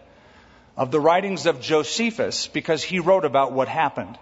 of 0.77 0.91
the 0.91 1.01
writings 1.01 1.47
of 1.47 1.61
Josephus 1.61 2.47
because 2.47 2.83
he 2.83 2.99
wrote 3.01 3.25
about 3.25 3.53
what 3.53 3.69
happened. 3.69 4.19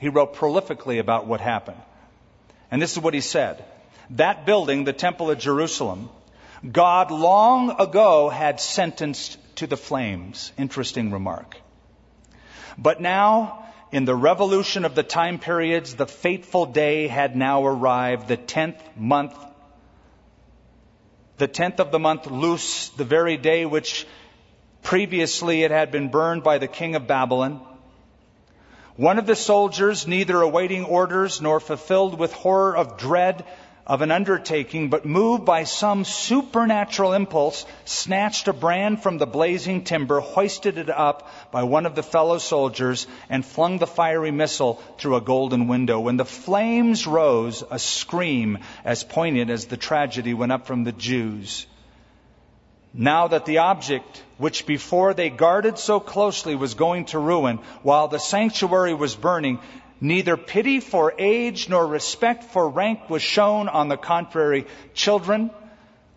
He 0.00 0.08
wrote 0.08 0.34
prolifically 0.34 0.98
about 0.98 1.26
what 1.26 1.40
happened. 1.40 1.80
And 2.70 2.80
this 2.80 2.92
is 2.92 2.98
what 2.98 3.14
he 3.14 3.20
said. 3.20 3.64
that 4.10 4.46
building, 4.46 4.82
the 4.84 4.92
Temple 4.92 5.30
of 5.30 5.38
Jerusalem, 5.38 6.08
God 6.68 7.10
long 7.10 7.80
ago 7.80 8.28
had 8.28 8.60
sentenced 8.60 9.38
to 9.60 9.66
the 9.66 9.76
flames. 9.76 10.52
Interesting 10.58 11.12
remark. 11.12 11.56
But 12.78 13.00
now, 13.00 13.66
in 13.92 14.06
the 14.06 14.14
revolution 14.14 14.86
of 14.86 14.94
the 14.94 15.02
time 15.02 15.38
periods, 15.38 15.94
the 15.94 16.06
fateful 16.06 16.64
day 16.66 17.08
had 17.08 17.36
now 17.36 17.66
arrived, 17.66 18.28
the 18.28 18.38
tenth 18.38 18.82
month, 18.96 19.34
the 21.36 21.48
tenth 21.48 21.78
of 21.78 21.90
the 21.90 21.98
month 21.98 22.26
Lous, 22.26 22.88
the 22.90 23.04
very 23.04 23.36
day 23.36 23.66
which 23.66 24.06
previously 24.82 25.62
it 25.62 25.70
had 25.70 25.90
been 25.90 26.08
burned 26.08 26.42
by 26.42 26.56
the 26.56 26.68
king 26.68 26.94
of 26.94 27.06
Babylon. 27.06 27.60
One 28.96 29.18
of 29.18 29.26
the 29.26 29.36
soldiers, 29.36 30.06
neither 30.06 30.40
awaiting 30.40 30.84
orders 30.84 31.42
nor 31.42 31.60
fulfilled 31.60 32.18
with 32.18 32.32
horror 32.32 32.76
of 32.76 32.96
dread, 32.96 33.44
of 33.86 34.02
an 34.02 34.10
undertaking, 34.10 34.88
but 34.88 35.04
moved 35.04 35.44
by 35.44 35.64
some 35.64 36.04
supernatural 36.04 37.12
impulse, 37.12 37.64
snatched 37.84 38.48
a 38.48 38.52
brand 38.52 39.02
from 39.02 39.18
the 39.18 39.26
blazing 39.26 39.84
timber, 39.84 40.20
hoisted 40.20 40.78
it 40.78 40.90
up 40.90 41.30
by 41.50 41.62
one 41.62 41.86
of 41.86 41.94
the 41.94 42.02
fellow 42.02 42.38
soldiers, 42.38 43.06
and 43.28 43.44
flung 43.44 43.78
the 43.78 43.86
fiery 43.86 44.30
missile 44.30 44.74
through 44.98 45.16
a 45.16 45.20
golden 45.20 45.66
window. 45.66 46.00
When 46.00 46.16
the 46.16 46.24
flames 46.24 47.06
rose, 47.06 47.64
a 47.70 47.78
scream 47.78 48.58
as 48.84 49.02
poignant 49.02 49.50
as 49.50 49.66
the 49.66 49.76
tragedy 49.76 50.34
went 50.34 50.52
up 50.52 50.66
from 50.66 50.84
the 50.84 50.92
Jews. 50.92 51.66
Now 52.92 53.28
that 53.28 53.46
the 53.46 53.58
object 53.58 54.22
which 54.38 54.66
before 54.66 55.14
they 55.14 55.30
guarded 55.30 55.78
so 55.78 56.00
closely 56.00 56.56
was 56.56 56.74
going 56.74 57.04
to 57.06 57.18
ruin, 57.18 57.58
while 57.82 58.08
the 58.08 58.18
sanctuary 58.18 58.94
was 58.94 59.14
burning, 59.14 59.60
Neither 60.00 60.36
pity 60.36 60.80
for 60.80 61.12
age 61.18 61.68
nor 61.68 61.86
respect 61.86 62.44
for 62.44 62.68
rank 62.68 63.10
was 63.10 63.22
shown. 63.22 63.68
On 63.68 63.88
the 63.88 63.98
contrary, 63.98 64.66
children, 64.94 65.50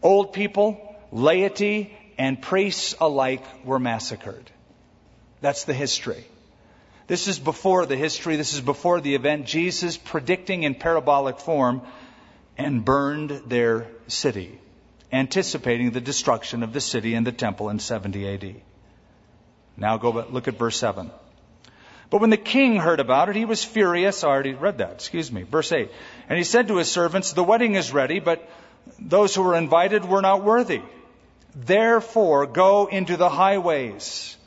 old 0.02 0.34
people, 0.34 0.96
laity, 1.12 1.96
and 2.18 2.42
priests 2.42 2.96
alike 3.02 3.44
were 3.66 3.80
massacred. 3.80 4.50
That's 5.42 5.66
the 5.66 5.74
history. 5.74 6.24
This 7.08 7.28
is 7.28 7.38
before 7.38 7.86
the 7.86 7.98
history. 7.98 8.38
This 8.38 8.54
is 8.54 8.62
before 8.62 9.02
the 9.02 9.16
event. 9.16 9.46
Jesus 9.46 9.98
predicting 9.98 10.64
in 10.64 10.76
parabolic 10.76 11.40
form 11.40 11.82
and 12.58 12.86
burned 12.86 13.30
their 13.48 13.88
city, 14.08 14.58
anticipating 15.12 15.92
the 15.92 16.00
destruction 16.00 16.64
of 16.64 16.72
the 16.72 16.80
city 16.80 17.16
and 17.16 17.28
the 17.28 17.34
temple 17.34 17.70
in 17.70 17.80
70 17.80 18.34
AD. 18.34 18.56
Now 19.76 19.98
go 19.98 20.12
look 20.30 20.48
at 20.48 20.58
verse 20.58 20.78
7. 20.78 21.12
But 22.14 22.22
when 22.22 22.30
the 22.30 22.38
king 22.38 22.76
heard 22.76 23.00
about 23.00 23.30
it, 23.30 23.36
he 23.36 23.44
was 23.44 23.64
furious. 23.64 24.24
I 24.24 24.28
already 24.28 24.54
read 24.54 24.78
that, 24.78 24.92
excuse 24.92 25.32
me. 25.32 25.42
Verse 25.42 25.72
8. 25.72 25.90
And 26.30 26.38
he 26.38 26.44
said 26.44 26.68
to 26.68 26.78
his 26.78 26.92
servants, 26.92 27.34
The 27.34 27.44
wedding 27.44 27.74
is 27.74 27.92
ready, 27.92 28.20
but 28.20 28.48
those 29.00 29.34
who 29.34 29.42
were 29.42 29.56
invited 29.56 30.06
were 30.06 30.22
not 30.22 30.44
worthy. 30.44 30.84
Therefore, 31.56 32.46
go 32.46 32.86
into 32.86 33.18
the 33.18 33.30
highways, 33.30 34.38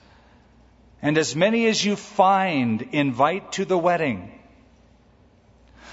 and 1.02 1.18
as 1.18 1.34
many 1.34 1.66
as 1.66 1.84
you 1.84 1.96
find, 1.96 2.82
invite 2.92 3.50
to 3.54 3.64
the 3.64 3.76
wedding. 3.76 4.30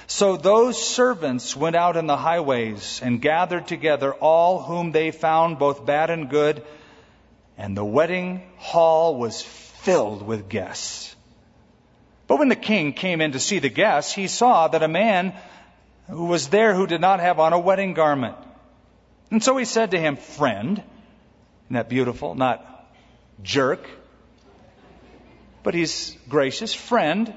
So 0.06 0.38
those 0.38 0.80
servants 0.80 1.56
went 1.56 1.76
out 1.76 1.98
in 1.98 2.06
the 2.06 2.18
highways 2.18 3.02
and 3.02 3.20
gathered 3.20 3.66
together 3.66 4.14
all 4.14 4.62
whom 4.62 4.92
they 4.92 5.10
found, 5.10 5.58
both 5.58 5.88
bad 5.88 6.12
and 6.12 6.30
good, 6.30 6.64
and 7.58 7.76
the 7.76 7.84
wedding 7.84 8.44
hall 8.58 9.16
was 9.16 9.42
filled 9.42 10.22
with 10.22 10.50
guests. 10.50 11.13
But 12.28 12.40
when 12.40 12.50
the 12.50 12.56
king 12.56 12.94
came 12.94 13.22
in 13.22 13.34
to 13.34 13.40
see 13.40 13.60
the 13.60 13.70
guests, 13.70 14.14
he 14.14 14.28
saw 14.28 14.68
that 14.68 14.84
a 14.84 14.88
man 14.88 15.34
who 16.10 16.26
was 16.26 16.50
there 16.50 16.74
who 16.74 16.88
did 16.88 17.02
not 17.02 17.20
have 17.20 17.40
on 17.40 17.54
a 17.54 17.60
wedding 17.60 17.94
garment. 17.94 18.36
And 19.32 19.44
so 19.44 19.58
he 19.58 19.66
said 19.66 19.92
to 19.92 20.00
him, 20.00 20.16
Friend, 20.16 20.78
isn't 20.78 21.74
that 21.74 21.90
beautiful? 21.90 22.36
Not 22.36 22.66
jerk, 23.42 23.88
but 25.64 25.74
he's 25.74 26.18
gracious. 26.30 26.74
Friend, 26.74 27.34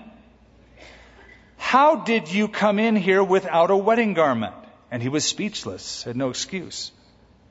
how 1.56 1.96
did 1.96 2.32
you 2.32 2.48
come 2.48 2.78
in 2.78 2.96
here 2.96 3.24
without 3.24 3.70
a 3.70 3.76
wedding 3.76 4.14
garment? 4.14 4.54
And 4.90 5.02
he 5.02 5.08
was 5.08 5.24
speechless, 5.24 6.04
had 6.04 6.16
no 6.16 6.30
excuse. 6.30 6.92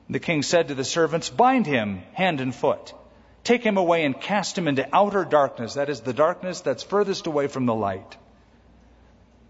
The 0.08 0.20
king 0.20 0.42
said 0.42 0.68
to 0.68 0.74
the 0.74 0.84
servants, 0.84 1.28
Bind 1.28 1.66
him 1.66 2.02
hand 2.12 2.40
and 2.40 2.54
foot 2.54 2.94
Take 3.46 3.62
him 3.62 3.76
away 3.76 4.04
and 4.04 4.20
cast 4.20 4.58
him 4.58 4.66
into 4.66 4.88
outer 4.92 5.24
darkness, 5.24 5.74
that 5.74 5.88
is, 5.88 6.00
the 6.00 6.12
darkness 6.12 6.62
that's 6.62 6.82
furthest 6.82 7.28
away 7.28 7.46
from 7.46 7.64
the 7.64 7.74
light. 7.74 8.16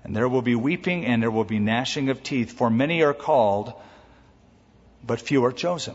And 0.05 0.15
there 0.15 0.29
will 0.29 0.43
be 0.43 0.55
weeping 0.55 1.07
and 1.07 1.23
there 1.23 1.31
will 1.31 1.45
be 1.45 1.59
gnashing 1.59 2.11
of 2.11 2.23
teeth, 2.23 2.53
for 2.53 2.69
many 2.69 3.03
are 3.03 3.15
called, 3.15 3.73
but 5.03 5.19
few 5.19 5.47
are 5.47 5.51
chosen. 5.51 5.95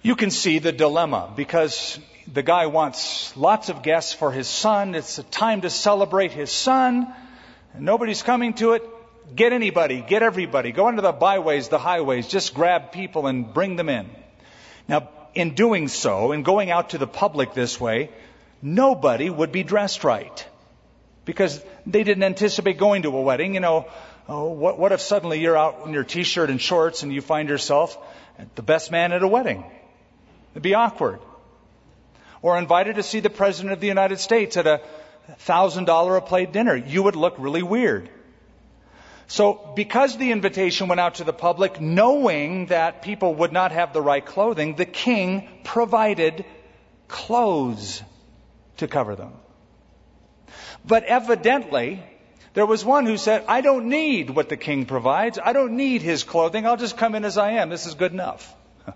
You 0.00 0.16
can 0.16 0.30
see 0.30 0.60
the 0.60 0.72
dilemma 0.72 1.30
because 1.36 1.98
the 2.26 2.42
guy 2.42 2.68
wants 2.68 3.36
lots 3.36 3.68
of 3.68 3.82
guests 3.82 4.14
for 4.14 4.32
his 4.32 4.48
son. 4.48 4.94
It's 4.94 5.18
a 5.18 5.22
time 5.24 5.60
to 5.60 5.68
celebrate 5.68 6.32
his 6.32 6.50
son. 6.50 7.12
Nobody's 7.78 8.22
coming 8.22 8.54
to 8.54 8.72
it. 8.72 8.82
Get 9.36 9.52
anybody, 9.52 10.00
get 10.00 10.22
everybody. 10.22 10.72
Go 10.72 10.88
into 10.88 11.02
the 11.02 11.12
byways, 11.12 11.68
the 11.68 11.78
highways. 11.78 12.28
Just 12.28 12.54
grab 12.54 12.92
people 12.92 13.26
and 13.26 13.52
bring 13.52 13.76
them 13.76 13.90
in. 13.90 14.08
Now, 14.88 15.10
in 15.34 15.54
doing 15.54 15.88
so, 15.88 16.32
in 16.32 16.42
going 16.42 16.70
out 16.70 16.90
to 16.90 16.98
the 16.98 17.06
public 17.06 17.54
this 17.54 17.80
way, 17.80 18.10
nobody 18.60 19.30
would 19.30 19.52
be 19.52 19.62
dressed 19.62 20.04
right. 20.04 20.46
Because 21.24 21.62
they 21.86 22.04
didn't 22.04 22.24
anticipate 22.24 22.78
going 22.78 23.02
to 23.02 23.16
a 23.16 23.22
wedding. 23.22 23.54
You 23.54 23.60
know, 23.60 23.86
oh, 24.28 24.48
what, 24.48 24.78
what 24.78 24.92
if 24.92 25.00
suddenly 25.00 25.40
you're 25.40 25.56
out 25.56 25.82
in 25.86 25.92
your 25.92 26.04
t-shirt 26.04 26.50
and 26.50 26.60
shorts 26.60 27.02
and 27.02 27.12
you 27.12 27.20
find 27.20 27.48
yourself 27.48 27.96
the 28.54 28.62
best 28.62 28.90
man 28.90 29.12
at 29.12 29.22
a 29.22 29.28
wedding? 29.28 29.64
It'd 30.52 30.62
be 30.62 30.74
awkward. 30.74 31.20
Or 32.42 32.58
invited 32.58 32.96
to 32.96 33.02
see 33.02 33.20
the 33.20 33.30
President 33.30 33.72
of 33.72 33.80
the 33.80 33.86
United 33.86 34.18
States 34.18 34.56
at 34.56 34.66
a 34.66 34.80
thousand 35.38 35.84
dollar 35.84 36.16
a 36.16 36.20
plate 36.20 36.52
dinner. 36.52 36.74
You 36.74 37.04
would 37.04 37.16
look 37.16 37.36
really 37.38 37.62
weird. 37.62 38.10
So, 39.32 39.72
because 39.74 40.18
the 40.18 40.30
invitation 40.30 40.88
went 40.88 41.00
out 41.00 41.14
to 41.14 41.24
the 41.24 41.32
public, 41.32 41.80
knowing 41.80 42.66
that 42.66 43.00
people 43.00 43.34
would 43.36 43.50
not 43.50 43.72
have 43.72 43.94
the 43.94 44.02
right 44.02 44.22
clothing, 44.22 44.74
the 44.74 44.84
king 44.84 45.48
provided 45.64 46.44
clothes 47.08 48.02
to 48.76 48.86
cover 48.86 49.16
them. 49.16 49.32
But 50.84 51.04
evidently, 51.04 52.02
there 52.52 52.66
was 52.66 52.84
one 52.84 53.06
who 53.06 53.16
said, 53.16 53.46
I 53.48 53.62
don't 53.62 53.86
need 53.86 54.28
what 54.28 54.50
the 54.50 54.58
king 54.58 54.84
provides. 54.84 55.38
I 55.42 55.54
don't 55.54 55.78
need 55.78 56.02
his 56.02 56.24
clothing. 56.24 56.66
I'll 56.66 56.76
just 56.76 56.98
come 56.98 57.14
in 57.14 57.24
as 57.24 57.38
I 57.38 57.52
am. 57.52 57.70
This 57.70 57.86
is 57.86 57.94
good 57.94 58.12
enough. 58.12 58.54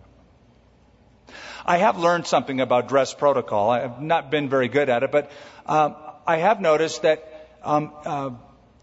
I 1.65 1.79
have 1.79 1.99
learned 1.99 2.27
something 2.27 2.61
about 2.61 2.89
dress 2.89 3.15
protocol. 3.15 3.71
I 3.71 3.81
have 3.81 4.03
not 4.03 4.31
been 4.31 4.51
very 4.51 4.69
good 4.69 4.91
at 4.91 5.03
it, 5.03 5.11
but 5.11 5.31
um, 5.65 5.97
I 6.27 6.37
have 6.37 6.61
noticed 6.61 7.01
that 7.09 7.49
um, 7.65 7.91
uh, 8.05 8.31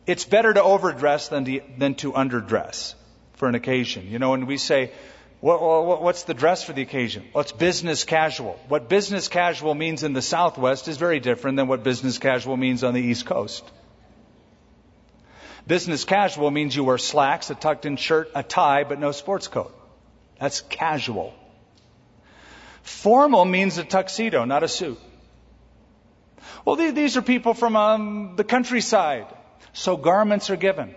it's 0.05 0.25
better 0.25 0.53
to 0.53 0.61
overdress 0.61 1.29
than 1.29 1.45
to, 1.45 1.61
than 1.77 1.95
to 1.95 2.13
underdress 2.13 2.95
for 3.33 3.47
an 3.47 3.55
occasion. 3.55 4.07
You 4.07 4.19
know, 4.19 4.31
when 4.31 4.45
we 4.45 4.57
say, 4.57 4.91
what, 5.39 5.61
what, 5.61 6.01
what's 6.01 6.23
the 6.23 6.33
dress 6.33 6.63
for 6.63 6.73
the 6.73 6.81
occasion? 6.81 7.25
It's 7.35 7.51
business 7.51 8.03
casual. 8.03 8.59
What 8.67 8.89
business 8.89 9.27
casual 9.27 9.75
means 9.75 10.03
in 10.03 10.13
the 10.13 10.21
Southwest 10.21 10.87
is 10.87 10.97
very 10.97 11.19
different 11.19 11.57
than 11.57 11.67
what 11.67 11.83
business 11.83 12.17
casual 12.17 12.57
means 12.57 12.83
on 12.83 12.93
the 12.93 13.01
East 13.01 13.25
Coast. 13.25 13.63
Business 15.65 16.03
casual 16.03 16.51
means 16.51 16.75
you 16.75 16.83
wear 16.83 16.97
slacks, 16.97 17.49
a 17.49 17.55
tucked 17.55 17.85
in 17.85 17.95
shirt, 17.95 18.29
a 18.35 18.43
tie, 18.43 18.83
but 18.83 18.99
no 18.99 19.11
sports 19.11 19.47
coat. 19.47 19.73
That's 20.39 20.61
casual. 20.61 21.33
Formal 22.81 23.45
means 23.45 23.77
a 23.77 23.85
tuxedo, 23.85 24.43
not 24.43 24.63
a 24.63 24.67
suit. 24.67 24.99
Well, 26.65 26.75
these 26.75 27.15
are 27.15 27.21
people 27.21 27.53
from 27.53 27.75
um, 27.77 28.33
the 28.35 28.43
countryside. 28.43 29.27
So 29.71 29.95
garments 29.97 30.49
are 30.49 30.55
given. 30.55 30.95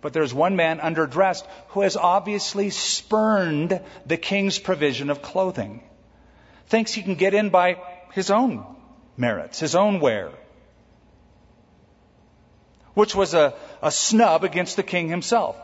But 0.00 0.12
there's 0.12 0.32
one 0.32 0.56
man 0.56 0.80
underdressed 0.80 1.46
who 1.68 1.82
has 1.82 1.96
obviously 1.96 2.70
spurned 2.70 3.80
the 4.06 4.16
king's 4.16 4.58
provision 4.58 5.10
of 5.10 5.22
clothing. 5.22 5.82
Thinks 6.66 6.92
he 6.92 7.02
can 7.02 7.16
get 7.16 7.34
in 7.34 7.50
by 7.50 7.78
his 8.12 8.30
own 8.30 8.64
merits, 9.16 9.60
his 9.60 9.74
own 9.74 10.00
wear. 10.00 10.30
Which 12.94 13.14
was 13.14 13.34
a, 13.34 13.54
a 13.82 13.90
snub 13.90 14.42
against 14.42 14.76
the 14.76 14.82
king 14.82 15.08
himself. 15.08 15.56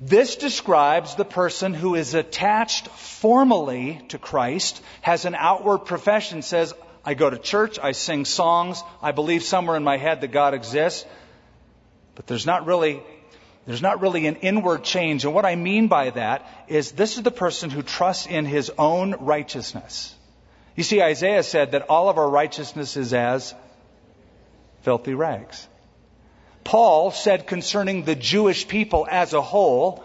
This 0.00 0.36
describes 0.36 1.14
the 1.14 1.24
person 1.24 1.72
who 1.72 1.94
is 1.94 2.14
attached 2.14 2.88
formally 2.88 4.02
to 4.08 4.18
Christ, 4.18 4.82
has 5.00 5.24
an 5.24 5.34
outward 5.34 5.78
profession, 5.78 6.42
says, 6.42 6.74
I 7.06 7.14
go 7.14 7.30
to 7.30 7.38
church, 7.38 7.78
I 7.80 7.92
sing 7.92 8.24
songs, 8.24 8.82
I 9.00 9.12
believe 9.12 9.44
somewhere 9.44 9.76
in 9.76 9.84
my 9.84 9.96
head 9.96 10.20
that 10.22 10.32
God 10.32 10.54
exists, 10.54 11.06
but 12.16 12.26
there's 12.26 12.44
not 12.44 12.66
really 12.66 13.00
there's 13.66 13.82
not 13.82 14.00
really 14.00 14.26
an 14.26 14.36
inward 14.36 14.84
change. 14.84 15.24
And 15.24 15.34
what 15.34 15.44
I 15.44 15.56
mean 15.56 15.88
by 15.88 16.10
that 16.10 16.46
is 16.68 16.92
this 16.92 17.16
is 17.16 17.22
the 17.22 17.32
person 17.32 17.70
who 17.70 17.82
trusts 17.82 18.26
in 18.26 18.44
his 18.44 18.70
own 18.78 19.14
righteousness. 19.18 20.14
You 20.76 20.84
see, 20.84 21.02
Isaiah 21.02 21.42
said 21.42 21.72
that 21.72 21.88
all 21.88 22.08
of 22.08 22.18
our 22.18 22.28
righteousness 22.28 22.96
is 22.96 23.12
as 23.12 23.54
filthy 24.82 25.14
rags. 25.14 25.66
Paul 26.62 27.10
said 27.10 27.46
concerning 27.46 28.04
the 28.04 28.14
Jewish 28.14 28.68
people 28.68 29.06
as 29.10 29.32
a 29.32 29.42
whole 29.42 30.04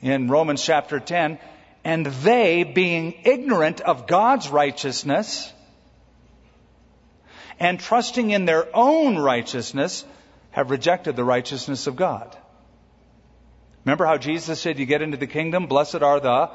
in 0.00 0.28
Romans 0.28 0.62
chapter 0.62 1.00
10, 1.00 1.38
and 1.84 2.06
they 2.06 2.64
being 2.64 3.14
ignorant 3.24 3.80
of 3.80 4.06
God's 4.06 4.48
righteousness 4.48 5.52
and 7.58 7.78
trusting 7.78 8.30
in 8.30 8.44
their 8.44 8.68
own 8.74 9.16
righteousness 9.18 10.04
have 10.50 10.70
rejected 10.70 11.16
the 11.16 11.24
righteousness 11.24 11.86
of 11.86 11.96
God. 11.96 12.36
Remember 13.84 14.06
how 14.06 14.16
Jesus 14.16 14.60
said, 14.60 14.78
You 14.78 14.86
get 14.86 15.02
into 15.02 15.16
the 15.16 15.26
kingdom, 15.26 15.66
blessed 15.66 16.02
are 16.02 16.20
the 16.20 16.50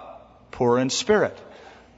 poor 0.51 0.79
in 0.79 0.89
spirit. 0.89 1.37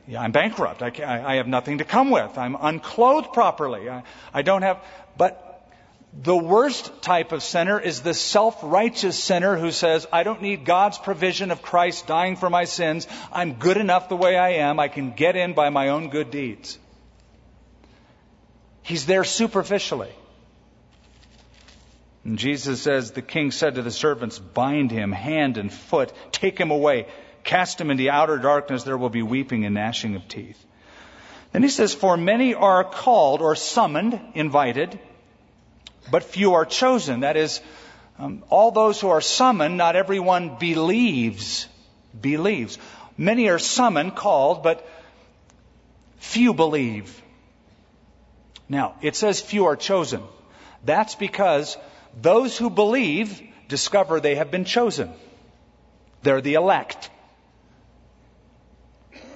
Yeah, 0.08 0.22
I'm 0.22 0.32
bankrupt. 0.32 0.82
I, 0.82 0.92
I, 1.26 1.36
have 1.36 1.48
nothing 1.48 1.78
to 1.78 1.86
come 1.86 2.10
with. 2.10 2.38
I'm 2.38 2.58
unclothed 2.60 3.34
properly. 3.34 3.90
I, 3.90 4.04
I 4.34 4.42
don't 4.42 4.64
have. 4.64 4.84
But 5.16 5.70
the 6.14 6.36
worst 6.36 7.02
type 7.02 7.32
of 7.32 7.44
sinner 7.44 7.80
is 7.80 8.02
the 8.02 8.14
self-righteous 8.14 9.18
sinner 9.24 9.58
who 9.58 9.72
says, 9.72 10.08
I 10.12 10.24
don't 10.24 10.42
need 10.42 10.66
God's 10.66 10.98
provision 10.98 11.52
of 11.52 11.62
Christ 11.62 12.08
dying 12.08 12.36
for 12.36 12.50
my 12.50 12.66
sins. 12.66 13.08
I'm 13.32 13.54
good 13.54 13.78
enough 13.78 14.10
the 14.10 14.18
way 14.18 14.36
I 14.38 14.54
am. 14.54 14.80
I 14.80 14.88
can 14.88 15.12
get 15.12 15.36
in 15.36 15.54
by 15.54 15.70
my 15.70 15.90
own 15.90 16.10
good 16.10 16.32
deeds. 16.32 16.78
He's 18.84 19.06
there 19.06 19.24
superficially. 19.24 20.12
And 22.24 22.38
Jesus 22.38 22.82
says, 22.82 23.12
The 23.12 23.22
king 23.22 23.52
said 23.52 23.76
to 23.76 23.82
the 23.82 23.92
servants, 23.92 24.40
Bind 24.40 24.92
him 24.92 25.12
hand 25.12 25.58
and 25.58 25.72
foot, 25.74 26.14
take 26.32 26.60
him 26.60 26.72
away, 26.72 27.08
cast 27.44 27.82
him 27.82 27.90
into 27.90 28.10
outer 28.10 28.38
darkness, 28.38 28.84
there 28.84 28.98
will 28.98 29.10
be 29.10 29.24
weeping 29.24 29.66
and 29.66 29.76
gnashing 29.76 30.16
of 30.16 30.28
teeth. 30.28 30.64
Then 31.52 31.64
he 31.64 31.70
says, 31.70 31.94
For 31.94 32.16
many 32.18 32.54
are 32.54 32.84
called 32.84 33.42
or 33.42 33.56
summoned, 33.56 34.20
invited, 34.36 35.00
but 36.10 36.24
few 36.24 36.54
are 36.54 36.66
chosen. 36.66 37.22
That 37.22 37.38
is, 37.38 37.62
um, 38.18 38.44
all 38.50 38.72
those 38.72 39.02
who 39.02 39.10
are 39.10 39.22
summoned, 39.22 39.78
not 39.78 39.96
everyone 39.96 40.58
believes. 40.60 41.68
Believes. 42.20 42.78
Many 43.18 43.50
are 43.50 43.60
summoned, 43.60 44.16
called, 44.16 44.64
but 44.64 44.88
few 46.20 46.54
believe. 46.54 47.22
Now, 48.72 48.96
it 49.02 49.18
says 49.18 49.42
few 49.42 49.66
are 49.66 49.76
chosen. 49.76 50.24
That's 50.86 51.16
because 51.16 51.78
those 52.22 52.58
who 52.58 52.70
believe 52.70 53.42
discover 53.68 54.22
they 54.22 54.36
have 54.36 54.50
been 54.50 54.64
chosen. 54.64 55.12
They're 56.24 56.40
the 56.40 56.54
elect. 56.54 57.10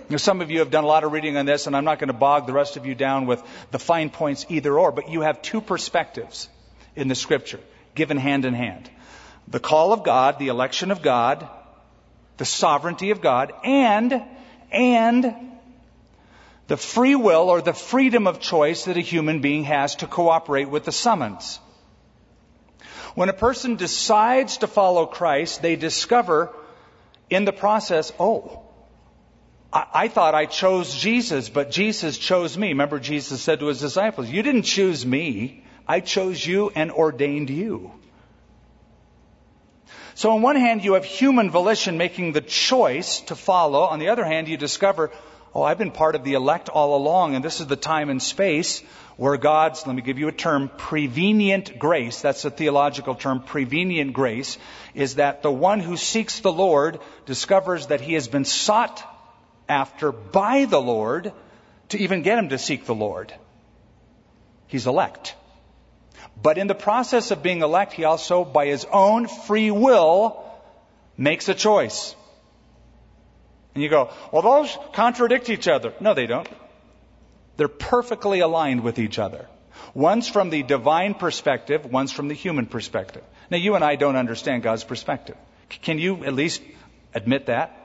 Now, 0.07 0.15
some 0.15 0.39
of 0.39 0.51
you 0.51 0.59
have 0.59 0.71
done 0.71 0.85
a 0.85 0.87
lot 0.87 1.03
of 1.03 1.11
reading 1.11 1.35
on 1.35 1.45
this, 1.45 1.67
and 1.67 1.75
I'm 1.75 1.83
not 1.83 1.99
going 1.99 2.07
to 2.07 2.13
bog 2.13 2.47
the 2.47 2.53
rest 2.53 2.77
of 2.77 2.85
you 2.85 2.95
down 2.95 3.25
with 3.25 3.43
the 3.71 3.79
fine 3.79 4.09
points 4.09 4.45
either 4.47 4.79
or, 4.79 4.93
but 4.93 5.09
you 5.09 5.19
have 5.19 5.41
two 5.41 5.59
perspectives 5.59 6.47
in 6.95 7.09
the 7.09 7.15
scripture, 7.15 7.59
given 7.93 8.15
hand 8.15 8.45
in 8.45 8.53
hand. 8.53 8.89
The 9.49 9.59
call 9.59 9.91
of 9.91 10.03
God, 10.03 10.39
the 10.39 10.47
election 10.47 10.91
of 10.91 11.01
God, 11.01 11.45
the 12.37 12.45
sovereignty 12.45 13.11
of 13.11 13.19
God, 13.19 13.51
and, 13.65 14.23
and 14.71 15.54
the 16.67 16.77
free 16.77 17.15
will 17.15 17.49
or 17.49 17.61
the 17.61 17.73
freedom 17.73 18.27
of 18.27 18.39
choice 18.39 18.85
that 18.85 18.97
a 18.97 19.01
human 19.01 19.41
being 19.41 19.65
has 19.65 19.97
to 19.97 20.07
cooperate 20.07 20.69
with 20.69 20.85
the 20.85 20.91
summons. 20.91 21.59
When 23.13 23.29
a 23.29 23.33
person 23.33 23.75
decides 23.75 24.57
to 24.57 24.67
follow 24.67 25.05
Christ, 25.05 25.61
they 25.61 25.75
discover 25.75 26.51
in 27.29 27.45
the 27.45 27.53
process, 27.53 28.11
oh, 28.19 28.61
I, 29.71 30.07
thought 30.07 30.35
I 30.35 30.45
chose 30.45 30.95
Jesus, 30.95 31.49
but 31.49 31.69
Jesus 31.69 32.17
chose 32.17 32.57
me. 32.57 32.69
Remember, 32.69 32.97
Jesus 32.97 33.41
said 33.41 33.59
to 33.59 33.67
his 33.67 33.81
disciples, 33.81 34.29
You 34.29 34.41
didn't 34.41 34.63
choose 34.63 35.05
me. 35.05 35.65
I 35.85 35.99
chose 35.99 36.45
you 36.45 36.71
and 36.73 36.91
ordained 36.91 37.49
you. 37.49 37.91
So 40.13 40.31
on 40.31 40.41
one 40.41 40.55
hand, 40.55 40.85
you 40.85 40.93
have 40.93 41.03
human 41.03 41.51
volition 41.51 41.97
making 41.97 42.31
the 42.31 42.39
choice 42.39 43.19
to 43.21 43.35
follow. 43.35 43.81
On 43.81 43.99
the 43.99 44.09
other 44.09 44.23
hand, 44.23 44.47
you 44.47 44.55
discover, 44.55 45.11
oh, 45.55 45.63
I've 45.63 45.77
been 45.77 45.91
part 45.91 46.15
of 46.15 46.25
the 46.25 46.33
elect 46.33 46.67
all 46.67 46.97
along, 46.97 47.33
and 47.33 47.43
this 47.43 47.61
is 47.61 47.67
the 47.67 47.77
time 47.77 48.09
and 48.09 48.21
space 48.21 48.81
where 49.15 49.37
God's, 49.37 49.87
let 49.87 49.95
me 49.95 50.01
give 50.01 50.19
you 50.19 50.27
a 50.27 50.33
term, 50.33 50.69
prevenient 50.77 51.79
grace, 51.79 52.21
that's 52.21 52.43
a 52.43 52.51
theological 52.51 53.15
term, 53.15 53.41
prevenient 53.41 54.11
grace, 54.11 54.57
is 54.93 55.15
that 55.15 55.41
the 55.41 55.51
one 55.51 55.79
who 55.79 55.95
seeks 55.95 56.41
the 56.41 56.51
Lord 56.51 56.99
discovers 57.25 57.87
that 57.87 58.01
he 58.01 58.15
has 58.15 58.27
been 58.27 58.43
sought 58.43 59.01
after 59.69 60.11
by 60.11 60.65
the 60.65 60.81
Lord 60.81 61.31
to 61.89 61.97
even 61.99 62.21
get 62.21 62.37
him 62.37 62.49
to 62.49 62.57
seek 62.57 62.85
the 62.85 62.93
Lord. 62.93 63.33
He's 64.67 64.87
elect. 64.87 65.35
But 66.41 66.57
in 66.57 66.67
the 66.67 66.75
process 66.75 67.31
of 67.31 67.41
being 67.41 67.61
elect, 67.61 67.93
he 67.93 68.03
also, 68.03 68.43
by 68.43 68.65
his 68.65 68.85
own 68.91 69.27
free 69.27 69.71
will, 69.71 70.43
makes 71.17 71.47
a 71.47 71.53
choice. 71.53 72.13
And 73.75 73.83
you 73.83 73.89
go, 73.89 74.09
well, 74.31 74.41
those 74.41 74.75
contradict 74.93 75.49
each 75.49 75.67
other. 75.67 75.93
No, 75.99 76.13
they 76.13 76.25
don't. 76.25 76.47
They're 77.57 77.67
perfectly 77.67 78.39
aligned 78.39 78.81
with 78.81 78.99
each 78.99 79.19
other. 79.19 79.47
One's 79.93 80.27
from 80.27 80.49
the 80.49 80.63
divine 80.63 81.13
perspective, 81.13 81.85
one's 81.85 82.11
from 82.11 82.27
the 82.27 82.33
human 82.33 82.65
perspective. 82.65 83.23
Now, 83.51 83.57
you 83.57 83.75
and 83.75 83.83
I 83.83 83.95
don't 83.95 84.15
understand 84.15 84.63
God's 84.63 84.83
perspective. 84.83 85.37
Can 85.69 85.99
you 85.99 86.25
at 86.25 86.33
least 86.33 86.61
admit 87.13 87.47
that? 87.47 87.81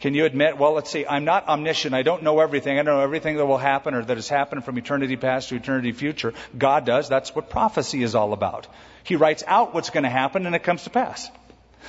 Can 0.00 0.14
you 0.14 0.24
admit, 0.24 0.58
well, 0.58 0.72
let's 0.72 0.90
see, 0.90 1.06
I'm 1.06 1.24
not 1.24 1.46
omniscient. 1.46 1.94
I 1.94 2.02
don't 2.02 2.24
know 2.24 2.40
everything. 2.40 2.76
I 2.76 2.82
don't 2.82 2.96
know 2.96 3.02
everything 3.02 3.36
that 3.36 3.46
will 3.46 3.56
happen 3.56 3.94
or 3.94 4.04
that 4.04 4.16
has 4.16 4.28
happened 4.28 4.64
from 4.64 4.76
eternity 4.76 5.16
past 5.16 5.50
to 5.50 5.54
eternity 5.54 5.92
future. 5.92 6.34
God 6.58 6.84
does. 6.84 7.08
That's 7.08 7.32
what 7.36 7.50
prophecy 7.50 8.02
is 8.02 8.16
all 8.16 8.32
about. 8.32 8.66
He 9.04 9.14
writes 9.14 9.44
out 9.46 9.74
what's 9.74 9.90
going 9.90 10.02
to 10.02 10.10
happen 10.10 10.44
and 10.44 10.56
it 10.56 10.64
comes 10.64 10.84
to 10.84 10.90
pass. 10.90 11.30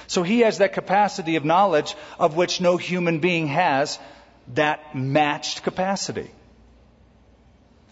So 0.08 0.24
he 0.24 0.42
has 0.42 0.60
that 0.60 0.74
capacity 0.74 1.36
of 1.36 1.46
knowledge 1.46 1.96
of 2.20 2.36
which 2.36 2.62
no 2.62 2.78
human 2.78 3.20
being 3.20 3.48
has 3.48 4.00
that 4.54 4.96
matched 4.96 5.64
capacity. 5.64 6.30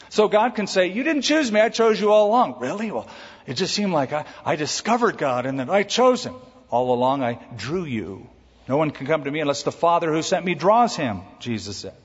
So 0.10 0.28
God 0.28 0.56
can 0.56 0.68
say, 0.68 0.88
You 0.88 1.04
didn't 1.04 1.22
choose 1.22 1.52
me, 1.52 1.62
I 1.62 1.70
chose 1.70 2.00
you 2.00 2.12
all 2.12 2.28
along. 2.28 2.60
Really? 2.60 2.92
Well, 2.92 3.08
it 3.48 3.54
just 3.54 3.74
seemed 3.74 3.94
like 3.94 4.14
I, 4.14 4.26
I 4.46 4.56
discovered 4.56 5.18
God 5.18 5.46
and 5.46 5.60
then 5.60 5.70
I 5.70 5.84
chose 5.84 6.26
him. 6.26 6.36
All 6.70 6.94
along 6.94 7.24
I 7.24 7.40
drew 7.56 7.86
you. 7.86 8.28
No 8.68 8.78
one 8.78 8.92
can 8.92 9.08
come 9.08 9.24
to 9.24 9.32
me 9.32 9.40
unless 9.40 9.64
the 9.64 9.72
Father 9.72 10.12
who 10.12 10.22
sent 10.22 10.46
me 10.46 10.56
draws 10.56 10.96
him, 10.96 11.22
Jesus 11.40 11.78
said. 11.78 11.96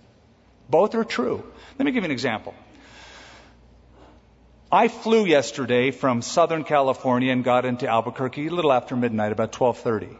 Both 0.68 0.94
are 0.94 1.04
true. 1.04 1.44
Let 1.78 1.84
me 1.84 1.92
give 1.92 2.02
you 2.02 2.06
an 2.06 2.10
example. 2.12 2.54
I 4.70 4.88
flew 4.88 5.24
yesterday 5.24 5.92
from 5.92 6.22
Southern 6.22 6.64
California 6.64 7.32
and 7.32 7.44
got 7.44 7.64
into 7.64 7.86
Albuquerque 7.86 8.48
a 8.48 8.50
little 8.50 8.72
after 8.72 8.96
midnight, 8.96 9.32
about 9.32 9.52
12:30. 9.52 10.16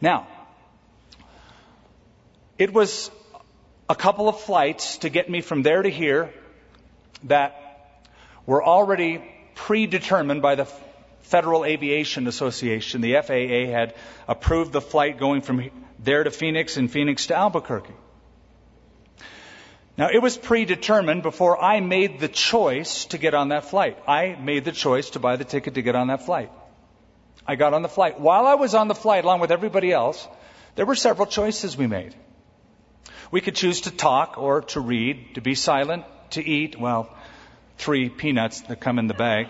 Now, 0.00 0.28
it 2.56 2.72
was 2.72 3.10
a 3.88 3.94
couple 3.94 4.28
of 4.28 4.40
flights 4.40 4.98
to 4.98 5.08
get 5.08 5.28
me 5.28 5.40
from 5.40 5.62
there 5.62 5.82
to 5.82 5.90
here 5.90 6.32
that 7.24 7.56
were 8.46 8.64
already 8.64 9.22
predetermined 9.56 10.40
by 10.40 10.54
the 10.54 10.66
Federal 11.22 11.64
Aviation 11.64 12.26
Association, 12.26 13.00
the 13.00 13.14
FAA, 13.14 13.70
had 13.70 13.94
approved 14.28 14.72
the 14.72 14.80
flight 14.80 15.18
going 15.18 15.42
from 15.42 15.70
there 15.98 16.24
to 16.24 16.30
Phoenix 16.30 16.76
and 16.76 16.90
Phoenix 16.90 17.26
to 17.26 17.36
Albuquerque. 17.36 17.94
Now, 20.00 20.08
it 20.08 20.22
was 20.22 20.38
predetermined 20.38 21.22
before 21.22 21.62
I 21.62 21.80
made 21.80 22.20
the 22.20 22.28
choice 22.28 23.04
to 23.10 23.18
get 23.18 23.34
on 23.34 23.50
that 23.50 23.66
flight. 23.66 23.98
I 24.08 24.34
made 24.34 24.64
the 24.64 24.72
choice 24.72 25.10
to 25.10 25.18
buy 25.18 25.36
the 25.36 25.44
ticket 25.44 25.74
to 25.74 25.82
get 25.82 25.94
on 25.94 26.06
that 26.06 26.24
flight. 26.24 26.50
I 27.46 27.54
got 27.54 27.74
on 27.74 27.82
the 27.82 27.88
flight. 27.90 28.18
While 28.18 28.46
I 28.46 28.54
was 28.54 28.74
on 28.74 28.88
the 28.88 28.94
flight, 28.94 29.24
along 29.24 29.40
with 29.40 29.50
everybody 29.50 29.92
else, 29.92 30.26
there 30.74 30.86
were 30.86 30.94
several 30.94 31.26
choices 31.26 31.76
we 31.76 31.86
made. 31.86 32.14
We 33.30 33.42
could 33.42 33.54
choose 33.54 33.82
to 33.82 33.90
talk 33.90 34.38
or 34.38 34.62
to 34.72 34.80
read, 34.80 35.34
to 35.34 35.42
be 35.42 35.54
silent, 35.54 36.06
to 36.30 36.42
eat, 36.42 36.80
well, 36.80 37.14
three 37.76 38.08
peanuts 38.08 38.62
that 38.62 38.80
come 38.80 38.98
in 38.98 39.06
the 39.06 39.12
bag. 39.12 39.48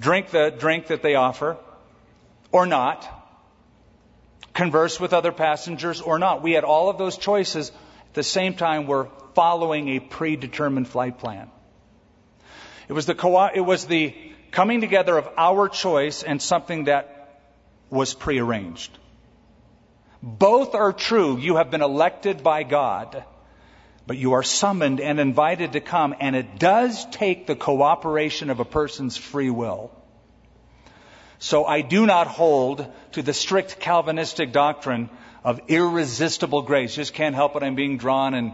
drink 0.00 0.30
the 0.30 0.48
drink 0.58 0.86
that 0.86 1.02
they 1.02 1.16
offer 1.16 1.58
or 2.50 2.64
not, 2.64 3.21
converse 4.54 5.00
with 5.00 5.12
other 5.12 5.32
passengers 5.32 6.00
or 6.00 6.18
not. 6.18 6.42
We 6.42 6.52
had 6.52 6.64
all 6.64 6.90
of 6.90 6.98
those 6.98 7.16
choices. 7.16 7.70
At 7.70 8.14
the 8.14 8.22
same 8.22 8.54
time, 8.54 8.86
we're 8.86 9.08
following 9.34 9.88
a 9.88 10.00
predetermined 10.00 10.88
flight 10.88 11.18
plan. 11.18 11.50
It 12.88 12.92
was 12.92 13.06
the, 13.06 13.14
co- 13.14 13.46
it 13.46 13.60
was 13.60 13.86
the 13.86 14.14
coming 14.50 14.80
together 14.80 15.16
of 15.16 15.28
our 15.36 15.68
choice 15.68 16.22
and 16.22 16.40
something 16.40 16.84
that 16.84 17.40
was 17.90 18.14
prearranged. 18.14 18.90
Both 20.22 20.74
are 20.74 20.92
true. 20.92 21.38
You 21.38 21.56
have 21.56 21.70
been 21.70 21.82
elected 21.82 22.42
by 22.42 22.62
God. 22.62 23.24
But 24.06 24.18
you 24.18 24.32
are 24.32 24.42
summoned 24.42 25.00
and 25.00 25.20
invited 25.20 25.72
to 25.72 25.80
come, 25.80 26.14
and 26.18 26.34
it 26.34 26.58
does 26.58 27.06
take 27.06 27.46
the 27.46 27.54
cooperation 27.54 28.50
of 28.50 28.58
a 28.58 28.64
person's 28.64 29.16
free 29.16 29.50
will. 29.50 29.92
So 31.42 31.64
I 31.64 31.80
do 31.80 32.06
not 32.06 32.28
hold 32.28 32.86
to 33.12 33.22
the 33.22 33.32
strict 33.32 33.80
Calvinistic 33.80 34.52
doctrine 34.52 35.10
of 35.42 35.60
irresistible 35.66 36.62
grace. 36.62 36.94
Just 36.94 37.14
can't 37.14 37.34
help 37.34 37.56
it, 37.56 37.64
I'm 37.64 37.74
being 37.74 37.98
drawn, 37.98 38.34
and 38.34 38.52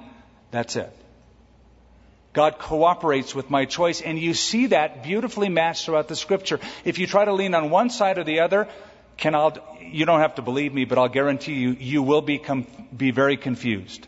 that's 0.51 0.74
it. 0.74 0.91
God 2.32 2.59
cooperates 2.59 3.34
with 3.34 3.51
my 3.51 3.66
choice, 3.66 4.01
and 4.01 4.18
you 4.18 4.32
see 4.32 4.68
that 4.68 5.03
beautifully 5.03 5.51
matched 5.51 5.84
throughout 5.84 6.09
the 6.09 6.16
scripture. 6.16 6.61
If 6.86 6.99
you 6.99 7.07
try 7.07 7.26
to 7.26 7.34
lean 7.34 7.55
on 7.55 7.68
one 7.68 7.91
side 7.91 8.16
or 8.16 8.24
the 8.24 8.41
other, 8.41 8.68
can 9.18 9.34
i 9.34 9.51
you 9.82 10.07
don't 10.07 10.20
have 10.20 10.36
to 10.36 10.43
believe 10.43 10.72
me, 10.72 10.86
but 10.86 10.97
I'll 10.97 11.11
guarantee 11.11 11.57
you, 11.57 11.76
you 11.78 12.03
will 12.03 12.22
become, 12.22 12.66
be 12.97 13.11
very 13.11 13.36
confused. 13.36 14.07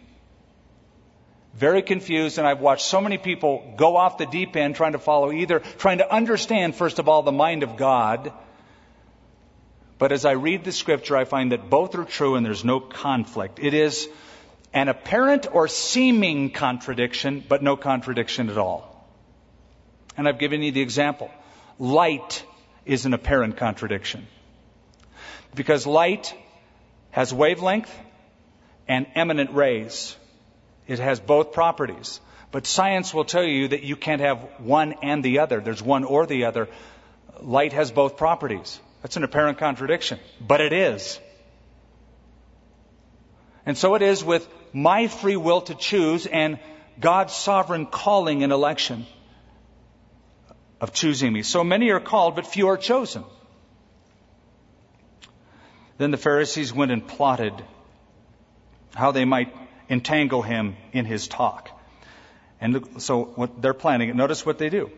Very 1.54 1.82
confused, 1.82 2.38
and 2.38 2.46
I've 2.46 2.60
watched 2.60 2.86
so 2.86 3.02
many 3.02 3.18
people 3.18 3.74
go 3.76 3.98
off 3.98 4.16
the 4.16 4.24
deep 4.24 4.56
end 4.56 4.74
trying 4.74 4.92
to 4.92 4.98
follow 4.98 5.32
either, 5.32 5.58
trying 5.76 5.98
to 5.98 6.10
understand, 6.10 6.76
first 6.76 6.98
of 6.98 7.10
all, 7.10 7.22
the 7.22 7.30
mind 7.30 7.62
of 7.62 7.76
God. 7.76 8.32
But 10.00 10.12
as 10.12 10.24
I 10.24 10.30
read 10.32 10.64
the 10.64 10.72
scripture, 10.72 11.14
I 11.14 11.26
find 11.26 11.52
that 11.52 11.68
both 11.68 11.94
are 11.94 12.04
true 12.04 12.36
and 12.36 12.44
there's 12.44 12.64
no 12.64 12.80
conflict. 12.80 13.58
It 13.60 13.74
is 13.74 14.08
an 14.72 14.88
apparent 14.88 15.46
or 15.52 15.68
seeming 15.68 16.52
contradiction, 16.52 17.44
but 17.46 17.62
no 17.62 17.76
contradiction 17.76 18.48
at 18.48 18.56
all. 18.56 19.06
And 20.16 20.26
I've 20.26 20.38
given 20.38 20.62
you 20.62 20.72
the 20.72 20.80
example. 20.80 21.30
Light 21.78 22.42
is 22.86 23.04
an 23.04 23.12
apparent 23.12 23.58
contradiction. 23.58 24.26
Because 25.54 25.86
light 25.86 26.34
has 27.10 27.34
wavelength 27.34 27.94
and 28.88 29.06
eminent 29.14 29.50
rays. 29.50 30.16
It 30.88 30.98
has 30.98 31.20
both 31.20 31.52
properties. 31.52 32.22
But 32.52 32.66
science 32.66 33.12
will 33.12 33.26
tell 33.26 33.44
you 33.44 33.68
that 33.68 33.82
you 33.82 33.96
can't 33.96 34.22
have 34.22 34.38
one 34.60 34.94
and 35.02 35.22
the 35.22 35.40
other. 35.40 35.60
There's 35.60 35.82
one 35.82 36.04
or 36.04 36.24
the 36.24 36.46
other. 36.46 36.68
Light 37.42 37.74
has 37.74 37.90
both 37.90 38.16
properties. 38.16 38.80
That's 39.02 39.16
an 39.16 39.24
apparent 39.24 39.58
contradiction. 39.58 40.18
But 40.40 40.60
it 40.60 40.72
is. 40.72 41.18
And 43.66 43.76
so 43.76 43.94
it 43.94 44.02
is 44.02 44.24
with 44.24 44.48
my 44.72 45.08
free 45.08 45.36
will 45.36 45.62
to 45.62 45.74
choose 45.74 46.26
and 46.26 46.58
God's 46.98 47.34
sovereign 47.34 47.86
calling 47.86 48.42
and 48.42 48.52
election 48.52 49.06
of 50.80 50.92
choosing 50.92 51.32
me. 51.32 51.42
So 51.42 51.62
many 51.64 51.90
are 51.90 52.00
called, 52.00 52.36
but 52.36 52.46
few 52.46 52.68
are 52.68 52.76
chosen. 52.76 53.24
Then 55.98 56.10
the 56.10 56.16
Pharisees 56.16 56.72
went 56.72 56.92
and 56.92 57.06
plotted 57.06 57.52
how 58.94 59.12
they 59.12 59.24
might 59.24 59.54
entangle 59.88 60.42
him 60.42 60.76
in 60.92 61.04
his 61.04 61.28
talk. 61.28 61.68
And 62.60 63.02
so 63.02 63.24
what 63.24 63.60
they're 63.60 63.74
planning, 63.74 64.16
notice 64.16 64.44
what 64.44 64.58
they 64.58 64.70
do. 64.70 64.90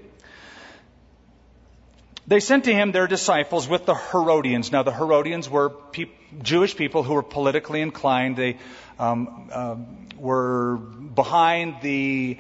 They 2.33 2.41
sent 2.41 2.65
to 2.65 2.73
him 2.73 2.93
their 2.93 3.07
disciples 3.07 3.69
with 3.69 3.85
the 3.85 3.95
Herodians. 3.95 4.73
Now, 4.73 4.83
the 4.83 4.91
Herodians 4.91 5.51
were 5.51 5.69
pe- 5.69 6.07
Jewish 6.41 6.75
people 6.75 7.03
who 7.03 7.13
were 7.13 7.23
politically 7.23 7.83
inclined. 7.83 8.37
They 8.37 8.57
um, 8.99 9.51
uh, 9.53 9.77
were 10.17 10.77
behind 10.77 11.83
the 11.83 12.39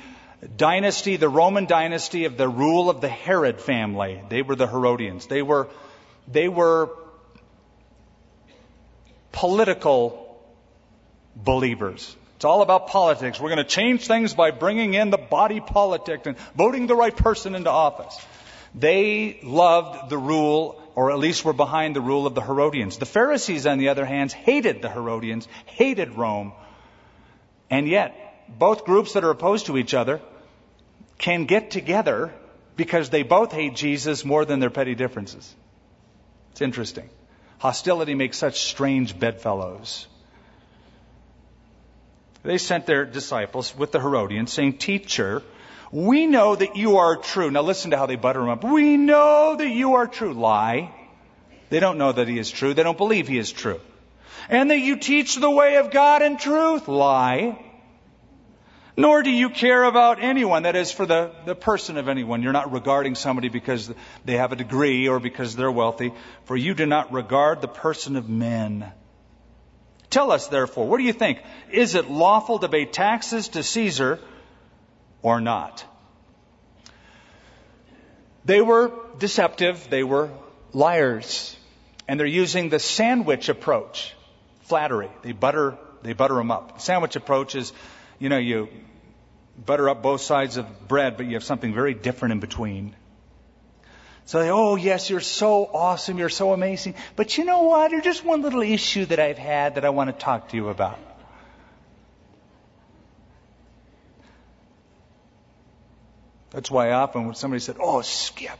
dynasty, 0.57 1.16
the 1.16 1.28
Roman 1.28 1.66
dynasty 1.66 2.24
of 2.24 2.38
the 2.38 2.49
rule 2.49 2.88
of 2.88 3.03
the 3.03 3.09
Herod 3.11 3.61
family. 3.61 4.18
They 4.30 4.40
were 4.40 4.57
the 4.57 4.66
Herodians. 4.66 5.26
They 5.26 5.43
were, 5.43 5.68
they 6.26 6.49
were 6.49 6.88
political 9.30 10.43
believers. 11.36 12.16
It's 12.36 12.47
all 12.47 12.62
about 12.62 12.86
politics. 12.86 13.38
We're 13.38 13.51
going 13.51 13.59
to 13.59 13.64
change 13.64 14.07
things 14.07 14.32
by 14.32 14.53
bringing 14.53 14.95
in 14.95 15.11
the 15.11 15.18
body 15.18 15.61
politic 15.61 16.24
and 16.24 16.38
voting 16.57 16.86
the 16.86 16.97
right 16.97 17.14
person 17.14 17.55
into 17.55 17.68
office. 17.68 18.18
They 18.74 19.38
loved 19.42 20.08
the 20.08 20.18
rule, 20.18 20.82
or 20.94 21.10
at 21.10 21.18
least 21.18 21.44
were 21.44 21.52
behind 21.52 21.94
the 21.94 22.00
rule 22.00 22.26
of 22.26 22.34
the 22.34 22.40
Herodians. 22.40 22.98
The 22.98 23.06
Pharisees, 23.06 23.66
on 23.66 23.78
the 23.78 23.88
other 23.88 24.04
hand, 24.04 24.32
hated 24.32 24.82
the 24.82 24.90
Herodians, 24.90 25.46
hated 25.66 26.14
Rome. 26.16 26.52
And 27.70 27.86
yet, 27.86 28.16
both 28.58 28.84
groups 28.84 29.12
that 29.12 29.24
are 29.24 29.30
opposed 29.30 29.66
to 29.66 29.76
each 29.76 29.94
other 29.94 30.20
can 31.18 31.44
get 31.44 31.70
together 31.70 32.32
because 32.76 33.10
they 33.10 33.22
both 33.22 33.52
hate 33.52 33.74
Jesus 33.74 34.24
more 34.24 34.44
than 34.44 34.60
their 34.60 34.70
petty 34.70 34.94
differences. 34.94 35.54
It's 36.52 36.62
interesting. 36.62 37.08
Hostility 37.58 38.14
makes 38.14 38.38
such 38.38 38.60
strange 38.60 39.18
bedfellows. 39.18 40.06
They 42.42 42.58
sent 42.58 42.86
their 42.86 43.04
disciples 43.04 43.76
with 43.76 43.92
the 43.92 44.00
Herodians, 44.00 44.52
saying, 44.52 44.78
Teacher, 44.78 45.42
we 45.93 46.26
know 46.26 46.57
that 46.57 46.74
you 46.76 46.97
are 46.97 47.16
true. 47.16 47.51
Now 47.51 47.61
listen 47.61 47.90
to 47.90 47.99
how 47.99 48.07
they 48.07 48.16
butter 48.16 48.40
him 48.40 48.49
up. 48.49 48.64
We 48.64 48.97
know 48.97 49.55
that 49.57 49.68
you 49.68 49.95
are 49.95 50.07
true. 50.07 50.32
Lie. 50.32 50.90
They 51.68 51.80
don't 51.80 51.99
know 51.99 52.11
that 52.11 52.28
he 52.28 52.38
is 52.38 52.51
true. 52.51 52.72
They 52.72 52.82
don't 52.82 52.97
believe 52.97 53.28
he 53.28 53.38
is 53.38 53.53
true. 53.53 53.80
And 54.49 54.70
that 54.70 54.78
you 54.78 54.97
teach 54.97 55.36
the 55.36 55.51
way 55.51 55.76
of 55.76 55.90
God 55.90 56.22
in 56.22 56.38
truth. 56.38 56.88
Lie. 56.88 57.62
Nor 58.97 59.22
do 59.22 59.30
you 59.30 59.49
care 59.51 59.84
about 59.84 60.22
anyone, 60.22 60.64
that 60.64 60.76
is, 60.76 60.93
for 60.93 61.07
the, 61.07 61.32
the 61.47 61.55
person 61.55 61.97
of 61.97 62.09
anyone. 62.09 62.43
You're 62.43 62.53
not 62.53 62.72
regarding 62.72 63.14
somebody 63.14 63.49
because 63.49 63.93
they 64.24 64.36
have 64.36 64.53
a 64.53 64.57
degree 64.57 65.09
or 65.09 65.18
because 65.18 65.57
they're 65.57 65.72
wealthy, 65.72 66.12
for 66.45 66.57
you 66.57 66.74
do 66.74 66.84
not 66.84 67.12
regard 67.12 67.61
the 67.61 67.68
person 67.68 68.16
of 68.16 68.28
men. 68.28 68.93
Tell 70.11 70.30
us, 70.30 70.49
therefore, 70.49 70.86
what 70.86 70.99
do 70.99 71.05
you 71.05 71.14
think? 71.14 71.43
Is 71.70 71.95
it 71.95 72.11
lawful 72.11 72.59
to 72.59 72.68
pay 72.68 72.84
taxes 72.84 73.49
to 73.49 73.62
Caesar 73.62 74.20
or 75.22 75.40
not? 75.40 75.84
They 78.44 78.60
were 78.60 78.92
deceptive, 79.18 79.88
they 79.88 80.02
were 80.02 80.30
liars, 80.72 81.56
and 82.08 82.18
they're 82.18 82.26
using 82.26 82.68
the 82.68 82.78
sandwich 82.78 83.48
approach 83.48 84.14
flattery. 84.62 85.10
They 85.22 85.32
butter, 85.32 85.78
they 86.02 86.12
butter 86.12 86.34
them 86.34 86.50
up. 86.50 86.74
The 86.74 86.80
sandwich 86.80 87.16
approach 87.16 87.54
is 87.54 87.72
you 88.22 88.28
know, 88.28 88.38
you 88.38 88.68
butter 89.66 89.88
up 89.88 90.00
both 90.00 90.20
sides 90.20 90.56
of 90.56 90.86
bread, 90.86 91.16
but 91.16 91.26
you 91.26 91.34
have 91.34 91.42
something 91.42 91.74
very 91.74 91.92
different 91.92 92.32
in 92.32 92.38
between. 92.38 92.94
So 94.26 94.38
they, 94.38 94.48
oh 94.48 94.76
yes, 94.76 95.10
you're 95.10 95.18
so 95.18 95.66
awesome, 95.66 96.18
you're 96.18 96.28
so 96.28 96.52
amazing. 96.52 96.94
But 97.16 97.36
you 97.36 97.44
know 97.44 97.62
what? 97.62 97.90
There's 97.90 98.04
just 98.04 98.24
one 98.24 98.42
little 98.42 98.62
issue 98.62 99.06
that 99.06 99.18
I've 99.18 99.38
had 99.38 99.74
that 99.74 99.84
I 99.84 99.90
want 99.90 100.16
to 100.16 100.24
talk 100.24 100.50
to 100.50 100.56
you 100.56 100.68
about. 100.68 101.00
That's 106.53 106.70
why 106.70 106.92
often 106.92 107.26
when 107.26 107.34
somebody 107.34 107.61
said, 107.61 107.76
oh, 107.80 108.03
Skip, 108.03 108.59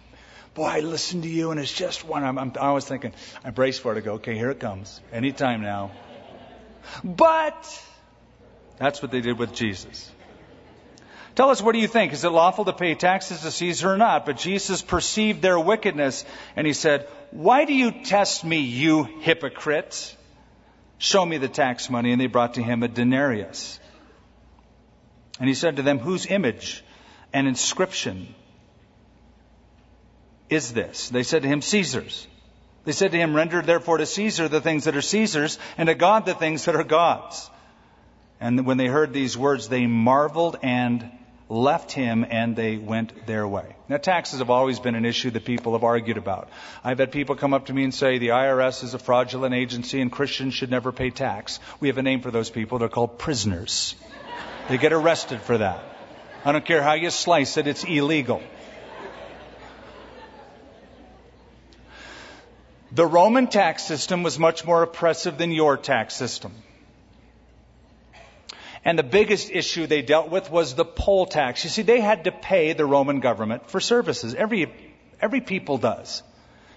boy, 0.55 0.65
I 0.65 0.81
listened 0.81 1.25
to 1.25 1.29
you 1.29 1.51
and 1.51 1.61
it's 1.61 1.73
just 1.73 2.05
one. 2.05 2.25
I'm, 2.25 2.39
I'm, 2.39 2.53
I 2.59 2.73
was 2.73 2.87
thinking, 2.87 3.13
I 3.45 3.51
brace 3.51 3.79
for 3.79 3.93
it 3.93 3.97
to 3.97 4.01
go, 4.01 4.15
okay, 4.15 4.35
here 4.35 4.51
it 4.51 4.61
comes. 4.61 5.01
Anytime 5.13 5.63
now. 5.63 5.93
But 7.05 7.85
that's 8.79 9.03
what 9.03 9.11
they 9.11 9.21
did 9.21 9.39
with 9.39 9.55
Jesus. 9.55 10.11
Tell 11.35 11.51
us, 11.51 11.63
what 11.63 11.73
do 11.73 11.79
you 11.79 11.89
think? 11.89 12.13
Is 12.13 12.25
it 12.25 12.31
lawful 12.31 12.67
to 12.67 12.73
pay 12.73 12.95
taxes 12.95 13.41
to 13.41 13.51
Caesar 13.51 13.93
or 13.93 13.97
not? 13.97 14.27
But 14.27 14.37
Jesus 14.37 14.83
perceived 14.83 15.41
their 15.41 15.59
wickedness 15.59 16.25
and 16.57 16.67
he 16.67 16.75
said, 16.75 17.09
Why 17.31 17.65
do 17.65 17.73
you 17.73 17.91
test 18.05 18.45
me, 18.45 18.59
you 18.59 19.05
hypocrites? 19.05 20.15
Show 20.99 21.25
me 21.25 21.39
the 21.39 21.49
tax 21.49 21.89
money. 21.89 22.13
And 22.13 22.21
they 22.21 22.27
brought 22.27 22.55
to 22.55 22.63
him 22.63 22.83
a 22.83 22.89
denarius. 22.89 23.81
And 25.41 25.49
he 25.49 25.55
said 25.55 25.77
to 25.77 25.83
them, 25.83 25.99
Whose 25.99 26.27
image 26.27 26.85
and 27.33 27.49
inscription 27.49 28.35
is 30.53 30.73
this? 30.75 31.09
They 31.09 31.23
said 31.23 31.43
to 31.43 31.49
him, 31.49 31.63
Caesar's. 31.63 32.27
They 32.85 32.93
said 32.93 33.13
to 33.13 33.19
him, 33.19 33.35
Render 33.35 33.63
therefore 33.63 33.99
to 33.99 34.07
Caesar 34.07 34.49
the 34.49 34.61
things 34.61 34.85
that 34.85 34.97
are 34.97 35.03
Caesar's, 35.03 35.59
and 35.79 35.87
to 35.87 35.95
God 35.95 36.27
the 36.27 36.35
things 36.35 36.67
that 36.67 36.77
are 36.77 36.85
God's. 36.85 37.49
And 38.39 38.67
when 38.67 38.77
they 38.77 38.87
heard 38.87 39.13
these 39.13 39.39
words, 39.39 39.69
they 39.69 39.87
marveled 39.87 40.59
and 40.63 41.11
left 41.49 41.93
him 41.93 42.27
and 42.29 42.57
they 42.57 42.77
went 42.77 43.27
their 43.27 43.47
way. 43.47 43.77
Now, 43.89 43.99
taxes 43.99 44.41
have 44.41 44.51
always 44.51 44.81
been 44.81 44.95
an 44.95 45.05
issue 45.05 45.31
that 45.31 45.45
people 45.45 45.73
have 45.75 45.85
argued 45.85 46.17
about. 46.17 46.49
I've 46.83 46.99
had 46.99 47.13
people 47.13 47.37
come 47.37 47.55
up 47.55 47.67
to 47.67 47.73
me 47.73 47.85
and 47.85 47.95
say 47.95 48.19
the 48.19 48.29
IRS 48.29 48.83
is 48.85 48.95
a 48.95 48.99
fraudulent 48.99 49.55
agency 49.55 50.01
and 50.01 50.11
Christians 50.11 50.55
should 50.55 50.71
never 50.71 50.93
pay 50.93 51.11
tax. 51.11 51.61
We 51.79 51.89
have 51.89 51.99
a 51.99 52.03
name 52.03 52.21
for 52.21 52.31
those 52.31 52.51
people. 52.51 52.79
They're 52.79 52.89
called 52.89 53.19
prisoners. 53.19 53.95
They 54.69 54.79
get 54.79 54.93
arrested 54.93 55.41
for 55.41 55.59
that. 55.59 55.92
I 56.45 56.53
don't 56.53 56.65
care 56.65 56.83
how 56.83 56.95
you 56.95 57.11
slice 57.11 57.57
it, 57.57 57.67
it's 57.67 57.85
illegal. 57.85 58.43
The 62.91 63.07
Roman 63.07 63.47
tax 63.47 63.85
system 63.85 64.23
was 64.23 64.39
much 64.39 64.67
more 64.67 64.83
oppressive 64.83 65.39
than 65.39 65.51
your 65.51 65.77
tax 65.79 66.15
system. 66.15 66.53
And 68.85 68.99
the 68.99 69.05
biggest 69.05 69.51
issue 69.51 69.87
they 69.87 70.03
dealt 70.03 70.29
with 70.29 70.51
was 70.51 70.75
the 70.75 70.85
poll 70.85 71.25
tax. 71.25 71.65
You 71.65 71.71
see, 71.71 71.83
they 71.83 72.01
had 72.01 72.25
to 72.25 72.33
pay 72.33 72.73
the 72.73 72.85
Roman 72.85 73.21
government 73.21 73.71
for 73.71 73.81
services. 73.81 74.35
Every, 74.35 74.71
every 75.21 75.41
people 75.41 75.79
does. 75.79 76.23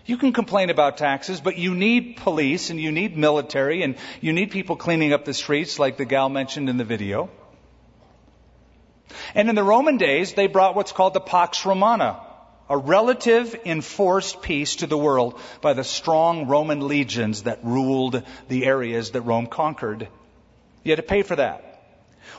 You 0.06 0.18
can 0.18 0.32
complain 0.32 0.70
about 0.70 0.98
taxes, 0.98 1.42
but 1.42 1.58
you 1.58 1.74
need 1.74 2.18
police 2.18 2.70
and 2.70 2.80
you 2.80 2.92
need 2.92 3.18
military 3.18 3.82
and 3.82 3.96
you 4.22 4.34
need 4.34 4.52
people 4.52 4.76
cleaning 4.76 5.14
up 5.14 5.26
the 5.26 5.34
streets 5.34 5.80
like 5.80 5.98
the 5.98 6.06
gal 6.06 6.30
mentioned 6.30 6.70
in 6.70 6.78
the 6.78 6.84
video. 6.84 7.30
And 9.34 9.50
in 9.50 9.56
the 9.56 9.64
Roman 9.64 9.98
days, 9.98 10.34
they 10.34 10.48
brought 10.48 10.76
what's 10.76 10.92
called 10.92 11.14
the 11.14 11.20
Pax 11.20 11.66
Romana, 11.66 12.20
a 12.70 12.78
relative 12.78 13.56
enforced 13.66 14.42
peace 14.42 14.78
to 14.78 14.88
the 14.88 14.98
world 14.98 15.40
by 15.62 15.74
the 15.74 15.84
strong 15.84 16.48
Roman 16.48 16.88
legions 16.88 17.44
that 17.44 17.60
ruled 17.64 18.24
the 18.48 18.66
areas 18.66 19.12
that 19.12 19.22
Rome 19.22 19.48
conquered. 19.48 20.08
You 20.84 20.92
had 20.92 20.98
to 20.98 21.04
pay 21.04 21.22
for 21.22 21.36
that. 21.36 21.62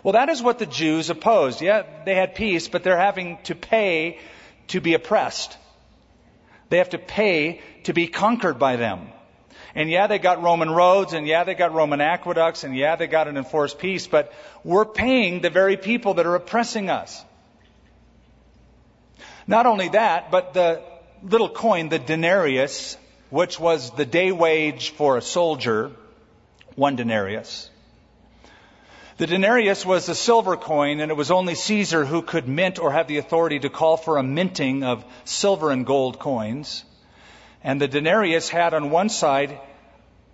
Well, 0.03 0.13
that 0.13 0.29
is 0.29 0.43
what 0.43 0.59
the 0.59 0.67
Jews 0.67 1.11
opposed. 1.11 1.61
Yeah, 1.61 1.83
they 2.05 2.15
had 2.15 2.35
peace, 2.35 2.69
but 2.69 2.83
they're 2.83 2.99
having 2.99 3.39
to 3.45 3.55
pay 3.55 4.19
to 4.69 4.81
be 4.81 4.95
oppressed. 4.95 5.57
They 6.69 6.79
have 6.79 6.91
to 6.91 6.99
pay 6.99 7.61
to 7.85 7.93
be 7.93 8.09
conquered 8.09 8.59
by 8.59 8.77
them. 8.77 9.09
And 9.77 9.91
yeah, 9.91 10.07
they 10.07 10.19
got 10.19 10.43
Roman 10.43 10.71
roads, 10.71 11.13
and 11.13 11.27
yeah, 11.27 11.45
they 11.45 11.55
got 11.55 11.75
Roman 11.75 12.01
aqueducts, 12.01 12.65
and 12.65 12.75
yeah, 12.75 12.97
they 12.97 13.07
got 13.07 13.29
an 13.29 13.37
enforced 13.37 13.79
peace, 13.79 14.07
but 14.07 14.33
we're 14.65 14.87
paying 14.87 15.43
the 15.43 15.51
very 15.51 15.77
people 15.77 16.15
that 16.15 16.25
are 16.25 16.35
oppressing 16.35 16.89
us. 16.89 17.23
Not 19.47 19.67
only 19.67 19.91
that, 19.91 20.31
but 20.31 20.55
the 20.55 20.83
little 21.23 21.51
coin, 21.51 21.91
the 21.91 21.99
denarius, 21.99 22.97
which 23.29 23.61
was 23.61 23.91
the 23.91 24.07
day 24.07 24.33
wage 24.33 24.91
for 24.91 25.19
a 25.19 25.23
soldier, 25.23 25.91
one 26.75 26.97
denarius. 26.97 27.69
The 29.19 29.27
denarius 29.27 29.85
was 29.85 30.09
a 30.09 30.15
silver 30.15 30.57
coin, 30.57 31.01
and 31.01 31.11
it 31.11 31.19
was 31.19 31.31
only 31.31 31.55
Caesar 31.55 32.07
who 32.07 32.23
could 32.23 32.49
mint 32.49 32.79
or 32.79 32.93
have 32.93 33.09
the 33.09 33.19
authority 33.19 33.59
to 33.59 33.69
call 33.69 33.99
for 33.99 34.17
a 34.17 34.23
minting 34.23 34.85
of 34.85 35.05
silver 35.27 35.71
and 35.71 35.85
gold 35.85 36.19
coins. 36.19 36.83
And 37.63 37.81
the 37.81 37.89
denarius 37.89 38.49
had 38.49 38.75
on 38.75 38.91
one 38.91 39.09
side 39.09 39.59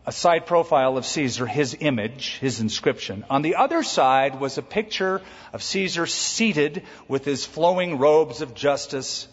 a 0.04 0.12
side 0.12 0.46
profile 0.46 0.96
of 0.96 1.06
Caesar, 1.06 1.46
his 1.46 1.76
image, 1.78 2.38
his 2.38 2.60
inscription. 2.60 3.24
On 3.30 3.42
the 3.42 3.54
other 3.54 3.82
side 3.82 4.40
was 4.40 4.58
a 4.58 4.62
picture 4.62 5.22
of 5.52 5.62
Caesar 5.62 6.06
seated 6.06 6.82
with 7.06 7.24
his 7.24 7.44
flowing 7.44 7.98
robes 7.98 8.40
of 8.40 8.54
justice 8.54 9.28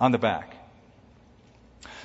on 0.00 0.10
the 0.10 0.18
back. 0.18 0.56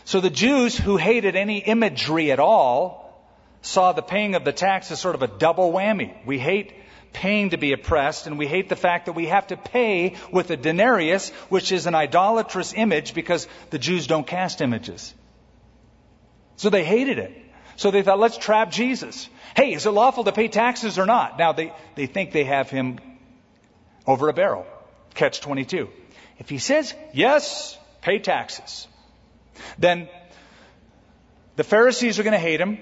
So 0.05 0.21
the 0.21 0.29
Jews 0.29 0.77
who 0.77 0.95
hated 0.95 1.35
any 1.35 1.57
imagery 1.57 2.31
at 2.31 2.39
all 2.39 3.27
saw 3.61 3.91
the 3.91 4.03
paying 4.03 4.35
of 4.35 4.45
the 4.45 4.53
tax 4.53 4.91
as 4.91 4.99
sort 4.99 5.15
of 5.15 5.23
a 5.23 5.27
double 5.27 5.73
whammy. 5.73 6.25
We 6.25 6.37
hate 6.37 6.73
paying 7.13 7.51
to 7.51 7.57
be 7.57 7.73
oppressed, 7.73 8.27
and 8.27 8.37
we 8.37 8.47
hate 8.47 8.69
the 8.69 8.75
fact 8.75 9.05
that 9.05 9.13
we 9.13 9.27
have 9.27 9.47
to 9.47 9.57
pay 9.57 10.15
with 10.31 10.51
a 10.51 10.57
denarius, 10.57 11.29
which 11.49 11.71
is 11.71 11.85
an 11.85 11.95
idolatrous 11.95 12.73
image 12.73 13.13
because 13.13 13.47
the 13.69 13.79
Jews 13.79 14.07
don't 14.07 14.27
cast 14.27 14.61
images. 14.61 15.13
So 16.57 16.69
they 16.69 16.83
hated 16.83 17.19
it. 17.19 17.31
So 17.75 17.91
they 17.91 18.01
thought, 18.01 18.19
let's 18.19 18.37
trap 18.37 18.71
Jesus. 18.71 19.29
Hey, 19.55 19.73
is 19.73 19.85
it 19.85 19.91
lawful 19.91 20.23
to 20.23 20.31
pay 20.31 20.47
taxes 20.47 20.97
or 20.97 21.05
not? 21.05 21.37
Now 21.37 21.53
they, 21.53 21.71
they 21.95 22.07
think 22.07 22.31
they 22.31 22.43
have 22.43 22.69
him 22.69 22.99
over 24.05 24.29
a 24.29 24.33
barrel. 24.33 24.65
Catch 25.13 25.41
22. 25.41 25.89
If 26.39 26.49
he 26.49 26.57
says, 26.57 26.93
yes, 27.13 27.77
pay 28.01 28.19
taxes, 28.19 28.87
then 29.77 30.09
the 31.55 31.63
Pharisees 31.63 32.19
are 32.19 32.23
going 32.23 32.33
to 32.33 32.39
hate 32.39 32.61
him. 32.61 32.79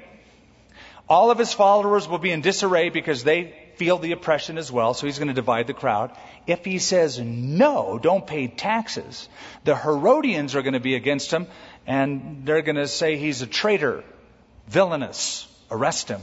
All 1.08 1.32
of 1.32 1.38
his 1.38 1.54
followers 1.54 2.08
will 2.08 2.18
be 2.18 2.32
in 2.32 2.42
disarray 2.42 2.90
because 2.90 3.24
they 3.24 3.65
feel 3.78 3.98
the 3.98 4.12
oppression 4.12 4.58
as 4.58 4.72
well, 4.72 4.94
so 4.94 5.06
he's 5.06 5.18
going 5.18 5.28
to 5.28 5.34
divide 5.34 5.68
the 5.68 5.74
crowd. 5.74 6.12
If 6.48 6.66
he 6.66 6.80
says 6.80 7.20
no, 7.20 8.00
don't 8.00 8.26
pay 8.26 8.48
taxes, 8.48 9.30
the 9.64 9.76
Herodians 9.76 10.56
are 10.56 10.62
going 10.62 10.74
to 10.74 10.80
be 10.80 10.96
against 10.96 11.32
him, 11.32 11.48
and 11.88 12.46
they're 12.46 12.62
going 12.62 12.76
to 12.78 12.88
say 12.88 13.18
he's 13.18 13.42
a 13.42 13.48
traitor, 13.48 14.04
villainous, 14.68 15.48
arrest 15.70 16.10
him. 16.10 16.22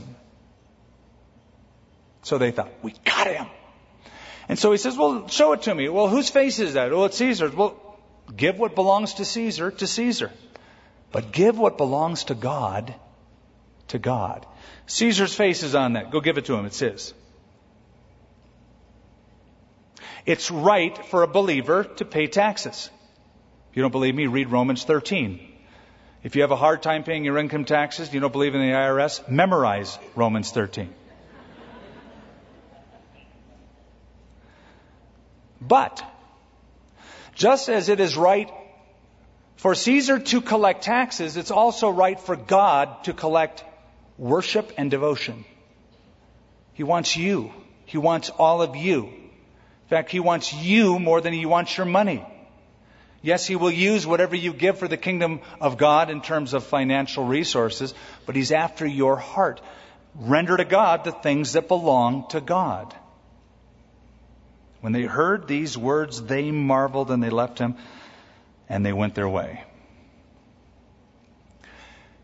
So 2.23 2.37
they 2.37 2.51
thought, 2.51 2.71
we 2.81 2.93
got 3.03 3.27
him. 3.27 3.47
And 4.49 4.57
so 4.59 4.71
he 4.71 4.77
says, 4.77 4.97
well, 4.97 5.27
show 5.27 5.53
it 5.53 5.63
to 5.63 5.75
me. 5.75 5.89
Well, 5.89 6.07
whose 6.07 6.29
face 6.29 6.59
is 6.59 6.73
that? 6.73 6.91
Well, 6.91 7.05
it's 7.05 7.17
Caesar's. 7.17 7.53
Well, 7.53 7.79
give 8.35 8.57
what 8.57 8.75
belongs 8.75 9.15
to 9.15 9.25
Caesar 9.25 9.71
to 9.71 9.87
Caesar. 9.87 10.31
But 11.11 11.31
give 11.31 11.57
what 11.57 11.77
belongs 11.77 12.25
to 12.25 12.35
God 12.35 12.93
to 13.89 13.99
God. 13.99 14.45
Caesar's 14.87 15.35
face 15.35 15.63
is 15.63 15.75
on 15.75 15.93
that. 15.93 16.11
Go 16.11 16.19
give 16.21 16.37
it 16.37 16.45
to 16.45 16.55
him. 16.55 16.65
It's 16.65 16.79
his. 16.79 17.13
It's 20.25 20.49
right 20.49 21.05
for 21.05 21.23
a 21.23 21.27
believer 21.27 21.83
to 21.83 22.05
pay 22.05 22.27
taxes. 22.27 22.89
If 23.71 23.77
you 23.77 23.81
don't 23.81 23.91
believe 23.91 24.15
me, 24.15 24.27
read 24.27 24.49
Romans 24.51 24.83
13. 24.83 25.39
If 26.23 26.35
you 26.37 26.43
have 26.43 26.51
a 26.51 26.55
hard 26.55 26.81
time 26.81 27.03
paying 27.03 27.25
your 27.25 27.37
income 27.37 27.65
taxes, 27.65 28.13
you 28.13 28.21
don't 28.21 28.31
believe 28.31 28.55
in 28.55 28.61
the 28.61 28.73
IRS, 28.73 29.27
memorize 29.27 29.99
Romans 30.15 30.51
13. 30.51 30.93
But, 35.59 36.03
just 37.35 37.67
as 37.67 37.89
it 37.89 37.99
is 37.99 38.15
right 38.15 38.49
for 39.57 39.75
Caesar 39.75 40.19
to 40.19 40.41
collect 40.41 40.83
taxes, 40.83 41.35
it's 41.35 41.51
also 41.51 41.89
right 41.89 42.19
for 42.19 42.35
God 42.35 43.03
to 43.05 43.13
collect 43.13 43.63
worship 44.17 44.71
and 44.77 44.89
devotion. 44.89 45.43
He 46.73 46.83
wants 46.83 47.17
you. 47.17 47.51
He 47.85 47.97
wants 47.97 48.29
all 48.29 48.61
of 48.61 48.75
you 48.75 49.22
fact, 49.87 50.11
He 50.11 50.19
wants 50.19 50.53
you 50.53 50.99
more 50.99 51.21
than 51.21 51.33
He 51.33 51.45
wants 51.45 51.77
your 51.77 51.85
money. 51.85 52.25
Yes, 53.21 53.45
He 53.45 53.55
will 53.55 53.71
use 53.71 54.05
whatever 54.05 54.35
you 54.35 54.53
give 54.53 54.77
for 54.77 54.87
the 54.87 54.97
kingdom 54.97 55.41
of 55.61 55.77
God 55.77 56.09
in 56.09 56.21
terms 56.21 56.53
of 56.53 56.63
financial 56.63 57.25
resources, 57.25 57.93
but 58.25 58.35
He's 58.35 58.51
after 58.51 58.85
your 58.85 59.15
heart. 59.15 59.61
Render 60.15 60.57
to 60.57 60.65
God 60.65 61.03
the 61.03 61.11
things 61.11 61.53
that 61.53 61.67
belong 61.67 62.27
to 62.29 62.41
God. 62.41 62.93
When 64.81 64.91
they 64.91 65.03
heard 65.03 65.47
these 65.47 65.77
words, 65.77 66.21
they 66.21 66.51
marveled 66.51 67.09
and 67.09 67.23
they 67.23 67.29
left 67.29 67.57
him 67.57 67.75
and 68.67 68.85
they 68.85 68.91
went 68.91 69.15
their 69.15 69.29
way. 69.29 69.63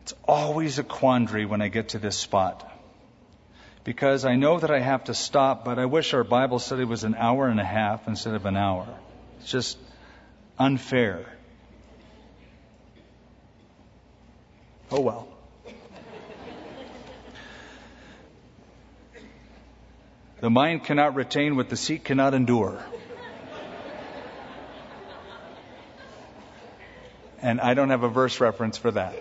It's 0.02 0.14
always 0.28 0.78
a 0.78 0.84
quandary 0.84 1.46
when 1.46 1.62
I 1.62 1.70
get 1.70 1.90
to 1.90 2.00
this 2.00 2.18
spot 2.18 2.70
because 3.84 4.26
I 4.26 4.36
know 4.36 4.60
that 4.60 4.72
I 4.72 4.80
have 4.80 5.06
to 5.06 5.14
stop, 5.14 5.66
but 5.66 5.80
I 5.80 5.86
wish 5.86 6.14
our 6.14 6.24
Bible 6.24 6.60
study 6.60 6.84
was 6.84 7.04
an 7.04 7.16
hour 7.16 7.48
and 7.48 7.60
a 7.60 7.66
half 7.66 8.08
instead 8.08 8.36
of 8.36 8.46
an 8.46 8.58
hour. 8.58 8.88
It's 9.40 9.50
just 9.50 9.78
unfair. 10.58 11.26
Oh 14.92 15.02
well. 15.02 15.28
The 20.42 20.50
mind 20.50 20.86
cannot 20.86 21.16
retain 21.16 21.56
what 21.58 21.70
the 21.70 21.76
seat 21.76 22.04
cannot 22.06 22.34
endure. 22.34 22.82
And 27.42 27.62
I 27.62 27.74
don't 27.74 27.90
have 27.90 28.04
a 28.04 28.10
verse 28.10 28.40
reference 28.40 28.78
for 28.78 28.92
that. 28.92 29.16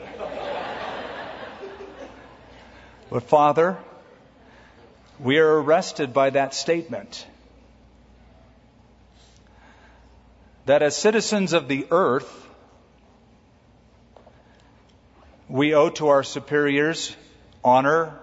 But 3.10 3.22
Father, 3.24 3.78
we 5.20 5.38
are 5.38 5.60
arrested 5.60 6.12
by 6.12 6.30
that 6.30 6.54
statement. 6.54 7.26
That 10.66 10.82
as 10.82 10.96
citizens 10.96 11.52
of 11.52 11.66
the 11.66 11.86
earth, 11.90 12.46
we 15.48 15.74
owe 15.74 15.90
to 15.90 16.08
our 16.08 16.22
superiors 16.22 17.16
honor, 17.64 18.18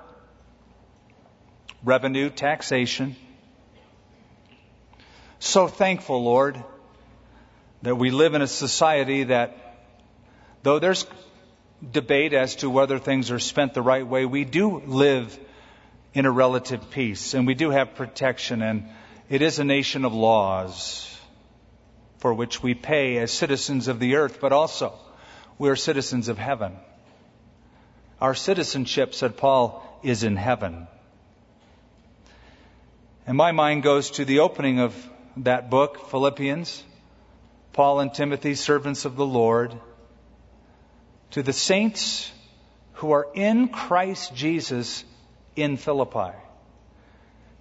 revenue, 1.83 2.29
taxation. 2.29 3.15
So 5.39 5.67
thankful, 5.67 6.23
Lord, 6.23 6.63
that 7.81 7.95
we 7.95 8.11
live 8.11 8.35
in 8.35 8.41
a 8.41 8.47
society 8.47 9.25
that, 9.25 9.77
though 10.63 10.79
there's 10.79 11.05
debate 11.91 12.33
as 12.33 12.55
to 12.57 12.69
whether 12.69 12.99
things 12.99 13.31
are 13.31 13.39
spent 13.39 13.73
the 13.73 13.81
right 13.81 14.05
way, 14.05 14.25
we 14.25 14.45
do 14.45 14.79
live 14.79 15.37
in 16.15 16.25
a 16.25 16.31
relative 16.31 16.89
peace. 16.89 17.33
And 17.33 17.45
we 17.45 17.53
do 17.53 17.69
have 17.69 17.93
protection, 17.95 18.61
and 18.61 18.89
it 19.29 19.41
is 19.41 19.59
a 19.59 19.65
nation 19.65 20.05
of 20.05 20.13
laws 20.13 21.11
for 22.19 22.33
which 22.33 22.63
we 22.63 22.73
pay 22.73 23.17
as 23.17 23.31
citizens 23.31 23.89
of 23.89 23.99
the 23.99 24.15
earth, 24.15 24.39
but 24.39 24.53
also 24.53 24.97
we 25.59 25.69
are 25.69 25.75
citizens 25.75 26.29
of 26.29 26.37
heaven. 26.37 26.73
Our 28.21 28.33
citizenship, 28.33 29.13
said 29.13 29.35
Paul, 29.35 29.99
is 30.03 30.23
in 30.23 30.37
heaven. 30.37 30.87
And 33.27 33.35
my 33.37 33.51
mind 33.51 33.83
goes 33.83 34.11
to 34.11 34.25
the 34.25 34.39
opening 34.39 34.79
of 34.79 34.95
that 35.37 35.69
book, 35.69 36.09
Philippians, 36.09 36.81
Paul 37.73 37.99
and 37.99 38.13
Timothy, 38.13 38.55
servants 38.55 39.03
of 39.03 39.17
the 39.17 39.25
Lord, 39.25 39.77
to 41.31 41.43
the 41.43 41.51
saints 41.51 42.31
who 42.93 43.11
are 43.11 43.27
in 43.33 43.67
Christ 43.67 44.33
Jesus 44.33 45.03
in 45.55 45.77
Philippi. 45.77 46.35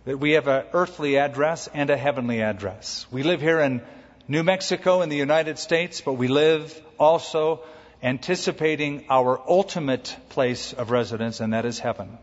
That 0.04 0.18
we 0.18 0.32
have 0.32 0.48
an 0.48 0.64
earthly 0.72 1.16
address 1.18 1.68
and 1.72 1.90
a 1.90 1.96
heavenly 1.96 2.42
address. 2.42 3.06
We 3.10 3.22
live 3.22 3.40
here 3.40 3.60
in 3.60 3.82
New 4.28 4.42
Mexico 4.42 5.02
in 5.02 5.08
the 5.08 5.16
United 5.16 5.58
States, 5.58 6.00
but 6.00 6.14
we 6.14 6.28
live 6.28 6.80
also 6.98 7.60
anticipating 8.02 9.06
our 9.08 9.40
ultimate 9.48 10.16
place 10.28 10.72
of 10.72 10.90
residence, 10.90 11.40
and 11.40 11.52
that 11.52 11.64
is 11.64 11.78
heaven. 11.78 12.18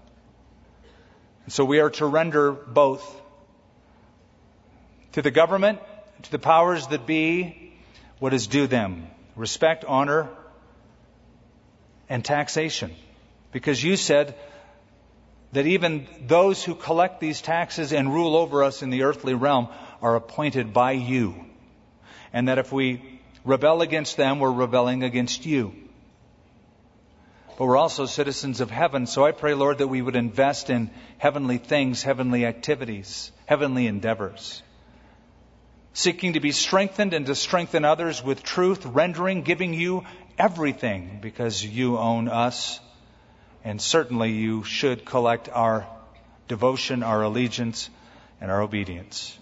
So 1.47 1.65
we 1.65 1.80
are 1.80 1.89
to 1.91 2.05
render 2.05 2.51
both 2.51 3.03
to 5.13 5.22
the 5.22 5.32
government, 5.32 5.80
to 6.24 6.32
the 6.32 6.39
powers 6.39 6.88
that 6.88 7.05
be, 7.05 7.74
what 8.19 8.34
is 8.34 8.47
due 8.47 8.67
them 8.67 9.07
respect, 9.36 9.86
honor, 9.86 10.30
and 12.09 12.24
taxation. 12.24 12.93
Because 13.51 13.84
you 13.84 13.95
said, 13.95 14.36
that 15.54 15.68
even 15.68 16.08
those 16.28 16.64
who 16.64 16.76
collect 16.76 17.20
these 17.20 17.41
taxes 17.41 17.91
and 17.91 18.14
rule 18.14 18.36
over 18.36 18.64
us 18.64 18.82
in 18.82 18.89
the 18.89 19.04
earthly 19.04 19.34
realm 19.34 19.68
are 20.02 20.16
appointed 20.16 20.74
by 20.74 20.93
you. 20.93 21.36
And 22.34 22.47
that 22.47 22.58
if 22.58 22.72
we 22.72 23.20
rebel 23.43 23.82
against 23.82 24.18
them, 24.18 24.39
we're 24.39 24.52
rebelling 24.52 25.04
against 25.04 25.45
you. 25.45 25.74
But 27.58 27.66
we're 27.66 27.78
also 27.78 28.06
citizens 28.06 28.62
of 28.62 28.72
heaven, 28.72 29.06
so 29.06 29.26
I 29.26 29.34
pray, 29.34 29.54
Lord, 29.54 29.80
that 29.80 29.88
we 29.88 30.02
would 30.02 30.16
invest 30.16 30.70
in 30.70 30.89
heavenly 31.18 31.58
things, 31.58 32.02
heavenly 32.02 32.45
activities, 32.45 33.32
heavenly 33.45 33.88
endeavors. 33.88 34.64
Seeking 35.93 36.34
to 36.34 36.39
be 36.39 36.54
strengthened 36.54 37.14
and 37.14 37.26
to 37.26 37.36
strengthen 37.36 37.84
others 37.84 38.24
with 38.24 38.41
truth, 38.41 38.86
rendering, 38.86 39.41
giving 39.41 39.74
you 39.74 40.06
everything 40.39 41.20
because 41.22 41.64
you 41.64 41.97
own 41.97 42.30
us 42.30 42.80
and 43.64 43.82
certainly 43.82 44.32
you 44.32 44.64
should 44.64 45.05
collect 45.05 45.49
our 45.49 45.88
devotion, 46.47 47.03
our 47.03 47.22
allegiance, 47.24 47.89
and 48.39 48.49
our 48.51 48.62
obedience. 48.62 49.38